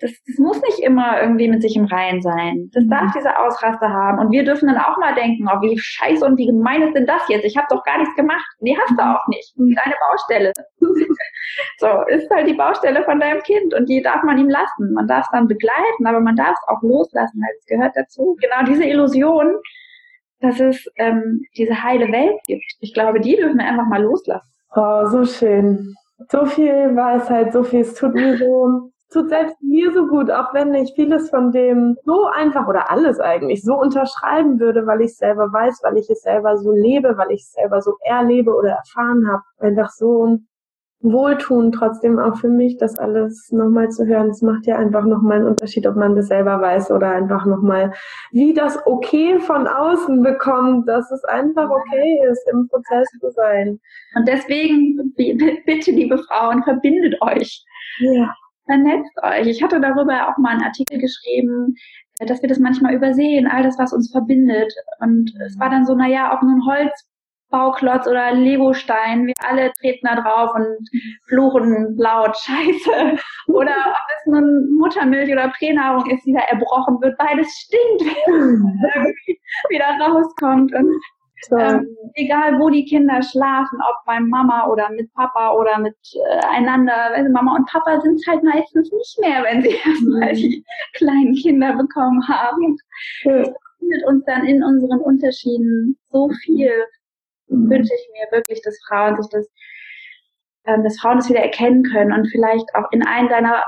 das, 0.00 0.10
das 0.26 0.38
muss 0.38 0.60
nicht 0.62 0.80
immer 0.80 1.20
irgendwie 1.20 1.48
mit 1.48 1.62
sich 1.62 1.76
im 1.76 1.84
Reinen 1.84 2.20
sein. 2.20 2.70
Das 2.72 2.84
darf 2.88 3.04
mhm. 3.04 3.12
diese 3.16 3.38
Ausraste 3.38 3.88
haben. 3.88 4.18
Und 4.18 4.32
wir 4.32 4.44
dürfen 4.44 4.66
dann 4.66 4.78
auch 4.78 4.98
mal 4.98 5.14
denken, 5.14 5.46
oh, 5.48 5.60
wie 5.62 5.78
scheiße 5.78 6.24
und 6.24 6.36
wie 6.36 6.46
gemein 6.46 6.82
ist 6.82 6.94
denn 6.94 7.06
das 7.06 7.22
jetzt? 7.28 7.44
Ich 7.44 7.56
habe 7.56 7.68
doch 7.70 7.82
gar 7.84 7.98
nichts 7.98 8.14
gemacht. 8.16 8.44
Nee, 8.60 8.76
hast 8.76 8.90
du 8.90 8.94
mhm. 9.02 9.10
auch 9.10 9.26
nicht. 9.28 9.54
Deine 9.56 9.94
Baustelle. 10.10 10.52
so, 11.78 12.02
ist 12.08 12.30
halt 12.30 12.48
die 12.48 12.54
Baustelle 12.54 13.04
von 13.04 13.20
deinem 13.20 13.42
Kind 13.42 13.72
und 13.72 13.88
die 13.88 14.02
darf 14.02 14.22
man 14.24 14.38
ihm 14.38 14.48
lassen. 14.48 14.92
Man 14.94 15.06
darf 15.06 15.26
es 15.26 15.30
dann 15.30 15.46
begleiten, 15.46 16.06
aber 16.06 16.20
man 16.20 16.36
darf 16.36 16.52
es 16.52 16.68
auch 16.68 16.82
loslassen, 16.82 17.40
weil 17.40 17.54
es 17.58 17.66
gehört 17.66 17.92
dazu. 17.94 18.36
Genau 18.40 18.64
diese 18.66 18.84
Illusion, 18.84 19.54
dass 20.40 20.58
es 20.58 20.84
ähm, 20.96 21.42
diese 21.56 21.82
heile 21.82 22.10
Welt 22.10 22.40
gibt. 22.46 22.64
Ich 22.80 22.92
glaube, 22.94 23.20
die 23.20 23.36
dürfen 23.36 23.58
wir 23.58 23.66
einfach 23.66 23.86
mal 23.86 24.02
loslassen. 24.02 24.52
Oh, 24.74 25.06
so 25.06 25.24
schön. 25.24 25.94
So 26.30 26.46
viel 26.46 26.96
Weisheit, 26.96 27.52
so 27.52 27.62
viel. 27.62 27.80
Es 27.80 27.94
tut 27.94 28.14
mir 28.14 28.36
so 28.36 28.90
tut 29.14 29.28
selbst 29.28 29.56
mir 29.62 29.92
so 29.92 30.08
gut, 30.08 30.30
auch 30.30 30.52
wenn 30.52 30.74
ich 30.74 30.92
vieles 30.94 31.30
von 31.30 31.52
dem 31.52 31.96
so 32.04 32.26
einfach 32.26 32.66
oder 32.66 32.90
alles 32.90 33.20
eigentlich 33.20 33.62
so 33.62 33.74
unterschreiben 33.74 34.58
würde, 34.58 34.86
weil 34.86 35.00
ich 35.00 35.12
es 35.12 35.18
selber 35.18 35.52
weiß, 35.52 35.80
weil 35.84 35.96
ich 35.96 36.10
es 36.10 36.20
selber 36.22 36.58
so 36.58 36.72
lebe, 36.72 37.16
weil 37.16 37.30
ich 37.30 37.42
es 37.42 37.52
selber 37.52 37.80
so 37.80 37.94
erlebe 38.02 38.52
oder 38.52 38.70
erfahren 38.70 39.26
habe. 39.30 39.42
Einfach 39.58 39.90
so 39.90 40.38
wohltun 41.00 41.70
trotzdem 41.70 42.18
auch 42.18 42.36
für 42.38 42.48
mich, 42.48 42.78
das 42.78 42.98
alles 42.98 43.52
nochmal 43.52 43.90
zu 43.90 44.04
hören. 44.06 44.28
Das 44.28 44.42
macht 44.42 44.66
ja 44.66 44.78
einfach 44.78 45.04
nochmal 45.04 45.38
einen 45.38 45.48
Unterschied, 45.48 45.86
ob 45.86 45.96
man 45.96 46.16
das 46.16 46.28
selber 46.28 46.60
weiß 46.60 46.90
oder 46.90 47.10
einfach 47.10 47.44
nochmal, 47.46 47.92
wie 48.32 48.52
das 48.52 48.78
okay 48.86 49.38
von 49.38 49.68
außen 49.68 50.22
bekommt, 50.22 50.88
dass 50.88 51.10
es 51.12 51.22
einfach 51.24 51.70
okay 51.70 52.20
ist, 52.32 52.48
im 52.50 52.66
Prozess 52.68 53.06
zu 53.20 53.30
sein. 53.30 53.78
Und 54.16 54.26
deswegen, 54.26 55.12
bitte, 55.14 55.90
liebe 55.92 56.18
Frauen, 56.18 56.64
verbindet 56.64 57.14
euch. 57.20 57.64
Ja 58.00 58.34
vernetzt 58.66 59.12
euch. 59.22 59.46
Ich 59.46 59.62
hatte 59.62 59.80
darüber 59.80 60.28
auch 60.28 60.38
mal 60.38 60.52
einen 60.52 60.64
Artikel 60.64 60.98
geschrieben, 60.98 61.74
dass 62.20 62.42
wir 62.42 62.48
das 62.48 62.58
manchmal 62.58 62.94
übersehen, 62.94 63.46
all 63.46 63.62
das, 63.62 63.78
was 63.78 63.92
uns 63.92 64.10
verbindet. 64.10 64.72
Und 65.00 65.32
es 65.46 65.58
war 65.58 65.70
dann 65.70 65.84
so, 65.84 65.94
naja, 65.94 66.32
ob 66.32 66.42
nun 66.42 66.62
Holzbauklotz 66.64 68.06
oder 68.06 68.32
Legostein, 68.32 69.26
wir 69.26 69.34
alle 69.46 69.72
treten 69.72 70.06
da 70.06 70.20
drauf 70.20 70.54
und 70.54 70.88
fluchen 71.28 71.96
laut 71.96 72.36
Scheiße. 72.36 73.18
Oder 73.48 73.72
ob 73.72 74.06
es 74.16 74.26
nun 74.26 74.74
Muttermilch 74.78 75.30
oder 75.30 75.52
Pränahrung 75.58 76.10
ist, 76.10 76.24
die 76.24 76.32
da 76.32 76.40
erbrochen 76.40 76.98
wird, 77.02 77.16
beides 77.18 77.46
stinkt, 77.52 78.16
wenn 78.26 79.06
es 79.06 79.36
wieder 79.68 79.86
rauskommt. 80.00 80.74
Und 80.74 80.90
ähm, 81.50 81.96
egal, 82.14 82.58
wo 82.58 82.70
die 82.70 82.84
Kinder 82.84 83.22
schlafen, 83.22 83.78
ob 83.80 84.04
bei 84.06 84.20
Mama 84.20 84.66
oder 84.68 84.90
mit 84.90 85.12
Papa 85.14 85.52
oder 85.52 85.78
miteinander. 85.78 87.14
Äh, 87.14 87.28
Mama 87.28 87.56
und 87.56 87.66
Papa 87.68 88.00
sind 88.00 88.20
halt 88.26 88.42
meistens 88.42 88.90
nicht 88.92 89.18
mehr, 89.20 89.42
wenn 89.42 89.62
sie 89.62 89.76
erstmal 89.84 90.32
mhm. 90.32 90.36
die 90.36 90.64
kleinen 90.94 91.34
Kinder 91.34 91.74
bekommen 91.76 92.26
haben. 92.28 92.76
Ja. 93.22 93.38
Das 93.38 93.52
findet 93.78 94.06
uns 94.06 94.24
dann 94.26 94.46
in 94.46 94.62
unseren 94.62 95.00
Unterschieden 95.00 95.98
so 96.10 96.30
viel. 96.44 96.72
Mhm. 97.48 97.70
Wünsche 97.70 97.92
ich 97.94 98.08
mir 98.12 98.36
wirklich, 98.36 98.62
dass 98.62 98.78
Frauen 98.88 99.16
sich 99.16 99.28
das, 99.30 99.48
ähm, 100.66 100.82
dass 100.82 100.98
Frauen 100.98 101.18
das 101.18 101.28
wieder 101.28 101.40
erkennen 101.40 101.82
können 101.82 102.12
und 102.12 102.26
vielleicht 102.28 102.74
auch 102.74 102.90
in 102.92 103.06
einen 103.06 103.28
deiner 103.28 103.62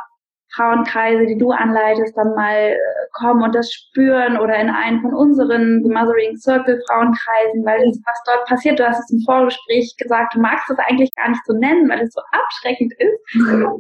Frauenkreise, 0.57 1.27
die 1.27 1.39
du 1.39 1.51
anleitest, 1.51 2.17
dann 2.17 2.35
mal 2.35 2.73
äh, 2.73 2.79
kommen 3.13 3.43
und 3.43 3.55
das 3.55 3.73
spüren 3.73 4.39
oder 4.39 4.57
in 4.57 4.71
einen 4.71 5.01
von 5.03 5.15
unseren 5.15 5.83
The 5.85 5.91
Mothering 5.91 6.37
Circle 6.37 6.81
Frauenkreisen, 6.89 7.65
weil 7.65 7.85
das, 7.87 8.01
was 8.05 8.23
dort 8.25 8.47
passiert, 8.47 8.79
du 8.79 8.89
hast 8.89 9.01
es 9.01 9.11
im 9.11 9.21
Vorgespräch 9.25 9.95
gesagt, 9.99 10.35
du 10.35 10.41
magst 10.41 10.69
es 10.71 10.79
eigentlich 10.79 11.15
gar 11.15 11.29
nicht 11.29 11.45
so 11.45 11.53
nennen, 11.55 11.89
weil 11.89 12.01
es 12.01 12.13
so 12.15 12.21
abschreckend 12.33 12.93
ist. 12.99 13.19
genau 13.33 13.79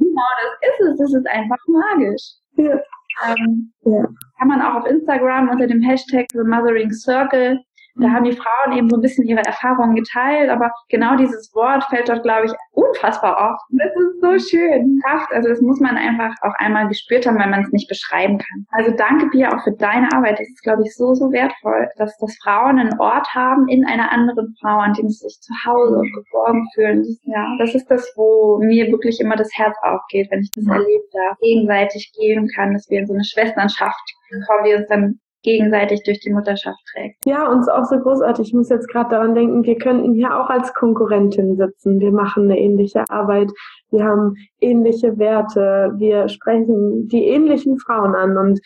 das 0.60 0.70
ist 0.70 0.80
es, 0.80 0.98
das 0.98 1.14
ist 1.14 1.28
einfach 1.28 1.58
magisch. 1.66 2.22
Ja. 2.56 2.80
Ähm, 3.26 3.72
ja. 3.84 4.04
Kann 4.38 4.48
man 4.48 4.60
auch 4.60 4.82
auf 4.82 4.86
Instagram 4.86 5.48
unter 5.48 5.66
dem 5.66 5.80
Hashtag 5.80 6.26
The 6.32 6.44
Mothering 6.44 6.92
Circle 6.92 7.58
da 7.98 8.10
haben 8.10 8.24
die 8.24 8.36
Frauen 8.36 8.76
eben 8.76 8.90
so 8.90 8.96
ein 8.96 9.02
bisschen 9.02 9.26
ihre 9.26 9.44
Erfahrungen 9.44 9.94
geteilt, 9.94 10.50
aber 10.50 10.70
genau 10.88 11.16
dieses 11.16 11.52
Wort 11.54 11.84
fällt 11.84 12.08
dort, 12.08 12.22
glaube 12.22 12.46
ich, 12.46 12.52
unfassbar 12.72 13.52
oft. 13.52 13.64
Das 13.70 13.90
ist 13.94 14.20
so 14.20 14.56
schön. 14.56 15.00
Kraft, 15.04 15.32
also 15.32 15.48
das 15.48 15.60
muss 15.60 15.80
man 15.80 15.96
einfach 15.96 16.34
auch 16.42 16.54
einmal 16.58 16.88
gespürt 16.88 17.26
haben, 17.26 17.38
weil 17.38 17.50
man 17.50 17.62
es 17.62 17.72
nicht 17.72 17.88
beschreiben 17.88 18.38
kann. 18.38 18.66
Also 18.70 18.92
danke, 18.96 19.28
Pia, 19.30 19.54
auch 19.54 19.64
für 19.64 19.72
deine 19.72 20.12
Arbeit. 20.12 20.38
Das 20.38 20.48
ist, 20.48 20.62
glaube 20.62 20.82
ich, 20.84 20.94
so, 20.94 21.14
so 21.14 21.32
wertvoll, 21.32 21.88
dass, 21.96 22.16
dass 22.18 22.36
Frauen 22.42 22.78
einen 22.78 22.98
Ort 22.98 23.28
haben 23.34 23.68
in 23.68 23.86
einer 23.86 24.10
anderen 24.12 24.54
Frau, 24.60 24.78
an 24.78 24.92
dem 24.92 25.08
sie 25.08 25.26
sich 25.26 25.40
zu 25.40 25.52
Hause 25.64 25.96
und 25.98 26.12
geborgen 26.12 26.66
fühlen. 26.74 26.98
Das, 26.98 27.18
ja, 27.24 27.56
das 27.58 27.74
ist 27.74 27.90
das, 27.90 28.12
wo 28.16 28.58
mir 28.58 28.90
wirklich 28.90 29.20
immer 29.20 29.36
das 29.36 29.50
Herz 29.54 29.76
aufgeht, 29.82 30.30
wenn 30.30 30.40
ich 30.40 30.52
das 30.54 30.66
erlebt 30.66 31.14
habe, 31.28 31.36
gegenseitig 31.40 32.12
geben 32.18 32.48
kann, 32.54 32.74
dass 32.74 32.88
wir 32.90 33.00
in 33.00 33.06
so 33.06 33.14
eine 33.14 33.24
Schwesternschaft 33.24 34.14
kommen, 34.46 34.64
die 34.64 34.74
uns 34.74 34.88
dann 34.88 35.20
gegenseitig 35.46 36.02
durch 36.02 36.20
die 36.20 36.32
Mutterschaft 36.32 36.80
trägt. 36.92 37.24
Ja, 37.24 37.48
uns 37.50 37.68
auch 37.68 37.84
so 37.84 37.98
großartig. 37.98 38.48
Ich 38.48 38.54
muss 38.54 38.68
jetzt 38.68 38.88
gerade 38.88 39.10
daran 39.10 39.34
denken, 39.34 39.64
wir 39.64 39.78
könnten 39.78 40.12
hier 40.12 40.36
auch 40.36 40.50
als 40.50 40.74
Konkurrentin 40.74 41.56
sitzen. 41.56 42.00
Wir 42.00 42.12
machen 42.12 42.44
eine 42.44 42.58
ähnliche 42.58 43.04
Arbeit. 43.08 43.50
Wir 43.90 44.04
haben 44.04 44.34
ähnliche 44.60 45.16
Werte. 45.18 45.92
Wir 45.96 46.28
sprechen 46.28 47.08
die 47.08 47.24
ähnlichen 47.24 47.78
Frauen 47.78 48.14
an 48.14 48.36
und 48.36 48.60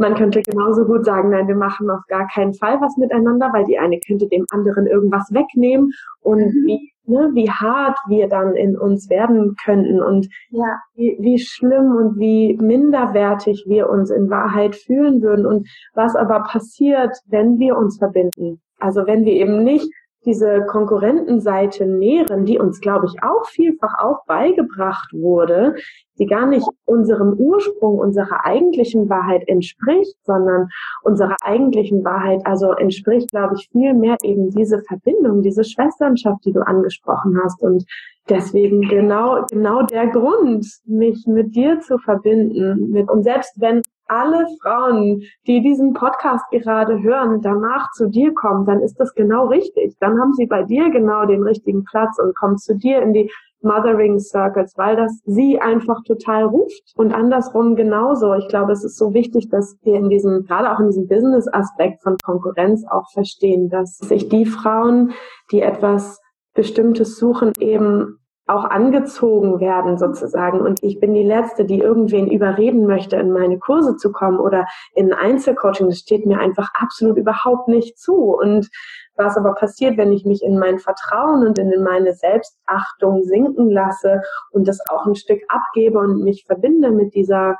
man 0.00 0.14
könnte 0.14 0.40
genauso 0.42 0.84
gut 0.84 1.04
sagen, 1.04 1.30
nein, 1.30 1.46
wir 1.46 1.54
machen 1.54 1.90
auf 1.90 2.00
gar 2.08 2.26
keinen 2.28 2.54
Fall 2.54 2.80
was 2.80 2.96
miteinander, 2.96 3.50
weil 3.52 3.64
die 3.64 3.78
eine 3.78 4.00
könnte 4.00 4.26
dem 4.26 4.44
anderen 4.50 4.86
irgendwas 4.86 5.32
wegnehmen 5.32 5.92
und 6.20 6.38
mhm. 6.38 6.66
wie, 6.66 6.92
ne, 7.04 7.30
wie 7.34 7.50
hart 7.50 7.98
wir 8.08 8.28
dann 8.28 8.54
in 8.54 8.78
uns 8.78 9.10
werden 9.10 9.54
könnten 9.62 10.02
und 10.02 10.28
ja. 10.50 10.80
wie, 10.94 11.16
wie 11.20 11.38
schlimm 11.38 11.94
und 11.94 12.18
wie 12.18 12.56
minderwertig 12.60 13.64
wir 13.66 13.90
uns 13.90 14.10
in 14.10 14.30
Wahrheit 14.30 14.74
fühlen 14.74 15.22
würden 15.22 15.46
und 15.46 15.68
was 15.94 16.16
aber 16.16 16.44
passiert, 16.44 17.16
wenn 17.26 17.58
wir 17.58 17.76
uns 17.76 17.98
verbinden. 17.98 18.60
Also 18.78 19.06
wenn 19.06 19.24
wir 19.24 19.34
eben 19.34 19.62
nicht 19.62 19.86
diese 20.24 20.66
Konkurrentenseite 20.66 21.86
nähren, 21.86 22.44
die 22.44 22.58
uns, 22.58 22.80
glaube 22.80 23.06
ich, 23.06 23.22
auch 23.22 23.46
vielfach 23.46 23.94
auch 23.98 24.24
beigebracht 24.26 25.12
wurde, 25.12 25.76
die 26.18 26.26
gar 26.26 26.46
nicht 26.46 26.66
unserem 26.84 27.32
Ursprung, 27.34 27.98
unserer 27.98 28.44
eigentlichen 28.44 29.08
Wahrheit 29.08 29.48
entspricht, 29.48 30.14
sondern 30.24 30.68
unserer 31.02 31.36
eigentlichen 31.42 32.04
Wahrheit, 32.04 32.40
also 32.44 32.72
entspricht, 32.72 33.30
glaube 33.30 33.54
ich, 33.56 33.68
viel 33.70 33.94
mehr 33.94 34.16
eben 34.22 34.50
diese 34.50 34.82
Verbindung, 34.82 35.42
diese 35.42 35.64
Schwesternschaft, 35.64 36.44
die 36.44 36.52
du 36.52 36.60
angesprochen 36.60 37.38
hast. 37.42 37.62
Und 37.62 37.84
deswegen 38.28 38.82
genau, 38.82 39.44
genau 39.50 39.82
der 39.82 40.08
Grund, 40.08 40.66
mich 40.84 41.26
mit 41.26 41.54
dir 41.54 41.80
zu 41.80 41.98
verbinden, 41.98 42.90
mit, 42.90 43.08
und 43.10 43.22
selbst 43.22 43.60
wenn 43.60 43.82
alle 44.10 44.46
Frauen, 44.60 45.22
die 45.46 45.62
diesen 45.62 45.94
Podcast 45.94 46.44
gerade 46.50 47.00
hören, 47.00 47.40
danach 47.42 47.92
zu 47.92 48.08
dir 48.08 48.34
kommen, 48.34 48.66
dann 48.66 48.80
ist 48.80 48.96
das 48.98 49.14
genau 49.14 49.46
richtig. 49.46 49.96
Dann 50.00 50.20
haben 50.20 50.34
sie 50.34 50.46
bei 50.46 50.64
dir 50.64 50.90
genau 50.90 51.26
den 51.26 51.44
richtigen 51.44 51.84
Platz 51.84 52.18
und 52.18 52.36
kommen 52.36 52.58
zu 52.58 52.74
dir 52.76 53.00
in 53.02 53.12
die 53.12 53.30
Mothering 53.62 54.18
Circles, 54.18 54.74
weil 54.76 54.96
das 54.96 55.20
sie 55.24 55.60
einfach 55.60 56.02
total 56.04 56.44
ruft. 56.44 56.92
Und 56.94 57.12
andersrum 57.12 57.76
genauso. 57.76 58.34
Ich 58.34 58.48
glaube, 58.48 58.72
es 58.72 58.84
ist 58.84 58.96
so 58.96 59.12
wichtig, 59.14 59.48
dass 59.50 59.76
wir 59.82 59.94
in 59.94 60.08
diesem, 60.08 60.44
gerade 60.44 60.72
auch 60.72 60.80
in 60.80 60.86
diesem 60.86 61.08
Business-Aspekt 61.08 62.02
von 62.02 62.16
Konkurrenz 62.22 62.84
auch 62.90 63.10
verstehen, 63.12 63.68
dass 63.68 63.98
sich 63.98 64.28
die 64.28 64.46
Frauen, 64.46 65.12
die 65.50 65.62
etwas 65.62 66.20
Bestimmtes 66.54 67.18
suchen, 67.18 67.52
eben 67.58 68.19
auch 68.50 68.64
angezogen 68.64 69.60
werden 69.60 69.96
sozusagen. 69.96 70.60
Und 70.60 70.82
ich 70.82 71.00
bin 71.00 71.14
die 71.14 71.22
Letzte, 71.22 71.64
die 71.64 71.78
irgendwen 71.78 72.30
überreden 72.30 72.86
möchte, 72.86 73.16
in 73.16 73.30
meine 73.30 73.58
Kurse 73.58 73.96
zu 73.96 74.12
kommen 74.12 74.38
oder 74.38 74.66
in 74.94 75.12
Einzelcoaching. 75.12 75.88
Das 75.88 75.98
steht 75.98 76.26
mir 76.26 76.38
einfach 76.38 76.70
absolut 76.74 77.16
überhaupt 77.16 77.68
nicht 77.68 77.98
zu. 77.98 78.34
Und 78.36 78.68
was 79.14 79.36
aber 79.36 79.54
passiert, 79.54 79.96
wenn 79.96 80.12
ich 80.12 80.24
mich 80.24 80.42
in 80.42 80.58
mein 80.58 80.78
Vertrauen 80.78 81.46
und 81.46 81.58
in 81.58 81.70
meine 81.82 82.14
Selbstachtung 82.14 83.22
sinken 83.22 83.70
lasse 83.70 84.22
und 84.50 84.66
das 84.66 84.80
auch 84.88 85.06
ein 85.06 85.14
Stück 85.14 85.42
abgebe 85.48 85.98
und 85.98 86.22
mich 86.24 86.44
verbinde 86.46 86.90
mit 86.90 87.14
dieser 87.14 87.56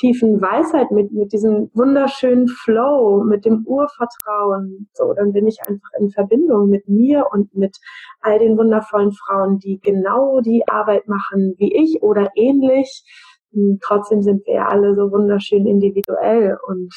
tiefen 0.00 0.40
Weisheit, 0.40 0.90
mit, 0.90 1.12
mit 1.12 1.32
diesem 1.32 1.70
wunderschönen 1.74 2.48
Flow, 2.48 3.22
mit 3.22 3.44
dem 3.44 3.64
Urvertrauen. 3.66 4.88
So, 4.94 5.12
dann 5.12 5.32
bin 5.32 5.46
ich 5.46 5.58
einfach 5.66 5.90
in 5.98 6.10
Verbindung 6.10 6.70
mit 6.70 6.88
mir 6.88 7.26
und 7.30 7.54
mit 7.54 7.76
all 8.20 8.38
den 8.38 8.56
wundervollen 8.56 9.12
Frauen, 9.12 9.58
die 9.58 9.78
genau 9.80 10.40
die 10.40 10.64
Arbeit 10.66 11.06
machen 11.06 11.54
wie 11.58 11.74
ich 11.74 12.02
oder 12.02 12.30
ähnlich. 12.34 13.04
Und 13.52 13.80
trotzdem 13.82 14.22
sind 14.22 14.46
wir 14.46 14.54
ja 14.54 14.68
alle 14.68 14.94
so 14.94 15.12
wunderschön 15.12 15.66
individuell 15.66 16.56
und 16.66 16.94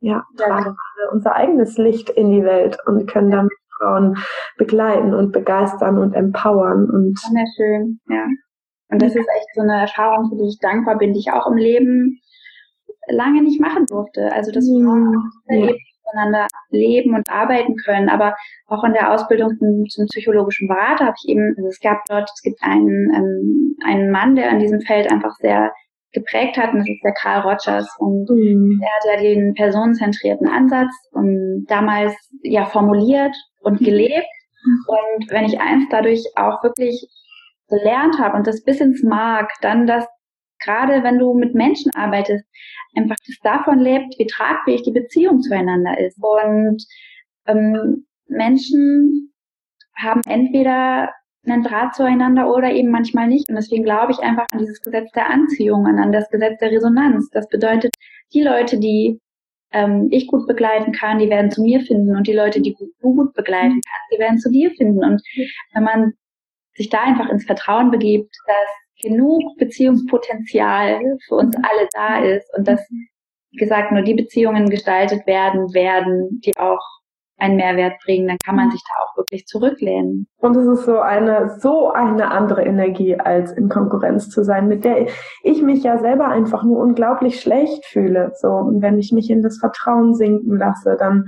ja, 0.00 0.24
tragen 0.36 0.76
alle 0.76 1.10
unser 1.12 1.34
eigenes 1.34 1.78
Licht 1.78 2.10
in 2.10 2.30
die 2.30 2.44
Welt 2.44 2.78
und 2.86 3.06
können 3.06 3.30
damit 3.30 3.52
Frauen 3.78 4.16
begleiten 4.56 5.14
und 5.14 5.32
begeistern 5.32 5.98
und 5.98 6.14
empowern 6.14 6.90
und. 6.90 7.18
Wunderschön, 7.28 8.00
ja. 8.08 8.26
Und 8.88 9.02
das 9.02 9.14
ist 9.14 9.28
echt 9.36 9.54
so 9.54 9.62
eine 9.62 9.80
Erfahrung, 9.80 10.30
für 10.30 10.36
die 10.36 10.48
ich 10.48 10.58
dankbar 10.60 10.98
bin, 10.98 11.12
die 11.12 11.20
ich 11.20 11.32
auch 11.32 11.46
im 11.46 11.56
Leben 11.56 12.20
lange 13.08 13.42
nicht 13.42 13.60
machen 13.60 13.86
durfte. 13.86 14.32
Also 14.32 14.52
dass 14.52 14.66
Frauen 14.66 15.30
ja. 15.48 15.72
miteinander 16.04 16.46
leben 16.70 17.14
und 17.14 17.28
arbeiten 17.28 17.76
können. 17.76 18.08
Aber 18.08 18.36
auch 18.66 18.84
in 18.84 18.92
der 18.92 19.12
Ausbildung 19.12 19.56
zum, 19.58 19.84
zum 19.88 20.06
psychologischen 20.06 20.68
Berater 20.68 21.06
habe 21.06 21.16
ich 21.22 21.28
eben, 21.28 21.54
also 21.56 21.68
es 21.68 21.80
gab 21.80 22.04
dort, 22.08 22.30
es 22.32 22.42
gibt 22.42 22.62
einen, 22.62 23.12
ähm, 23.14 23.76
einen 23.84 24.10
Mann, 24.10 24.36
der 24.36 24.50
in 24.50 24.60
diesem 24.60 24.80
Feld 24.80 25.10
einfach 25.10 25.34
sehr 25.40 25.72
geprägt 26.12 26.56
hat, 26.56 26.72
und 26.72 26.78
das 26.78 26.88
ist 26.88 27.04
der 27.04 27.12
Karl 27.12 27.42
Rogers. 27.42 27.88
Und 27.98 28.28
mhm. 28.30 28.80
der 28.80 28.88
hat 28.88 29.16
ja 29.16 29.22
den 29.22 29.54
personenzentrierten 29.54 30.48
Ansatz 30.48 30.92
und 31.12 31.66
damals 31.68 32.14
ja 32.42 32.64
formuliert 32.64 33.34
und 33.60 33.78
gelebt. 33.80 34.26
Und 34.88 35.30
wenn 35.30 35.44
ich 35.44 35.60
eins 35.60 35.84
dadurch 35.90 36.24
auch 36.34 36.62
wirklich 36.62 37.06
gelernt 37.68 38.18
habe 38.18 38.36
und 38.36 38.46
das 38.46 38.62
bis 38.64 38.80
ins 38.80 39.02
Mark, 39.02 39.50
dann 39.60 39.86
dass 39.86 40.06
gerade 40.62 41.02
wenn 41.02 41.18
du 41.18 41.34
mit 41.34 41.54
Menschen 41.54 41.92
arbeitest, 41.94 42.44
einfach 42.94 43.16
das 43.26 43.36
davon 43.42 43.78
lebt, 43.78 44.18
wie 44.18 44.26
tragfähig 44.26 44.82
die 44.82 44.92
Beziehung 44.92 45.40
zueinander 45.42 45.98
ist. 45.98 46.18
Und 46.18 46.84
ähm, 47.46 48.06
Menschen 48.28 49.32
haben 49.96 50.22
entweder 50.26 51.12
einen 51.46 51.62
Draht 51.62 51.94
zueinander 51.94 52.52
oder 52.52 52.72
eben 52.72 52.90
manchmal 52.90 53.28
nicht. 53.28 53.48
Und 53.48 53.56
deswegen 53.56 53.84
glaube 53.84 54.12
ich 54.12 54.18
einfach 54.18 54.46
an 54.50 54.58
dieses 54.58 54.80
Gesetz 54.82 55.10
der 55.12 55.30
Anziehung 55.30 55.84
und 55.84 55.98
an 55.98 56.12
das 56.12 56.28
Gesetz 56.30 56.58
der 56.58 56.72
Resonanz. 56.72 57.28
Das 57.30 57.48
bedeutet, 57.48 57.94
die 58.34 58.42
Leute, 58.42 58.78
die 58.78 59.20
ähm, 59.72 60.08
ich 60.10 60.26
gut 60.26 60.46
begleiten 60.46 60.92
kann, 60.92 61.18
die 61.18 61.30
werden 61.30 61.50
zu 61.50 61.62
mir 61.62 61.80
finden 61.80 62.16
und 62.16 62.26
die 62.26 62.32
Leute, 62.32 62.60
die 62.60 62.74
du 62.74 63.14
gut 63.14 63.32
begleiten 63.34 63.80
kannst, 63.80 64.12
die 64.12 64.18
werden 64.18 64.38
zu 64.38 64.50
dir 64.50 64.70
finden. 64.72 65.04
Und 65.04 65.22
wenn 65.72 65.84
man 65.84 66.12
sich 66.76 66.88
da 66.88 67.00
einfach 67.00 67.28
ins 67.28 67.44
Vertrauen 67.44 67.90
begibt, 67.90 68.34
dass 68.46 69.02
genug 69.02 69.42
Beziehungspotenzial 69.58 71.00
für 71.26 71.34
uns 71.34 71.56
alle 71.56 71.88
da 71.92 72.24
ist 72.24 72.46
und 72.56 72.66
dass, 72.66 72.80
wie 72.90 73.56
gesagt, 73.56 73.92
nur 73.92 74.02
die 74.02 74.14
Beziehungen 74.14 74.68
gestaltet 74.68 75.26
werden, 75.26 75.72
werden, 75.74 76.40
die 76.44 76.56
auch 76.56 76.80
einen 77.38 77.56
Mehrwert 77.56 78.00
bringen, 78.02 78.28
dann 78.28 78.38
kann 78.44 78.56
man 78.56 78.70
sich 78.70 78.80
da 78.88 79.04
auch 79.04 79.16
wirklich 79.16 79.46
zurücklehnen. 79.46 80.26
Und 80.38 80.56
es 80.56 80.66
ist 80.66 80.86
so 80.86 80.98
eine, 80.98 81.58
so 81.60 81.90
eine 81.90 82.30
andere 82.30 82.64
Energie, 82.64 83.14
als 83.18 83.52
in 83.52 83.68
Konkurrenz 83.68 84.30
zu 84.30 84.42
sein, 84.42 84.68
mit 84.68 84.84
der 84.84 85.06
ich 85.42 85.62
mich 85.62 85.82
ja 85.82 85.98
selber 85.98 86.28
einfach 86.28 86.64
nur 86.64 86.78
unglaublich 86.78 87.40
schlecht 87.40 87.84
fühle. 87.84 88.32
So, 88.36 88.48
und 88.48 88.80
wenn 88.80 88.98
ich 88.98 89.12
mich 89.12 89.28
in 89.28 89.42
das 89.42 89.58
Vertrauen 89.58 90.14
sinken 90.14 90.56
lasse, 90.56 90.96
dann 90.98 91.26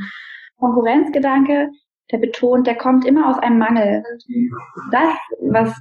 Konkurrenzgedanke 0.58 1.68
der 2.10 2.18
betont, 2.18 2.66
der 2.66 2.76
kommt 2.76 3.04
immer 3.04 3.28
aus 3.28 3.38
einem 3.38 3.58
Mangel. 3.58 4.02
Das, 4.90 5.14
was 5.40 5.74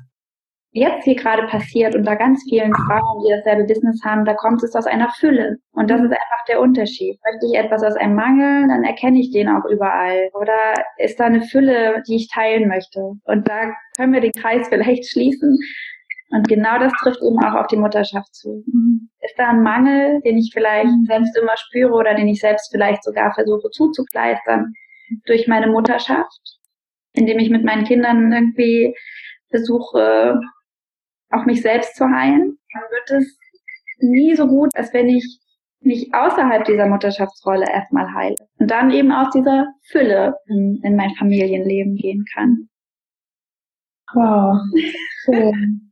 jetzt 0.71 1.05
hier 1.05 1.15
gerade 1.15 1.47
passiert 1.47 1.95
unter 1.95 2.15
ganz 2.15 2.43
vielen 2.47 2.73
Frauen, 2.73 3.23
die 3.25 3.32
dasselbe 3.32 3.65
Business 3.65 4.01
haben, 4.03 4.25
da 4.25 4.34
kommt 4.34 4.61
es 4.63 4.75
aus 4.75 4.86
einer 4.86 5.09
Fülle. 5.19 5.57
Und 5.71 5.89
das 5.89 6.01
ist 6.01 6.11
einfach 6.11 6.45
der 6.47 6.61
Unterschied. 6.61 7.19
Möchte 7.25 7.47
ich 7.47 7.57
etwas 7.57 7.84
aus 7.84 7.95
einem 7.95 8.15
Mangel, 8.15 8.67
dann 8.67 8.84
erkenne 8.84 9.19
ich 9.19 9.32
den 9.32 9.49
auch 9.49 9.65
überall. 9.65 10.30
Oder 10.34 10.57
ist 10.97 11.19
da 11.19 11.25
eine 11.25 11.41
Fülle, 11.41 12.03
die 12.07 12.17
ich 12.17 12.30
teilen 12.30 12.67
möchte? 12.67 12.99
Und 13.23 13.47
da 13.47 13.73
können 13.95 14.13
wir 14.13 14.21
den 14.21 14.34
Kreis 14.34 14.67
vielleicht 14.69 15.09
schließen. 15.09 15.57
Und 16.30 16.47
genau 16.49 16.78
das 16.78 16.91
trifft 17.01 17.21
eben 17.21 17.39
auch 17.39 17.53
auf 17.53 17.67
die 17.67 17.78
Mutterschaft 17.78 18.36
zu. 18.36 18.63
Ist 19.21 19.39
da 19.39 19.49
ein 19.49 19.63
Mangel, 19.63 20.19
den 20.21 20.38
ich 20.38 20.51
vielleicht 20.53 20.91
selbst 21.05 21.38
immer 21.38 21.55
spüre 21.55 21.93
oder 21.93 22.15
den 22.15 22.28
ich 22.28 22.41
selbst 22.41 22.69
vielleicht 22.69 23.03
sogar 23.03 23.34
versuche 23.34 23.69
zuzukleistern? 23.69 24.73
Durch 25.25 25.47
meine 25.47 25.67
Mutterschaft, 25.67 26.41
indem 27.13 27.39
ich 27.39 27.49
mit 27.49 27.63
meinen 27.63 27.85
Kindern 27.85 28.31
irgendwie 28.31 28.95
versuche, 29.49 30.39
auch 31.29 31.45
mich 31.45 31.61
selbst 31.61 31.95
zu 31.95 32.09
heilen, 32.09 32.57
dann 32.73 32.83
wird 32.91 33.21
es 33.21 33.37
nie 33.99 34.35
so 34.35 34.47
gut, 34.47 34.75
als 34.75 34.93
wenn 34.93 35.09
ich 35.09 35.39
mich 35.79 36.13
außerhalb 36.13 36.65
dieser 36.65 36.87
Mutterschaftsrolle 36.87 37.65
erstmal 37.69 38.13
heile 38.13 38.35
und 38.59 38.69
dann 38.69 38.91
eben 38.91 39.11
aus 39.11 39.29
dieser 39.31 39.67
Fülle 39.89 40.35
in, 40.47 40.79
in 40.83 40.95
mein 40.95 41.11
Familienleben 41.15 41.95
gehen 41.95 42.25
kann. 42.33 42.69
Wow, 44.13 44.57
schön. 45.25 45.91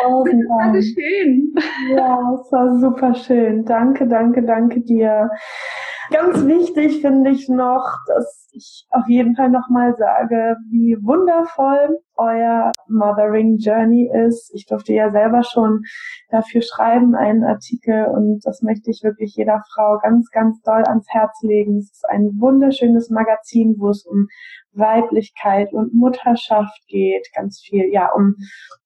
Tausend 0.00 0.44
Dank. 0.48 0.74
Das 0.74 0.74
war 0.74 0.74
so 0.74 0.82
schön. 0.82 1.54
Ja, 1.90 2.40
es 2.40 2.52
war 2.52 2.80
super 2.80 3.14
schön. 3.14 3.64
Danke, 3.64 4.06
danke, 4.06 4.42
danke 4.42 4.80
dir. 4.80 5.30
Ganz 6.12 6.46
wichtig 6.46 7.00
finde 7.00 7.30
ich 7.30 7.48
noch, 7.48 7.96
dass 8.06 8.50
ich 8.52 8.86
auf 8.90 9.08
jeden 9.08 9.34
Fall 9.34 9.48
nochmal 9.48 9.96
sage, 9.96 10.56
wie 10.70 10.96
wundervoll 11.00 11.98
euer 12.16 12.72
Mothering 12.86 13.56
Journey 13.56 14.10
ist. 14.26 14.52
Ich 14.54 14.66
durfte 14.66 14.92
ja 14.92 15.10
selber 15.10 15.42
schon 15.42 15.80
dafür 16.28 16.60
schreiben, 16.60 17.14
einen 17.14 17.44
Artikel 17.44 18.06
und 18.06 18.40
das 18.44 18.60
möchte 18.60 18.90
ich 18.90 19.02
wirklich 19.02 19.34
jeder 19.36 19.62
Frau 19.72 19.98
ganz, 20.02 20.30
ganz 20.30 20.60
doll 20.60 20.84
ans 20.84 21.06
Herz 21.08 21.40
legen. 21.42 21.78
Es 21.78 21.90
ist 21.92 22.04
ein 22.08 22.38
wunderschönes 22.38 23.08
Magazin, 23.08 23.76
wo 23.78 23.88
es 23.88 24.04
um 24.04 24.28
Weiblichkeit 24.74 25.72
und 25.72 25.94
Mutterschaft 25.94 26.80
geht, 26.88 27.28
ganz 27.34 27.60
viel, 27.60 27.92
ja, 27.92 28.10
um, 28.12 28.34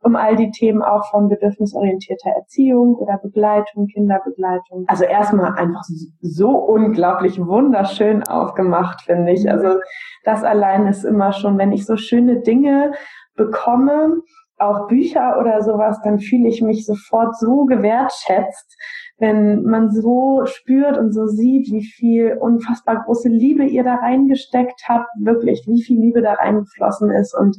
um 0.01 0.17
all 0.17 0.37
die 0.37 0.51
Themen 0.51 0.83
auch 0.83 1.11
von 1.11 1.29
bedürfnisorientierter 1.29 2.31
Erziehung 2.31 2.97
oder 2.97 3.19
Begleitung, 3.19 3.87
Kinderbegleitung. 3.87 4.85
Also 4.89 5.05
erstmal 5.05 5.55
einfach 5.55 5.83
so 6.21 6.51
unglaublich 6.51 7.39
wunderschön 7.39 8.23
aufgemacht, 8.25 9.03
finde 9.03 9.33
ich. 9.33 9.51
Also 9.51 9.81
das 10.25 10.43
allein 10.43 10.87
ist 10.87 11.05
immer 11.05 11.33
schon, 11.33 11.59
wenn 11.59 11.73
ich 11.73 11.87
so 11.87 11.97
schöne 11.97 12.41
Dinge 12.41 12.93
bekomme, 13.37 14.23
auch 14.59 14.89
Bücher 14.89 15.39
oder 15.39 15.63
sowas, 15.63 16.01
dann 16.03 16.19
fühle 16.19 16.49
ich 16.49 16.63
mich 16.63 16.87
sofort 16.87 17.37
so 17.39 17.65
gewertschätzt, 17.65 18.77
wenn 19.19 19.63
man 19.65 19.91
so 19.91 20.45
spürt 20.47 20.99
und 20.99 21.13
so 21.13 21.27
sieht, 21.27 21.71
wie 21.71 21.85
viel 21.85 22.37
unfassbar 22.39 23.05
große 23.05 23.29
Liebe 23.29 23.65
ihr 23.65 23.85
da 23.85 23.97
reingesteckt 23.97 24.83
habt, 24.89 25.09
wirklich, 25.19 25.65
wie 25.67 25.83
viel 25.83 26.01
Liebe 26.01 26.23
da 26.23 26.35
reingeflossen 26.35 27.11
ist 27.11 27.35
und 27.35 27.57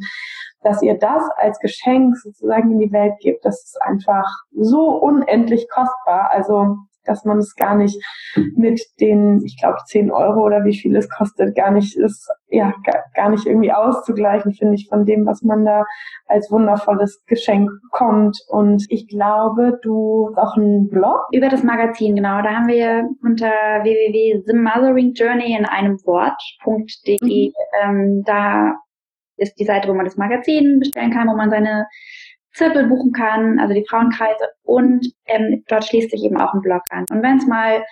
dass 0.64 0.82
ihr 0.82 0.98
das 0.98 1.24
als 1.38 1.60
Geschenk 1.60 2.18
sozusagen 2.18 2.72
in 2.72 2.80
die 2.80 2.92
Welt 2.92 3.14
gebt, 3.20 3.46
das 3.46 3.64
ist 3.64 3.82
einfach 3.82 4.26
so 4.52 4.90
unendlich 4.98 5.68
kostbar. 5.70 6.32
Also 6.32 6.78
dass 7.08 7.26
man 7.26 7.40
es 7.40 7.56
gar 7.56 7.76
nicht 7.76 7.98
mit 8.56 8.82
den, 9.00 9.42
ich 9.46 9.58
glaube, 9.60 9.78
10 9.86 10.12
Euro 10.12 10.44
oder 10.44 10.64
wie 10.66 10.78
viel 10.78 10.96
es 10.96 11.10
kostet, 11.10 11.56
gar 11.56 11.72
nicht 11.72 11.98
ist, 11.98 12.30
ja, 12.50 12.74
gar, 12.86 13.04
gar 13.16 13.30
nicht 13.30 13.46
irgendwie 13.46 13.72
auszugleichen, 13.72 14.54
finde 14.54 14.76
ich, 14.76 14.88
von 14.90 15.06
dem, 15.06 15.26
was 15.26 15.42
man 15.42 15.66
da 15.66 15.86
als 16.28 16.52
wundervolles 16.52 17.24
Geschenk 17.28 17.70
bekommt. 17.84 18.38
Und 18.50 18.86
ich 18.90 19.08
glaube, 19.08 19.80
du 19.82 20.34
hast 20.36 20.38
auch 20.38 20.58
einen 20.58 20.90
Blog. 20.90 21.22
Über 21.32 21.50
das 21.50 21.64
Magazin, 21.64 22.16
genau. 22.16 22.42
Da 22.42 22.50
haben 22.50 22.68
wir 22.68 23.08
unter 23.24 23.48
www.themotheringjourney 23.48 25.58
in 25.58 25.66
einem 25.66 25.98
Wort.de, 26.06 27.18
mhm. 27.22 27.54
ähm, 27.84 28.24
da 28.26 28.76
ist 29.38 29.60
die 29.60 29.66
Seite, 29.66 29.88
wo 29.88 29.94
man 29.94 30.06
das 30.06 30.18
Magazin 30.18 30.80
bestellen 30.80 31.12
kann, 31.12 31.28
wo 31.28 31.36
man 31.36 31.50
seine 31.50 31.88
Zirkel 32.58 32.88
buchen 32.88 33.12
kann, 33.12 33.60
also 33.60 33.74
die 33.74 33.86
Frauenkreise 33.88 34.50
und 34.64 35.06
ähm, 35.28 35.64
dort 35.68 35.86
schließt 35.86 36.12
sich 36.12 36.24
eben 36.24 36.38
auch 36.38 36.54
ein 36.54 36.62
Blog 36.62 36.82
an. 36.90 37.06
Und 37.12 37.22
wenn 37.22 37.38
es 37.38 37.46
mal 37.46 37.84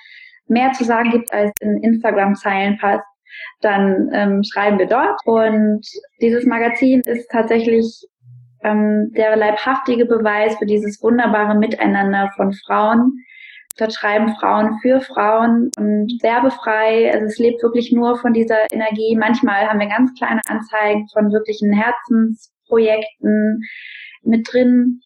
mehr 0.48 0.72
zu 0.74 0.84
sagen 0.84 1.12
gibt, 1.12 1.32
als 1.32 1.52
in 1.62 1.82
Instagram-Zeilen 1.84 2.78
passt, 2.78 3.06
dann 3.62 4.10
ähm, 4.14 4.44
schreiben 4.44 4.80
wir 4.80 4.88
dort. 4.88 5.20
Und 5.26 5.82
dieses 6.22 6.46
Magazin 6.46 7.02
ist 7.02 7.30
tatsächlich 7.32 7.86
ähm, 8.64 9.12
der 9.16 9.36
leibhaftige 9.36 10.06
Beweis 10.06 10.58
für 10.58 10.66
dieses 10.66 11.02
wunderbare 11.02 11.56
Miteinander 11.56 12.32
von 12.36 12.54
Frauen. 12.54 13.14
Dort 13.78 13.94
schreiben 13.94 14.34
Frauen 14.40 14.80
für 14.82 15.02
Frauen 15.02 15.70
und 15.78 16.12
werbefrei. 16.22 17.12
Also 17.14 17.26
es 17.26 17.38
lebt 17.38 17.62
wirklich 17.62 17.92
nur 17.92 18.18
von 18.18 18.34
dieser 18.34 18.72
Energie. 18.72 19.18
Manchmal 19.18 19.68
haben 19.68 19.80
wir 19.80 19.88
ganz 19.88 20.14
kleine 20.18 20.42
Anzeigen 20.48 21.08
von 21.12 21.32
wirklichen 21.32 21.74
Herzensprojekten 21.74 23.62
mit 24.26 24.48
drin. 24.52 25.02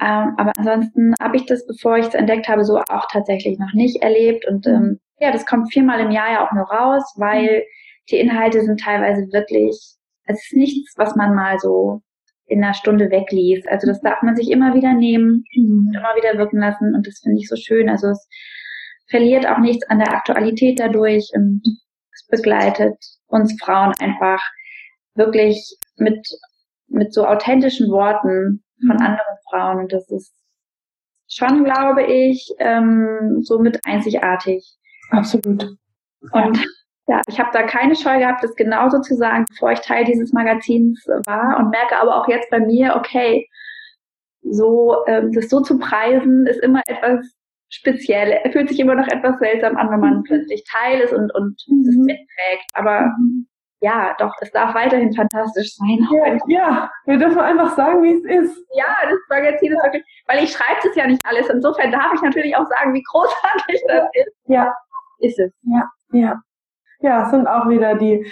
Ähm, 0.00 0.34
aber 0.36 0.52
ansonsten 0.56 1.14
habe 1.20 1.36
ich 1.36 1.46
das, 1.46 1.66
bevor 1.66 1.98
ich 1.98 2.06
es 2.06 2.14
entdeckt 2.14 2.48
habe, 2.48 2.64
so 2.64 2.78
auch 2.78 3.08
tatsächlich 3.10 3.58
noch 3.58 3.72
nicht 3.74 4.02
erlebt. 4.02 4.46
Und 4.46 4.66
ähm, 4.66 5.00
ja, 5.18 5.32
das 5.32 5.46
kommt 5.46 5.72
viermal 5.72 6.00
im 6.00 6.10
Jahr 6.10 6.32
ja 6.32 6.46
auch 6.46 6.52
nur 6.52 6.64
raus, 6.64 7.14
weil 7.16 7.64
die 8.10 8.18
Inhalte 8.18 8.62
sind 8.62 8.80
teilweise 8.80 9.22
wirklich, 9.32 9.76
es 10.26 10.44
ist 10.44 10.54
nichts, 10.54 10.94
was 10.96 11.16
man 11.16 11.34
mal 11.34 11.58
so 11.58 12.02
in 12.46 12.62
einer 12.62 12.74
Stunde 12.74 13.10
wegliest. 13.10 13.68
Also 13.68 13.86
das 13.86 14.00
darf 14.00 14.22
man 14.22 14.36
sich 14.36 14.50
immer 14.50 14.74
wieder 14.74 14.94
nehmen, 14.94 15.44
mhm. 15.54 15.92
immer 15.94 16.14
wieder 16.16 16.38
wirken 16.38 16.58
lassen 16.58 16.94
und 16.94 17.06
das 17.06 17.20
finde 17.22 17.38
ich 17.38 17.48
so 17.48 17.56
schön. 17.56 17.88
Also 17.88 18.08
es 18.08 18.28
verliert 19.10 19.46
auch 19.46 19.58
nichts 19.58 19.88
an 19.88 19.98
der 19.98 20.12
Aktualität 20.12 20.80
dadurch 20.80 21.28
und 21.34 21.62
es 22.12 22.26
begleitet 22.28 22.96
uns 23.26 23.56
Frauen 23.60 23.92
einfach 24.00 24.42
wirklich 25.14 25.76
mit 25.96 26.26
mit 26.88 27.12
so 27.12 27.26
authentischen 27.26 27.90
Worten 27.90 28.62
von 28.86 28.96
mhm. 28.96 29.02
anderen 29.02 29.36
Frauen. 29.50 29.78
Und 29.80 29.92
das 29.92 30.08
ist 30.10 30.34
schon, 31.28 31.64
glaube 31.64 32.02
ich, 32.04 32.52
ähm, 32.58 33.40
so 33.42 33.58
mit 33.58 33.80
einzigartig. 33.84 34.76
Absolut. 35.10 35.76
Und 36.32 36.66
ja, 37.06 37.22
ich 37.28 37.38
habe 37.38 37.50
da 37.52 37.62
keine 37.62 37.96
Scheu 37.96 38.18
gehabt, 38.18 38.42
das 38.42 38.54
genauso 38.54 39.00
zu 39.00 39.14
sagen, 39.14 39.44
bevor 39.48 39.72
ich 39.72 39.80
Teil 39.80 40.04
dieses 40.04 40.32
Magazins 40.32 41.06
war 41.26 41.58
und 41.58 41.70
merke 41.70 41.96
aber 41.98 42.16
auch 42.16 42.28
jetzt 42.28 42.50
bei 42.50 42.60
mir, 42.60 42.96
okay, 42.96 43.48
so 44.42 45.04
ähm, 45.06 45.32
das 45.32 45.48
so 45.48 45.60
zu 45.60 45.78
preisen 45.78 46.46
ist 46.46 46.62
immer 46.62 46.82
etwas 46.86 47.26
speziell. 47.70 48.30
Er 48.30 48.52
fühlt 48.52 48.68
sich 48.68 48.80
immer 48.80 48.94
noch 48.94 49.08
etwas 49.08 49.38
seltsam 49.38 49.76
an, 49.76 49.90
wenn 49.90 50.00
man 50.00 50.18
mhm. 50.18 50.22
plötzlich 50.24 50.64
Teil 50.64 51.00
ist 51.00 51.12
und 51.12 51.34
und 51.34 51.62
mhm. 51.66 51.88
es 51.88 51.96
mitträgt. 51.96 52.70
Aber 52.74 53.12
mhm 53.18 53.46
ja, 53.80 54.14
doch, 54.18 54.32
es 54.40 54.50
darf 54.50 54.74
weiterhin 54.74 55.12
fantastisch 55.12 55.76
sein. 55.76 56.08
Ja, 56.10 56.38
ja, 56.48 56.90
wir 57.06 57.18
dürfen 57.18 57.38
einfach 57.38 57.76
sagen, 57.76 58.02
wie 58.02 58.12
es 58.12 58.24
ist. 58.24 58.66
Ja, 58.74 58.96
das 59.02 59.18
Magazin 59.28 59.72
ist 59.72 59.82
wirklich, 59.82 60.04
weil 60.26 60.42
ich 60.42 60.52
schreibe 60.52 60.88
es 60.88 60.96
ja 60.96 61.06
nicht 61.06 61.24
alles. 61.24 61.48
Insofern 61.48 61.92
darf 61.92 62.12
ich 62.14 62.22
natürlich 62.22 62.56
auch 62.56 62.66
sagen, 62.66 62.92
wie 62.94 63.02
großartig 63.02 63.82
das 63.86 64.08
ist. 64.14 64.34
Ja. 64.46 64.74
Ist 65.20 65.38
es. 65.38 65.52
Ja, 65.62 65.90
ja. 66.12 66.40
Ja, 67.00 67.24
es 67.24 67.30
sind 67.30 67.46
auch 67.46 67.68
wieder 67.68 67.94
die, 67.94 68.26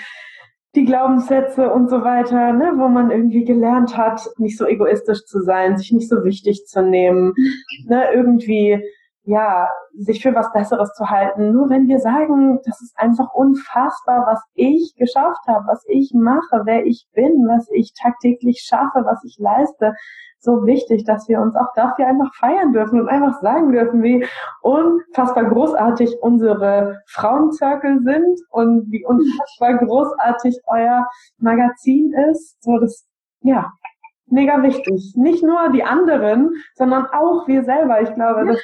die 0.74 0.84
Glaubenssätze 0.84 1.72
und 1.72 1.88
so 1.88 2.03
weiter, 2.03 2.53
ne, 2.53 2.72
wo 2.76 2.88
man 2.88 3.11
irgendwie 3.11 3.44
gelernt 3.44 3.97
hat, 3.97 4.28
nicht 4.38 4.59
so 4.59 4.66
egoistisch 4.66 5.24
zu 5.24 5.40
sein, 5.40 5.78
sich 5.78 5.92
nicht 5.92 6.09
so 6.09 6.24
wichtig 6.24 6.66
zu 6.66 6.82
nehmen, 6.82 7.34
ne, 7.86 8.12
irgendwie 8.12 8.82
ja, 9.27 9.68
sich 9.99 10.22
für 10.22 10.35
was 10.35 10.53
Besseres 10.53 10.93
zu 10.95 11.11
halten. 11.11 11.53
Nur 11.53 11.68
wenn 11.68 11.89
wir 11.89 11.99
sagen, 11.99 12.61
das 12.64 12.81
ist 12.81 12.97
einfach 12.97 13.35
unfassbar, 13.35 14.24
was 14.27 14.41
ich 14.55 14.95
geschafft 14.97 15.41
habe, 15.49 15.66
was 15.66 15.85
ich 15.89 16.12
mache, 16.14 16.62
wer 16.64 16.87
ich 16.87 17.09
bin, 17.12 17.33
was 17.49 17.68
ich 17.72 17.93
tagtäglich 18.01 18.64
schaffe, 18.64 19.05
was 19.05 19.22
ich 19.24 19.37
leiste, 19.39 19.95
so 20.39 20.64
wichtig, 20.64 21.05
dass 21.05 21.29
wir 21.29 21.41
uns 21.41 21.57
auch 21.57 21.72
dafür 21.74 22.07
einfach 22.07 22.33
feiern 22.35 22.72
dürfen 22.72 23.01
und 23.01 23.09
einfach 23.09 23.41
sagen 23.41 23.72
dürfen, 23.72 24.03
wie 24.05 24.24
unfassbar 24.62 25.45
großartig 25.47 26.18
unsere 26.20 27.01
Frauenzirkel 27.09 27.99
sind 28.05 28.41
und 28.51 28.87
wie 28.93 29.05
unfassbar 29.05 29.79
großartig 29.85 30.61
euer 30.66 31.05
Magazin 31.39 32.12
ist. 32.31 32.62
So 32.62 32.79
das, 32.79 33.09
ja, 33.41 33.72
mega 34.27 34.62
wichtig. 34.62 35.14
Nicht 35.16 35.43
nur 35.43 35.70
die 35.70 35.83
anderen, 35.83 36.51
sondern 36.77 37.07
auch 37.07 37.49
wir 37.49 37.64
selber. 37.64 38.03
Ich 38.03 38.14
glaube, 38.14 38.47
das 38.47 38.62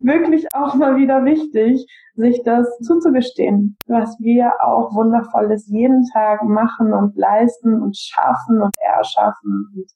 wirklich 0.00 0.46
auch 0.54 0.74
mal 0.74 0.96
wieder 0.96 1.24
wichtig, 1.24 1.86
sich 2.14 2.42
das 2.44 2.66
zuzugestehen, 2.80 3.76
was 3.86 4.16
wir 4.20 4.52
auch 4.60 4.94
Wundervolles 4.94 5.68
jeden 5.68 6.04
Tag 6.12 6.42
machen 6.44 6.92
und 6.92 7.16
leisten 7.16 7.80
und 7.80 7.96
schaffen 7.96 8.62
und 8.62 8.74
erschaffen. 8.78 9.70
Und 9.74 9.86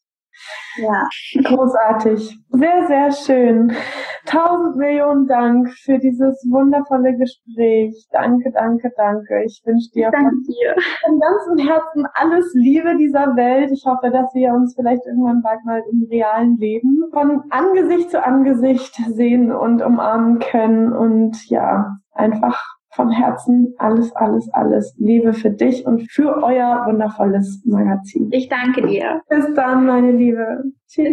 ja, 0.77 1.09
großartig. 1.43 2.39
Sehr, 2.51 2.87
sehr 2.87 3.13
schön. 3.13 3.73
Tausend 4.27 4.77
Millionen 4.77 5.27
Dank 5.27 5.71
für 5.85 5.99
dieses 5.99 6.45
wundervolle 6.51 7.17
Gespräch. 7.17 8.07
Danke, 8.11 8.51
danke, 8.53 8.91
danke. 8.97 9.45
Ich 9.45 9.63
wünsche 9.65 9.91
dir, 9.93 10.11
von, 10.11 10.43
dir 10.43 10.75
von 11.05 11.21
ganzem 11.21 11.69
Herzen 11.69 12.07
alles 12.15 12.53
Liebe 12.55 12.97
dieser 12.97 13.37
Welt. 13.37 13.71
Ich 13.71 13.85
hoffe, 13.87 14.11
dass 14.11 14.35
wir 14.35 14.53
uns 14.53 14.75
vielleicht 14.75 15.07
irgendwann 15.07 15.43
bald 15.43 15.65
mal 15.65 15.83
im 15.91 16.07
realen 16.11 16.57
Leben 16.57 17.05
von 17.13 17.43
Angesicht 17.51 18.11
zu 18.11 18.25
Angesicht 18.25 18.95
sehen 19.15 19.53
und 19.53 19.83
umarmen 19.83 20.39
können 20.39 20.93
und 20.93 21.49
ja, 21.49 21.97
einfach 22.13 22.74
von 22.95 23.11
Herzen 23.11 23.75
alles, 23.79 24.15
alles, 24.17 24.49
alles 24.53 24.95
Liebe 24.99 25.33
für 25.33 25.51
dich 25.51 25.87
und 25.87 26.11
für 26.11 26.43
euer 26.43 26.85
wundervolles 26.87 27.63
Magazin. 27.65 28.29
Ich 28.33 28.49
danke 28.49 28.87
dir. 28.87 29.21
Bis 29.29 29.53
dann, 29.55 29.87
meine 29.87 30.13
Liebe. 30.13 30.65
Tschüss. 30.89 31.09